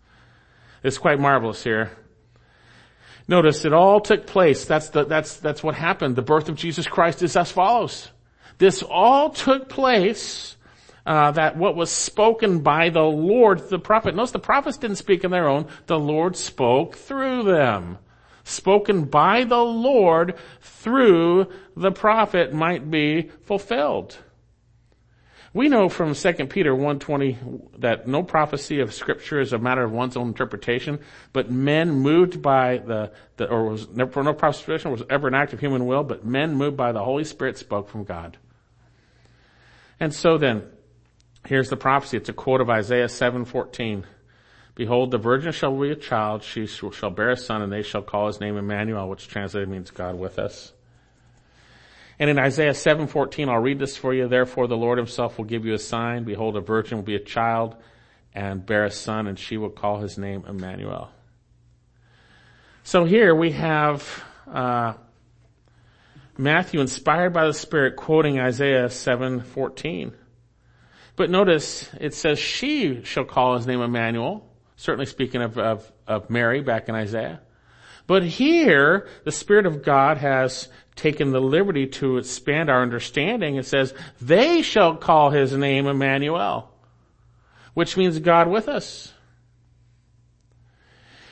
It's 0.84 0.98
quite 0.98 1.20
marvelous 1.20 1.64
here. 1.64 1.92
Notice 3.28 3.66
it 3.66 3.74
all 3.74 4.02
took 4.02 4.28
place. 4.28 4.66
That's 4.66 4.90
the, 4.90 5.06
that's, 5.06 5.38
that's 5.38 5.64
what 5.64 5.76
happened. 5.76 6.16
The 6.16 6.22
birth 6.22 6.50
of 6.50 6.56
Jesus 6.56 6.86
Christ 6.86 7.24
is 7.24 7.36
as 7.38 7.52
follows. 7.52 8.10
This 8.58 8.84
all 8.84 9.30
took 9.30 9.70
place 9.70 10.58
uh, 11.06 11.32
that 11.32 11.58
what 11.58 11.76
was 11.76 11.92
spoken 11.92 12.60
by 12.60 12.90
the 12.90 13.04
Lord, 13.04 13.70
the 13.70 13.80
prophet. 13.80 14.16
Notice 14.16 14.32
the 14.32 14.40
prophets 14.40 14.78
didn't 14.78 14.98
speak 14.98 15.26
on 15.26 15.32
their 15.32 15.50
own. 15.50 15.68
The 15.88 16.00
Lord 16.00 16.36
spoke 16.36 16.96
through 16.96 17.44
them. 17.44 17.98
spoken 18.46 19.06
by 19.06 19.46
the 19.46 19.64
Lord 19.64 20.36
through 20.62 21.48
the 21.76 21.92
prophet 21.92 22.54
might 22.54 22.92
be 22.92 23.30
fulfilled. 23.44 24.18
We 25.54 25.70
know 25.70 25.88
from 25.88 26.16
2 26.16 26.34
Peter 26.48 26.74
1.20 26.74 27.80
that 27.80 28.08
no 28.08 28.24
prophecy 28.24 28.80
of 28.80 28.92
scripture 28.92 29.40
is 29.40 29.54
a 29.54 29.60
matter 29.60 29.84
of 29.84 29.92
one's 29.92 30.18
own 30.18 30.30
interpretation, 30.30 31.00
but 31.32 31.52
men 31.52 31.92
moved 31.92 32.42
by 32.42 32.80
the, 32.80 33.12
the 33.38 33.48
or 33.50 33.66
was 33.70 33.88
for 34.12 34.24
no 34.24 34.34
prophecy 34.34 34.90
was 34.90 35.04
ever 35.12 35.28
an 35.28 35.36
act 35.36 35.54
of 35.54 35.60
human 35.60 35.86
will, 35.86 36.04
but 36.04 36.26
men 36.26 36.56
moved 36.56 36.76
by 36.76 36.92
the 36.92 37.04
Holy 37.04 37.24
Spirit 37.24 37.60
spoke 37.60 37.88
from 37.88 38.04
God. 38.04 38.38
And 40.00 40.12
so 40.12 40.40
then, 40.40 40.64
here's 41.46 41.70
the 41.70 41.78
prophecy. 41.78 42.18
It's 42.18 42.30
a 42.30 42.34
quote 42.34 42.62
of 42.62 42.70
Isaiah 42.70 43.08
7.14. 43.08 44.04
Behold, 44.76 45.12
the 45.12 45.18
virgin 45.18 45.52
shall 45.52 45.80
be 45.80 45.92
a 45.92 45.96
child, 45.96 46.44
she 46.44 46.66
shall 46.66 47.12
bear 47.12 47.32
a 47.32 47.38
son, 47.38 47.62
and 47.62 47.72
they 47.72 47.84
shall 47.84 48.02
call 48.02 48.28
his 48.28 48.40
name 48.40 48.58
Emmanuel, 48.58 49.08
which 49.08 49.28
translated 49.28 49.70
means 49.70 49.92
God 49.92 50.18
with 50.18 50.40
us. 50.40 50.74
And 52.20 52.30
in 52.30 52.40
Isaiah 52.40 52.74
7:14, 52.74 53.50
I'll 53.50 53.62
read 53.62 53.80
this 53.80 53.98
for 53.98 54.14
you. 54.14 54.28
Therefore 54.28 54.68
the 54.68 54.78
Lord 54.78 54.98
himself 54.98 55.38
will 55.38 55.46
give 55.46 55.66
you 55.66 55.74
a 55.74 55.80
sign. 55.80 56.24
Behold, 56.24 56.56
a 56.56 56.62
virgin 56.62 56.98
will 56.98 57.04
be 57.04 57.16
a 57.16 57.20
child 57.20 57.76
and 58.34 58.66
bear 58.66 58.86
a 58.86 58.92
son, 58.92 59.28
and 59.28 59.38
she 59.38 59.58
will 59.58 59.70
call 59.70 60.00
his 60.00 60.18
name 60.18 60.44
Emmanuel. 60.48 61.12
So 62.84 63.06
here 63.06 63.34
we 63.36 63.52
have 63.52 64.24
uh, 64.52 64.94
Matthew, 66.38 66.82
inspired 66.82 67.32
by 67.32 67.46
the 67.46 67.54
Spirit, 67.54 67.96
quoting 67.96 68.40
Isaiah 68.40 68.90
7:14. 68.90 70.14
But 71.16 71.30
notice 71.30 71.90
it 72.00 72.14
says, 72.14 72.40
"She 72.40 73.04
shall 73.04 73.26
call 73.26 73.56
his 73.56 73.68
name 73.68 73.82
Emmanuel." 73.82 74.50
Certainly 74.76 75.06
speaking 75.06 75.42
of, 75.42 75.58
of, 75.58 75.92
of 76.08 76.30
Mary 76.30 76.62
back 76.62 76.90
in 76.90 76.96
Isaiah. 76.96 77.42
But 78.06 78.24
here, 78.24 79.08
the 79.24 79.32
Spirit 79.32 79.66
of 79.66 79.84
God 79.84 80.18
has 80.18 80.68
taken 80.96 81.32
the 81.32 81.40
liberty 81.40 81.88
to 81.88 82.18
expand 82.18 82.70
our 82.70 82.82
understanding. 82.82 83.56
It 83.56 83.66
says, 83.66 83.94
they 84.20 84.62
shall 84.62 84.96
call 84.98 85.30
his 85.30 85.54
name 85.54 85.88
Emmanuel, 85.88 86.70
which 87.74 87.96
means 87.96 88.20
God 88.20 88.50
with 88.50 88.68
us. 88.68 89.14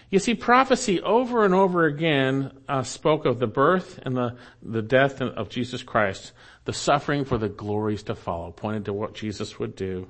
You 0.09 0.19
see, 0.19 0.35
prophecy 0.35 1.01
over 1.01 1.43
and 1.43 1.53
over 1.53 1.85
again 1.85 2.51
uh, 2.69 2.83
spoke 2.83 3.25
of 3.25 3.39
the 3.39 3.47
birth 3.47 3.99
and 4.03 4.15
the, 4.15 4.37
the 4.61 4.81
death 4.81 5.21
of 5.21 5.49
Jesus 5.49 5.83
Christ, 5.83 6.31
the 6.65 6.73
suffering 6.73 7.25
for 7.25 7.37
the 7.37 7.49
glories 7.49 8.03
to 8.03 8.15
follow, 8.15 8.51
pointed 8.51 8.85
to 8.85 8.93
what 8.93 9.13
Jesus 9.13 9.57
would 9.59 9.75
do. 9.75 10.07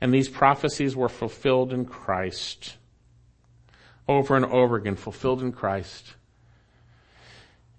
And 0.00 0.14
these 0.14 0.28
prophecies 0.28 0.94
were 0.94 1.08
fulfilled 1.08 1.72
in 1.72 1.84
Christ. 1.84 2.76
Over 4.06 4.36
and 4.36 4.44
over 4.44 4.76
again, 4.76 4.96
fulfilled 4.96 5.42
in 5.42 5.52
Christ 5.52 6.14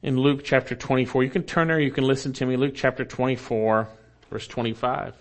in 0.02 0.18
Luke 0.18 0.42
chapter 0.44 0.76
24. 0.76 1.24
You 1.24 1.30
can 1.30 1.44
turn 1.44 1.68
there, 1.68 1.80
you 1.80 1.92
can 1.92 2.06
listen 2.06 2.34
to 2.34 2.46
me. 2.46 2.56
Luke 2.56 2.74
chapter 2.76 3.04
24, 3.04 3.88
verse 4.30 4.48
25. 4.48 5.16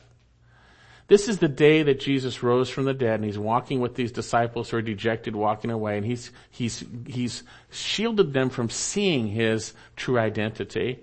This 1.08 1.28
is 1.28 1.38
the 1.38 1.48
day 1.48 1.82
that 1.84 2.00
Jesus 2.00 2.42
rose 2.42 2.68
from 2.68 2.84
the 2.84 2.92
dead 2.92 3.14
and 3.14 3.24
he's 3.24 3.38
walking 3.38 3.80
with 3.80 3.94
these 3.94 4.12
disciples 4.12 4.68
who 4.68 4.76
are 4.76 4.82
dejected 4.82 5.34
walking 5.34 5.70
away 5.70 5.96
and 5.96 6.04
he's, 6.04 6.30
he's, 6.50 6.84
he's 7.06 7.44
shielded 7.70 8.34
them 8.34 8.50
from 8.50 8.68
seeing 8.68 9.26
his 9.26 9.72
true 9.96 10.18
identity. 10.18 11.00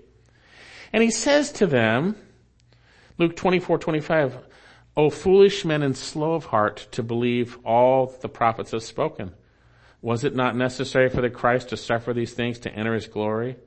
And 0.93 1.03
he 1.03 1.11
says 1.11 1.51
to 1.53 1.67
them, 1.67 2.15
Luke 3.17 3.36
24, 3.36 3.77
25, 3.77 4.38
O 4.97 5.09
foolish 5.09 5.65
men 5.65 5.83
and 5.83 5.95
slow 5.95 6.33
of 6.33 6.45
heart 6.45 6.88
to 6.91 7.03
believe 7.03 7.57
all 7.65 8.07
the 8.21 8.29
prophets 8.29 8.71
have 8.71 8.83
spoken. 8.83 9.33
Was 10.01 10.23
it 10.23 10.36
not 10.36 10.55
necessary 10.55 11.09
for 11.09 11.21
the 11.21 11.29
Christ 11.29 11.69
to 11.69 11.77
suffer 11.77 12.13
these 12.13 12.33
things 12.33 12.59
to 12.59 12.73
enter 12.73 12.93
his 12.93 13.07
glory? 13.07 13.57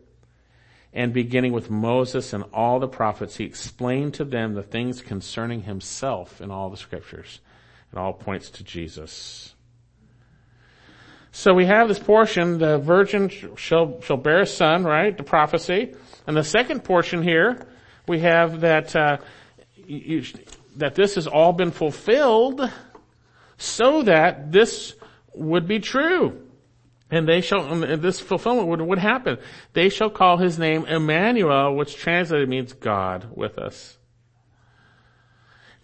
And 0.93 1.13
beginning 1.13 1.53
with 1.53 1.71
Moses 1.71 2.33
and 2.33 2.45
all 2.53 2.79
the 2.79 2.89
prophets, 2.89 3.37
he 3.37 3.45
explained 3.45 4.15
to 4.15 4.25
them 4.25 4.55
the 4.55 4.63
things 4.63 5.03
concerning 5.03 5.63
himself 5.63 6.41
in 6.41 6.51
all 6.51 6.71
the 6.71 6.77
scriptures. 6.77 7.41
It 7.93 7.99
all 7.99 8.13
points 8.13 8.51
to 8.51 8.65
Jesus. 8.65 9.55
So 11.31 11.55
we 11.55 11.67
have 11.67 11.89
this 11.89 11.99
portion, 11.99 12.59
the 12.59 12.79
virgin 12.79 13.29
shall, 13.57 14.01
shall 14.01 14.17
bear 14.17 14.41
a 14.41 14.47
son, 14.47 14.85
right? 14.85 15.17
The 15.17 15.23
prophecy. 15.23 15.95
And 16.27 16.37
the 16.37 16.45
second 16.45 16.85
portion 16.85 17.23
here, 17.23 17.67
we 18.07 18.21
have 18.21 18.63
that, 18.63 18.97
uh, 18.97 19.19
you, 19.87 20.25
that 20.77 20.95
this 20.95 21.17
has 21.17 21.27
all 21.27 21.53
been 21.53 21.71
fulfilled 21.71 22.71
so 23.59 24.03
that 24.03 24.53
this 24.53 24.95
would 25.35 25.69
be 25.69 25.81
true. 25.81 26.45
And 27.11 27.27
they 27.27 27.41
shall, 27.41 27.83
and 27.83 28.03
this 28.03 28.21
fulfillment 28.21 28.69
would, 28.69 28.81
would 28.83 28.99
happen. 28.99 29.39
They 29.73 29.89
shall 29.89 30.11
call 30.11 30.37
his 30.37 30.59
name 30.59 30.85
Emmanuel, 30.87 31.75
which 31.75 31.97
translated 31.97 32.49
means 32.49 32.73
God 32.73 33.29
with 33.35 33.59
us. 33.59 33.97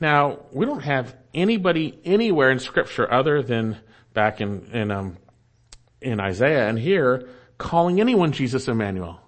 Now, 0.00 0.40
we 0.52 0.66
don't 0.66 0.82
have 0.82 1.16
anybody 1.32 1.98
anywhere 2.04 2.50
in 2.50 2.58
scripture 2.58 3.10
other 3.10 3.42
than 3.42 3.78
back 4.12 4.40
in, 4.40 4.66
in, 4.72 4.90
um, 4.90 5.16
in 6.04 6.20
Isaiah 6.20 6.68
and 6.68 6.78
here 6.78 7.28
calling 7.58 8.00
anyone 8.00 8.32
Jesus 8.32 8.68
Emmanuel. 8.68 9.20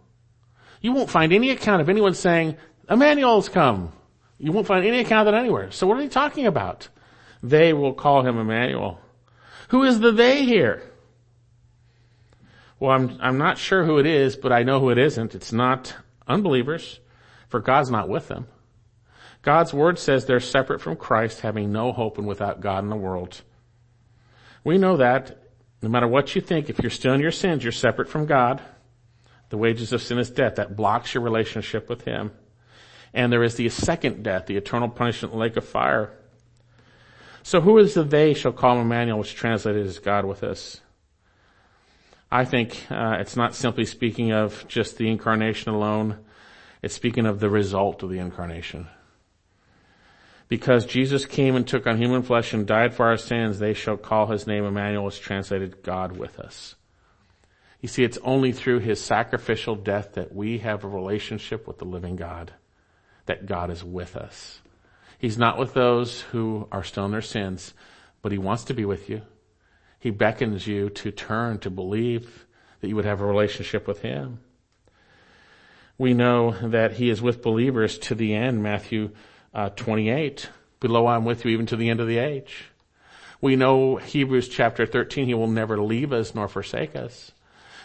You 0.81 0.93
won't 0.93 1.11
find 1.11 1.33
any 1.33 1.51
account 1.51 1.81
of 1.81 1.89
anyone 1.89 2.15
saying, 2.15 2.57
Emmanuel's 2.89 3.49
come. 3.49 3.93
You 4.39 4.53
won't 4.53 4.67
find 4.67 4.85
any 4.85 5.01
account 5.01 5.27
of 5.27 5.33
that 5.33 5.41
anywhere. 5.41 5.71
So 5.71 5.87
what 5.87 5.97
are 5.97 6.03
they 6.03 6.09
talking 6.09 6.47
about? 6.47 6.89
They 7.43 7.73
will 7.73 7.95
call 7.95 8.25
him 8.25 8.39
Emmanuel. 8.39 9.01
Who 9.69 9.83
is 9.83 10.01
the 10.01 10.13
they 10.13 10.45
here? 10.45 10.83
Well, 12.79 12.91
I'm, 12.93 13.19
I'm 13.21 13.39
not 13.39 13.59
sure 13.59 13.85
who 13.85 13.99
it 13.99 14.07
is, 14.07 14.37
but 14.37 14.53
I 14.53 14.63
know 14.63 14.81
who 14.81 14.91
it 14.91 14.99
isn't. 14.99 15.35
It's 15.35 15.53
not 15.53 15.95
unbelievers, 16.29 17.01
for 17.49 17.61
God's 17.61 17.91
not 17.91 18.09
with 18.09 18.29
them. 18.29 18.47
God's 19.41 19.73
word 19.73 19.99
says 19.99 20.27
they're 20.27 20.41
separate 20.41 20.81
from 20.81 20.97
Christ, 20.97 21.41
having 21.41 21.73
no 21.73 21.93
hope 21.93 22.19
and 22.19 22.27
without 22.27 22.61
God 22.61 22.85
in 22.85 22.91
the 22.91 22.97
world. 22.97 23.43
We 24.63 24.77
know 24.77 24.99
that 24.99 25.46
no 25.87 25.93
matter 25.93 26.09
what 26.09 26.35
you 26.35 26.41
think, 26.41 26.69
if 26.69 26.81
you're 26.81 26.91
still 26.91 27.15
in 27.15 27.21
your 27.21 27.31
sins, 27.31 27.63
you're 27.63 27.71
separate 27.71 28.09
from 28.09 28.27
God. 28.27 28.61
The 29.51 29.57
wages 29.57 29.93
of 29.93 30.03
sin 30.03 30.19
is 30.19 30.29
death. 30.29 30.57
That 30.57 30.75
blocks 30.75 31.15
your 31.15 31.23
relationship 31.23 31.89
with 31.89 32.03
Him. 32.03 32.33
And 33.15 33.33
there 33.33 33.45
is 33.45 33.55
the 33.55 33.69
second 33.69 34.25
death, 34.25 34.47
the 34.47 34.57
eternal 34.57 34.89
punishment 34.89 35.33
the 35.33 35.39
lake 35.39 35.57
of 35.57 35.65
fire. 35.65 36.13
So 37.45 37.61
who 37.61 37.79
is 37.79 37.95
the 37.95 38.03
they 38.03 38.35
shall 38.35 38.51
call 38.51 38.81
Emmanuel, 38.81 39.21
which 39.21 39.37
translated 39.37 39.87
as 39.87 40.01
God 40.01 40.25
with 40.25 40.43
us? 40.43 40.81
I 42.33 42.45
think 42.45 42.85
uh, 42.91 43.19
it's 43.21 43.37
not 43.37 43.55
simply 43.55 43.85
speaking 43.85 44.33
of 44.33 44.67
just 44.67 44.99
the 44.99 45.09
incarnation 45.09 45.71
alone. 45.71 46.19
It's 46.83 46.95
speaking 46.95 47.27
of 47.27 47.39
the 47.39 47.49
result 47.49 48.03
of 48.03 48.11
the 48.11 48.19
incarnation. 48.19 48.89
Because 50.49 50.87
Jesus 50.87 51.27
came 51.27 51.57
and 51.57 51.67
took 51.67 51.87
on 51.87 51.99
human 51.99 52.23
flesh 52.23 52.53
and 52.53 52.67
died 52.67 52.95
for 52.95 53.07
our 53.07 53.17
sins, 53.17 53.59
they 53.59 53.75
shall 53.75 53.97
call 53.97 54.27
his 54.27 54.47
name 54.47 54.65
Emmanuel, 54.65 55.05
which 55.05 55.21
translated 55.21 55.83
God 55.83 56.17
with 56.17 56.39
us. 56.39 56.77
You 57.81 57.89
see, 57.89 58.05
it's 58.05 58.19
only 58.23 58.53
through 58.53 58.81
his 58.81 59.01
sacrificial 59.01 59.75
death 59.75 60.15
that 60.15 60.35
we 60.35 60.59
have 60.59 60.85
a 60.85 60.89
relationship 60.89 61.67
with 61.67 61.79
the 61.79 61.85
living 61.85 62.17
God, 62.17 62.53
that 63.27 63.47
God 63.47 63.71
is 63.71 63.83
with 63.83 64.17
us. 64.17 64.61
He's 65.19 65.39
not 65.39 65.59
with 65.59 65.75
those 65.75 66.23
who 66.23 66.69
are 66.71 66.85
still 66.85 67.07
in 67.07 67.11
their 67.11 67.23
sins, 67.23 67.75
but 68.23 68.33
he 68.33 68.39
wants 68.39 68.65
to 68.65 68.75
be 68.75 68.85
with 68.85 69.09
you. 69.09 69.23
He 69.99 70.11
beckons 70.11 70.67
you 70.67 70.91
to 70.91 71.11
turn, 71.11 71.59
to 71.61 71.71
believe 71.71 72.47
that 72.81 72.89
you 72.89 72.97
would 72.97 73.05
have 73.05 73.21
a 73.21 73.27
relationship 73.27 73.89
with 73.89 74.03
him. 74.03 74.41
We 75.99 76.15
know 76.15 76.53
that 76.63 76.93
he 76.93 77.09
is 77.09 77.23
with 77.23 77.43
believers 77.43 77.99
to 78.01 78.15
the 78.15 78.35
end, 78.35 78.63
Matthew 78.63 79.11
uh, 79.57 79.71
28. 79.71 80.51
Below 80.79 81.09
I'm 81.09 81.25
with 81.25 81.45
you 81.45 81.51
even 81.51 81.67
to 81.67 81.77
the 81.77 81.91
end 81.91 81.99
of 81.99 82.07
the 82.07 82.19
age. 82.19 82.67
We 83.41 83.57
know 83.57 83.97
Hebrews 83.97 84.49
chapter 84.49 84.87
13, 84.87 85.27
he 85.27 85.35
will 85.35 85.49
never 85.49 85.83
leave 85.83 86.13
us 86.13 86.33
nor 86.33 86.47
forsake 86.47 86.95
us. 86.95 87.33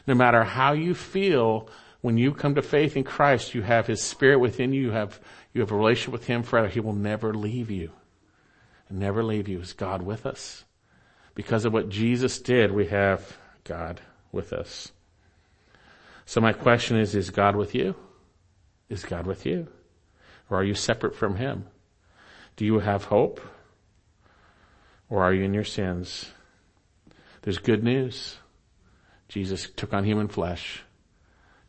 No 0.05 0.13
matter 0.13 0.43
how 0.43 0.73
you 0.73 0.93
feel, 0.93 1.67
when 2.01 2.19
you 2.19 2.33
come 2.33 2.53
to 2.55 2.61
faith 2.61 2.95
in 2.95 3.03
Christ, 3.03 3.55
you 3.55 3.63
have 3.63 3.87
his 3.87 4.01
spirit 4.01 4.39
within 4.39 4.73
you, 4.73 4.81
you 4.81 4.91
have 4.91 5.19
you 5.53 5.61
have 5.61 5.71
a 5.71 5.75
relationship 5.75 6.13
with 6.13 6.27
Him 6.27 6.43
forever. 6.43 6.67
He 6.67 6.79
will 6.79 6.93
never 6.93 7.33
leave 7.33 7.69
you. 7.69 7.91
Never 8.89 9.23
leave 9.23 9.47
you. 9.47 9.59
Is 9.59 9.73
God 9.73 10.01
with 10.01 10.25
us? 10.25 10.65
Because 11.35 11.65
of 11.65 11.73
what 11.73 11.89
Jesus 11.89 12.39
did, 12.39 12.71
we 12.71 12.87
have 12.87 13.37
God 13.63 14.01
with 14.31 14.53
us. 14.53 14.91
So 16.25 16.41
my 16.41 16.53
question 16.53 16.97
is, 16.97 17.15
is 17.15 17.29
God 17.29 17.55
with 17.55 17.73
you? 17.73 17.95
Is 18.89 19.03
God 19.03 19.25
with 19.25 19.45
you? 19.45 19.67
Or 20.51 20.59
are 20.59 20.63
you 20.63 20.75
separate 20.75 21.15
from 21.15 21.37
Him? 21.37 21.65
Do 22.57 22.65
you 22.65 22.77
have 22.77 23.05
hope? 23.05 23.41
Or 25.09 25.23
are 25.23 25.33
you 25.33 25.43
in 25.43 25.55
your 25.55 25.63
sins? 25.63 26.29
There's 27.41 27.57
good 27.57 27.83
news. 27.83 28.37
Jesus 29.27 29.67
took 29.75 29.91
on 29.91 30.03
human 30.03 30.27
flesh 30.27 30.83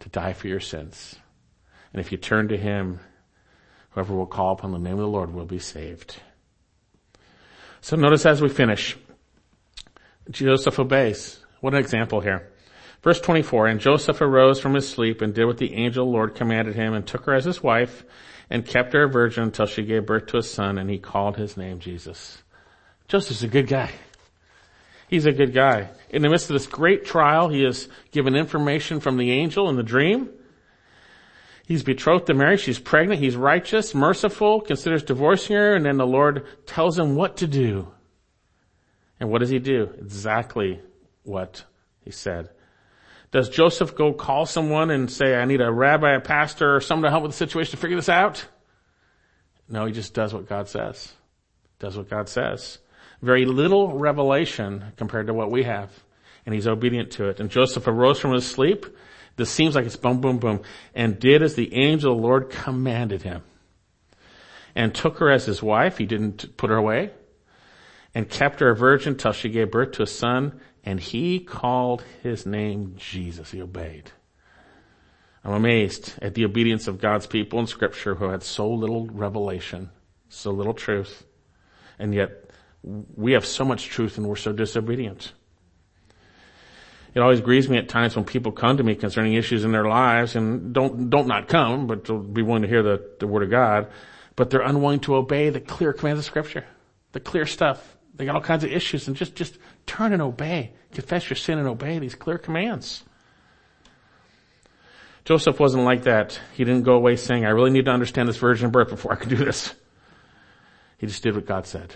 to 0.01 0.11
die 0.11 0.35
for 0.35 0.49
your 0.49 0.61
sins. 0.61 1.17
And 1.95 2.01
if 2.01 2.13
you 2.13 2.19
turn 2.19 2.49
to 2.49 2.59
Him, 2.59 3.01
Whoever 3.93 4.15
will 4.15 4.27
call 4.27 4.53
upon 4.53 4.73
the 4.73 4.79
name 4.79 4.95
of 4.95 5.01
the 5.01 5.07
Lord 5.07 5.35
will 5.35 5.45
be 5.45 5.59
saved. 5.59 6.17
So 7.83 7.97
notice 7.97 8.25
as 8.25 8.41
we 8.41 8.49
finish, 8.49 8.97
Joseph 10.31 10.79
obeys. 10.79 11.41
What 11.61 11.75
an 11.75 11.81
example 11.81 12.21
here. 12.21 12.49
Verse 13.03 13.21
24, 13.21 13.67
and 13.67 13.81
Joseph 13.81 14.21
arose 14.21 14.61
from 14.61 14.75
his 14.75 14.89
sleep 14.89 15.21
and 15.21 15.35
did 15.35 15.45
what 15.45 15.59
the 15.59 15.75
angel 15.75 16.11
Lord 16.11 16.35
commanded 16.35 16.75
him 16.75 16.95
and 16.95 17.07
took 17.07 17.25
her 17.27 17.35
as 17.35 17.45
his 17.45 17.63
wife 17.63 18.05
and 18.51 18.67
kept 18.67 18.93
her 18.93 19.05
a 19.05 19.09
virgin 19.09 19.45
until 19.45 19.67
she 19.67 19.83
gave 19.83 20.07
birth 20.07 20.27
to 20.27 20.39
a 20.39 20.43
son 20.43 20.79
and 20.79 20.91
he 20.91 20.99
called 20.99 21.37
his 21.37 21.57
name 21.57 21.79
Jesus. 21.79 22.43
Joseph's 23.09 23.43
a 23.43 23.49
good 23.49 23.67
guy. 23.67 23.91
He's 25.09 25.27
a 25.27 25.33
good 25.33 25.53
guy. 25.53 25.91
In 26.09 26.23
the 26.23 26.31
midst 26.31 26.49
of 26.49 26.55
this 26.55 26.67
great 26.67 27.05
trial, 27.05 27.49
he 27.49 27.65
is 27.65 27.89
given 28.13 28.35
information 28.35 29.01
from 29.01 29.19
the 29.19 29.31
angel 29.31 29.69
in 29.69 29.77
the 29.77 29.83
dream. 29.83 30.31
He's 31.67 31.83
betrothed 31.83 32.27
to 32.27 32.35
Mary. 32.35 32.57
She's 32.57 32.79
pregnant. 32.79 33.21
He's 33.21 33.37
righteous, 33.37 33.95
merciful, 33.95 34.63
considers 34.63 35.03
divorcing 35.03 35.57
her, 35.57 35.75
and 35.75 35.85
then 35.85 35.97
the 35.97 36.07
Lord 36.07 36.47
tells 36.67 36.99
him 36.99 37.15
what 37.15 37.37
to 37.39 37.47
do. 37.47 37.93
And 39.21 39.31
what 39.31 39.41
does 39.41 39.51
he 39.51 39.59
do? 39.59 39.91
Exactly 39.99 40.81
what 41.23 41.65
he 42.01 42.11
said. 42.11 42.49
Does 43.33 43.49
Joseph 43.49 43.97
go 43.97 44.13
call 44.13 44.45
someone 44.45 44.91
and 44.91 45.11
say, 45.11 45.35
I 45.35 45.47
need 45.47 45.63
a 45.63 45.73
rabbi, 45.73 46.15
a 46.15 46.21
pastor, 46.21 46.77
or 46.77 46.81
someone 46.81 47.05
to 47.05 47.11
help 47.11 47.23
with 47.23 47.33
the 47.33 47.39
situation 47.39 47.73
to 47.73 47.77
figure 47.79 47.97
this 47.97 48.11
out? 48.11 48.45
No, 49.69 49.87
he 49.87 49.93
just 49.93 50.13
does 50.13 50.35
what 50.35 50.47
God 50.47 50.69
says. 50.69 51.13
Does 51.79 51.97
what 51.97 52.11
God 52.11 52.29
says. 52.29 52.79
Very 53.23 53.47
little 53.47 53.97
revelation 53.97 54.93
compared 54.97 55.29
to 55.29 55.35
what 55.35 55.51
we 55.51 55.63
have. 55.63 55.91
And 56.45 56.55
he's 56.55 56.67
obedient 56.67 57.13
to 57.13 57.29
it. 57.31 57.41
And 57.41 57.51
Joseph 57.51 57.87
arose 57.87 58.21
from 58.21 58.33
his 58.33 58.47
sleep. 58.47 58.85
This 59.37 59.49
seems 59.49 59.75
like 59.75 59.87
it's 59.87 59.97
boom, 59.97 60.21
boom, 60.21 60.39
boom. 60.39 60.61
And 60.95 61.19
did 61.19 61.43
as 61.43 61.55
the 61.55 61.75
angel 61.75 62.13
of 62.13 62.19
the 62.19 62.23
Lord 62.23 62.51
commanded 62.51 63.23
him. 63.23 63.43
And 64.75 64.95
took 64.95 65.19
her 65.19 65.31
as 65.31 65.47
his 65.47 65.63
wife. 65.63 65.97
He 65.97 66.05
didn't 66.05 66.59
put 66.59 66.69
her 66.69 66.77
away. 66.77 67.13
And 68.15 68.29
kept 68.29 68.61
her 68.61 68.71
a 68.71 68.77
virgin 68.77 69.17
till 69.17 69.33
she 69.33 69.49
gave 69.49 69.71
birth 69.71 69.93
to 69.93 70.03
a 70.03 70.07
son 70.07 70.61
and 70.85 70.99
he 71.01 71.41
called 71.41 72.03
his 72.23 72.47
name 72.47 72.95
Jesus. 72.97 73.51
He 73.51 73.63
obeyed. 73.63 74.11
I'm 75.45 75.53
amazed 75.53 76.15
at 76.23 76.35
the 76.35 76.45
obedience 76.45 76.87
of 76.87 77.01
God's 77.01 77.27
people 77.27 77.59
in 77.59 77.67
scripture 77.67 78.15
who 78.15 78.27
had 78.27 78.43
so 78.43 78.71
little 78.71 79.07
revelation, 79.07 79.91
so 80.29 80.51
little 80.53 80.75
truth, 80.75 81.25
and 81.99 82.15
yet 82.15 82.51
we 82.83 83.33
have 83.33 83.45
so 83.45 83.65
much 83.65 83.87
truth 83.87 84.19
and 84.19 84.27
we're 84.27 84.37
so 84.37 84.53
disobedient. 84.53 85.33
It 87.15 87.21
always 87.21 87.41
grieves 87.41 87.69
me 87.69 87.77
at 87.77 87.89
times 87.89 88.17
when 88.17 88.25
people 88.25 88.53
come 88.53 88.79
to 88.79 88.83
me 88.83 88.95
concerning 88.95 89.35
issues 89.35 89.65
in 89.65 89.73
their 89.73 89.85
lives 89.85 90.35
and 90.35 90.73
don't, 90.73 91.11
don't 91.11 91.27
not 91.27 91.47
come, 91.47 91.87
but 91.87 92.05
be 92.33 92.43
willing 92.43 92.63
to 92.63 92.69
hear 92.69 92.83
the, 92.83 93.07
the 93.19 93.27
word 93.27 93.43
of 93.43 93.51
God, 93.51 93.89
but 94.35 94.49
they're 94.49 94.63
unwilling 94.63 95.01
to 95.01 95.17
obey 95.17 95.51
the 95.51 95.61
clear 95.61 95.93
commands 95.93 96.21
of 96.21 96.25
scripture, 96.25 96.65
the 97.13 97.21
clear 97.21 97.45
stuff. 97.45 97.97
They 98.15 98.25
got 98.25 98.35
all 98.35 98.41
kinds 98.41 98.65
of 98.65 98.73
issues 98.73 99.09
and 99.09 99.17
just, 99.17 99.35
just 99.35 99.59
turn 99.87 100.13
and 100.13 100.23
obey. 100.23 100.73
Confess 100.93 101.29
your 101.29 101.37
sin 101.37 101.59
and 101.59 101.69
obey 101.69 101.99
these 101.99 102.15
clear 102.15 102.39
commands. 102.39 103.05
Joseph 105.25 105.61
wasn't 105.61 105.85
like 105.85 106.05
that. 106.05 106.39
He 106.55 106.65
didn't 106.65 106.83
go 106.83 106.95
away 106.95 107.17
saying, 107.17 107.45
I 107.45 107.51
really 107.51 107.71
need 107.71 107.85
to 107.85 107.93
understand 107.93 108.29
this 108.29 108.37
virgin 108.37 108.71
birth 108.71 108.89
before 108.89 109.13
I 109.13 109.17
can 109.17 109.29
do 109.29 109.37
this. 109.37 109.75
He 110.99 111.07
just 111.07 111.23
did 111.23 111.35
what 111.35 111.47
God 111.47 111.67
said. 111.67 111.95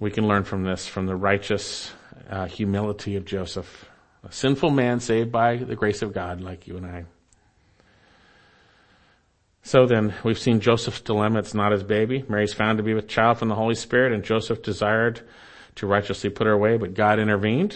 We 0.00 0.10
can 0.10 0.26
learn 0.26 0.44
from 0.44 0.64
this, 0.64 0.86
from 0.86 1.06
the 1.06 1.16
righteous 1.16 1.92
uh, 2.28 2.46
humility 2.46 3.16
of 3.16 3.24
Joseph, 3.24 3.88
a 4.22 4.32
sinful 4.32 4.70
man 4.70 5.00
saved 5.00 5.30
by 5.30 5.56
the 5.56 5.76
grace 5.76 6.02
of 6.02 6.12
God 6.12 6.40
like 6.40 6.66
you 6.66 6.76
and 6.76 6.86
I. 6.86 7.04
So 9.66 9.86
then, 9.86 10.12
we've 10.22 10.38
seen 10.38 10.60
Joseph's 10.60 11.00
dilemma. 11.00 11.38
It's 11.38 11.54
not 11.54 11.72
his 11.72 11.82
baby. 11.82 12.22
Mary's 12.28 12.52
found 12.52 12.76
to 12.76 12.84
be 12.84 12.92
with 12.92 13.08
child 13.08 13.38
from 13.38 13.48
the 13.48 13.54
Holy 13.54 13.74
Spirit, 13.74 14.12
and 14.12 14.22
Joseph 14.22 14.62
desired 14.62 15.22
to 15.76 15.86
righteously 15.86 16.28
put 16.28 16.46
her 16.46 16.52
away, 16.52 16.76
but 16.76 16.92
God 16.92 17.18
intervened. 17.18 17.74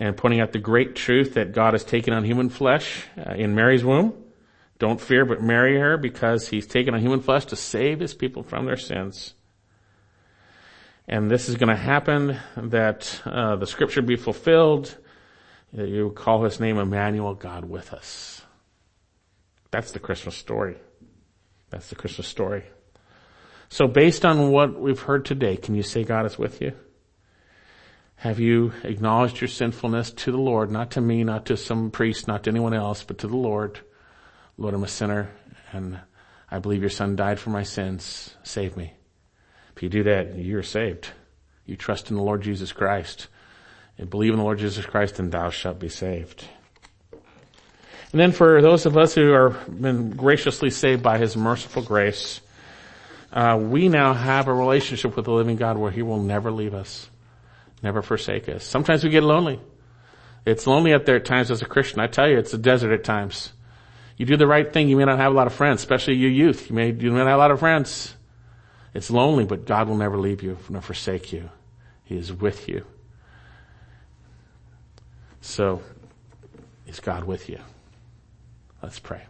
And 0.00 0.16
pointing 0.16 0.40
out 0.40 0.52
the 0.52 0.58
great 0.58 0.96
truth 0.96 1.34
that 1.34 1.52
God 1.52 1.74
has 1.74 1.84
taken 1.84 2.14
on 2.14 2.24
human 2.24 2.48
flesh 2.48 3.04
uh, 3.18 3.34
in 3.34 3.54
Mary's 3.54 3.84
womb. 3.84 4.14
Don't 4.78 4.98
fear, 4.98 5.26
but 5.26 5.42
marry 5.42 5.78
her 5.78 5.98
because 5.98 6.48
he's 6.48 6.66
taken 6.66 6.94
on 6.94 7.00
human 7.00 7.20
flesh 7.20 7.44
to 7.46 7.56
save 7.56 8.00
his 8.00 8.14
people 8.14 8.42
from 8.42 8.64
their 8.64 8.78
sins. 8.78 9.34
And 11.06 11.30
this 11.30 11.50
is 11.50 11.56
going 11.56 11.68
to 11.68 11.76
happen 11.76 12.38
that 12.56 13.20
uh, 13.26 13.56
the 13.56 13.66
scripture 13.66 14.00
be 14.00 14.16
fulfilled. 14.16 14.96
That 15.74 15.88
you 15.88 16.10
call 16.10 16.44
his 16.44 16.60
name 16.60 16.78
Emmanuel, 16.78 17.34
God 17.34 17.66
with 17.66 17.92
us. 17.92 18.41
That's 19.72 19.90
the 19.90 19.98
Christmas 19.98 20.36
story. 20.36 20.76
That's 21.70 21.88
the 21.88 21.96
Christmas 21.96 22.28
story. 22.28 22.64
So 23.70 23.88
based 23.88 24.24
on 24.24 24.50
what 24.50 24.78
we've 24.78 25.00
heard 25.00 25.24
today, 25.24 25.56
can 25.56 25.74
you 25.74 25.82
say 25.82 26.04
God 26.04 26.26
is 26.26 26.38
with 26.38 26.60
you? 26.60 26.74
Have 28.16 28.38
you 28.38 28.72
acknowledged 28.84 29.40
your 29.40 29.48
sinfulness 29.48 30.12
to 30.12 30.30
the 30.30 30.38
Lord, 30.38 30.70
not 30.70 30.92
to 30.92 31.00
me, 31.00 31.24
not 31.24 31.46
to 31.46 31.56
some 31.56 31.90
priest, 31.90 32.28
not 32.28 32.44
to 32.44 32.50
anyone 32.50 32.74
else, 32.74 33.02
but 33.02 33.18
to 33.18 33.26
the 33.26 33.36
Lord? 33.36 33.80
Lord, 34.58 34.74
I'm 34.74 34.84
a 34.84 34.88
sinner 34.88 35.30
and 35.72 35.98
I 36.50 36.58
believe 36.58 36.82
your 36.82 36.90
son 36.90 37.16
died 37.16 37.40
for 37.40 37.48
my 37.48 37.62
sins. 37.62 38.36
Save 38.42 38.76
me. 38.76 38.92
If 39.74 39.82
you 39.82 39.88
do 39.88 40.02
that, 40.04 40.36
you're 40.36 40.62
saved. 40.62 41.08
You 41.64 41.76
trust 41.76 42.10
in 42.10 42.16
the 42.16 42.22
Lord 42.22 42.42
Jesus 42.42 42.72
Christ 42.72 43.28
and 43.96 44.10
believe 44.10 44.32
in 44.32 44.38
the 44.38 44.44
Lord 44.44 44.58
Jesus 44.58 44.84
Christ 44.84 45.18
and 45.18 45.32
thou 45.32 45.48
shalt 45.48 45.80
be 45.80 45.88
saved. 45.88 46.44
And 48.12 48.20
then 48.20 48.32
for 48.32 48.60
those 48.60 48.84
of 48.84 48.96
us 48.98 49.14
who 49.14 49.32
are 49.32 49.50
been 49.50 50.10
graciously 50.10 50.70
saved 50.70 51.02
by 51.02 51.18
His 51.18 51.36
merciful 51.36 51.82
grace, 51.82 52.40
uh, 53.32 53.58
we 53.60 53.88
now 53.88 54.12
have 54.12 54.48
a 54.48 54.54
relationship 54.54 55.16
with 55.16 55.24
the 55.24 55.32
living 55.32 55.56
God 55.56 55.78
where 55.78 55.90
He 55.90 56.02
will 56.02 56.22
never 56.22 56.52
leave 56.52 56.74
us, 56.74 57.08
never 57.82 58.02
forsake 58.02 58.48
us. 58.50 58.64
Sometimes 58.64 59.02
we 59.02 59.10
get 59.10 59.22
lonely. 59.22 59.58
It's 60.44 60.66
lonely 60.66 60.92
up 60.92 61.06
there 61.06 61.16
at 61.16 61.24
times 61.24 61.50
as 61.50 61.62
a 61.62 61.66
Christian. 61.66 62.00
I 62.00 62.06
tell 62.06 62.28
you, 62.28 62.38
it's 62.38 62.52
a 62.52 62.58
desert 62.58 62.92
at 62.92 63.04
times. 63.04 63.52
You 64.18 64.26
do 64.26 64.36
the 64.36 64.46
right 64.46 64.70
thing, 64.70 64.88
you 64.88 64.96
may 64.96 65.06
not 65.06 65.18
have 65.18 65.32
a 65.32 65.34
lot 65.34 65.46
of 65.46 65.54
friends, 65.54 65.80
especially 65.80 66.14
you 66.14 66.28
youth. 66.28 66.68
You 66.68 66.76
may, 66.76 66.90
you 66.90 67.10
may 67.10 67.18
not 67.18 67.28
have 67.28 67.36
a 67.36 67.38
lot 67.38 67.50
of 67.50 67.60
friends. 67.60 68.14
It's 68.92 69.10
lonely, 69.10 69.46
but 69.46 69.64
God 69.64 69.88
will 69.88 69.96
never 69.96 70.18
leave 70.18 70.42
you, 70.42 70.58
nor 70.68 70.82
forsake 70.82 71.32
you. 71.32 71.48
He 72.04 72.18
is 72.18 72.30
with 72.30 72.68
you. 72.68 72.84
So, 75.40 75.80
is 76.86 77.00
God 77.00 77.24
with 77.24 77.48
you? 77.48 77.58
Let's 78.82 78.98
pray. 78.98 79.22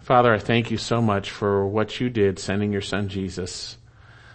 Father, 0.00 0.32
I 0.32 0.38
thank 0.38 0.70
you 0.70 0.78
so 0.78 1.02
much 1.02 1.30
for 1.30 1.66
what 1.66 2.00
you 2.00 2.08
did 2.08 2.38
sending 2.38 2.72
your 2.72 2.80
son 2.80 3.08
Jesus. 3.08 3.76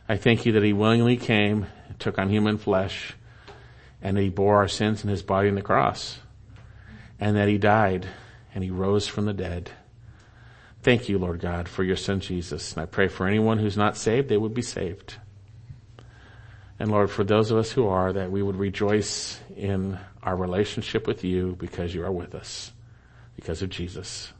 I 0.07 0.17
thank 0.17 0.45
you 0.45 0.51
that 0.51 0.63
he 0.63 0.71
willingly 0.71 1.17
came, 1.17 1.65
took 1.97 2.19
on 2.19 2.29
human 2.29 2.57
flesh, 2.57 3.13
and 4.01 4.15
that 4.15 4.21
he 4.21 4.29
bore 4.29 4.57
our 4.57 4.67
sins 4.67 5.03
in 5.03 5.09
his 5.09 5.23
body 5.23 5.49
on 5.49 5.55
the 5.55 5.61
cross, 5.61 6.19
and 7.19 7.35
that 7.37 7.47
he 7.47 7.57
died 7.57 8.07
and 8.53 8.63
he 8.63 8.69
rose 8.69 9.07
from 9.07 9.25
the 9.25 9.33
dead. 9.33 9.71
Thank 10.81 11.09
you, 11.09 11.17
Lord 11.17 11.39
God, 11.39 11.67
for 11.67 11.83
your 11.83 11.97
son 11.97 12.19
Jesus. 12.19 12.73
And 12.73 12.81
I 12.83 12.85
pray 12.85 13.07
for 13.07 13.27
anyone 13.27 13.57
who's 13.57 13.77
not 13.77 13.97
saved, 13.97 14.29
they 14.29 14.37
would 14.37 14.53
be 14.53 14.61
saved. 14.61 15.15
And 16.79 16.91
Lord, 16.91 17.11
for 17.11 17.23
those 17.23 17.51
of 17.51 17.57
us 17.57 17.71
who 17.71 17.87
are, 17.87 18.13
that 18.13 18.31
we 18.31 18.41
would 18.41 18.55
rejoice 18.55 19.39
in 19.57 19.99
our 20.23 20.35
relationship 20.35 21.07
with 21.07 21.23
you 21.23 21.57
because 21.59 21.93
you 21.93 22.05
are 22.05 22.11
with 22.11 22.35
us 22.35 22.71
because 23.39 23.61
of 23.61 23.69
Jesus. 23.69 24.33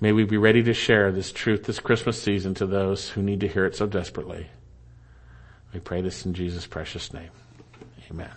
May 0.00 0.12
we 0.12 0.24
be 0.24 0.38
ready 0.38 0.62
to 0.62 0.72
share 0.72 1.12
this 1.12 1.30
truth 1.30 1.64
this 1.64 1.78
Christmas 1.78 2.20
season 2.20 2.54
to 2.54 2.64
those 2.64 3.10
who 3.10 3.22
need 3.22 3.40
to 3.40 3.48
hear 3.48 3.66
it 3.66 3.76
so 3.76 3.86
desperately. 3.86 4.46
We 5.74 5.80
pray 5.80 6.00
this 6.00 6.24
in 6.24 6.32
Jesus' 6.32 6.66
precious 6.66 7.12
name. 7.12 7.28
Amen. 8.10 8.30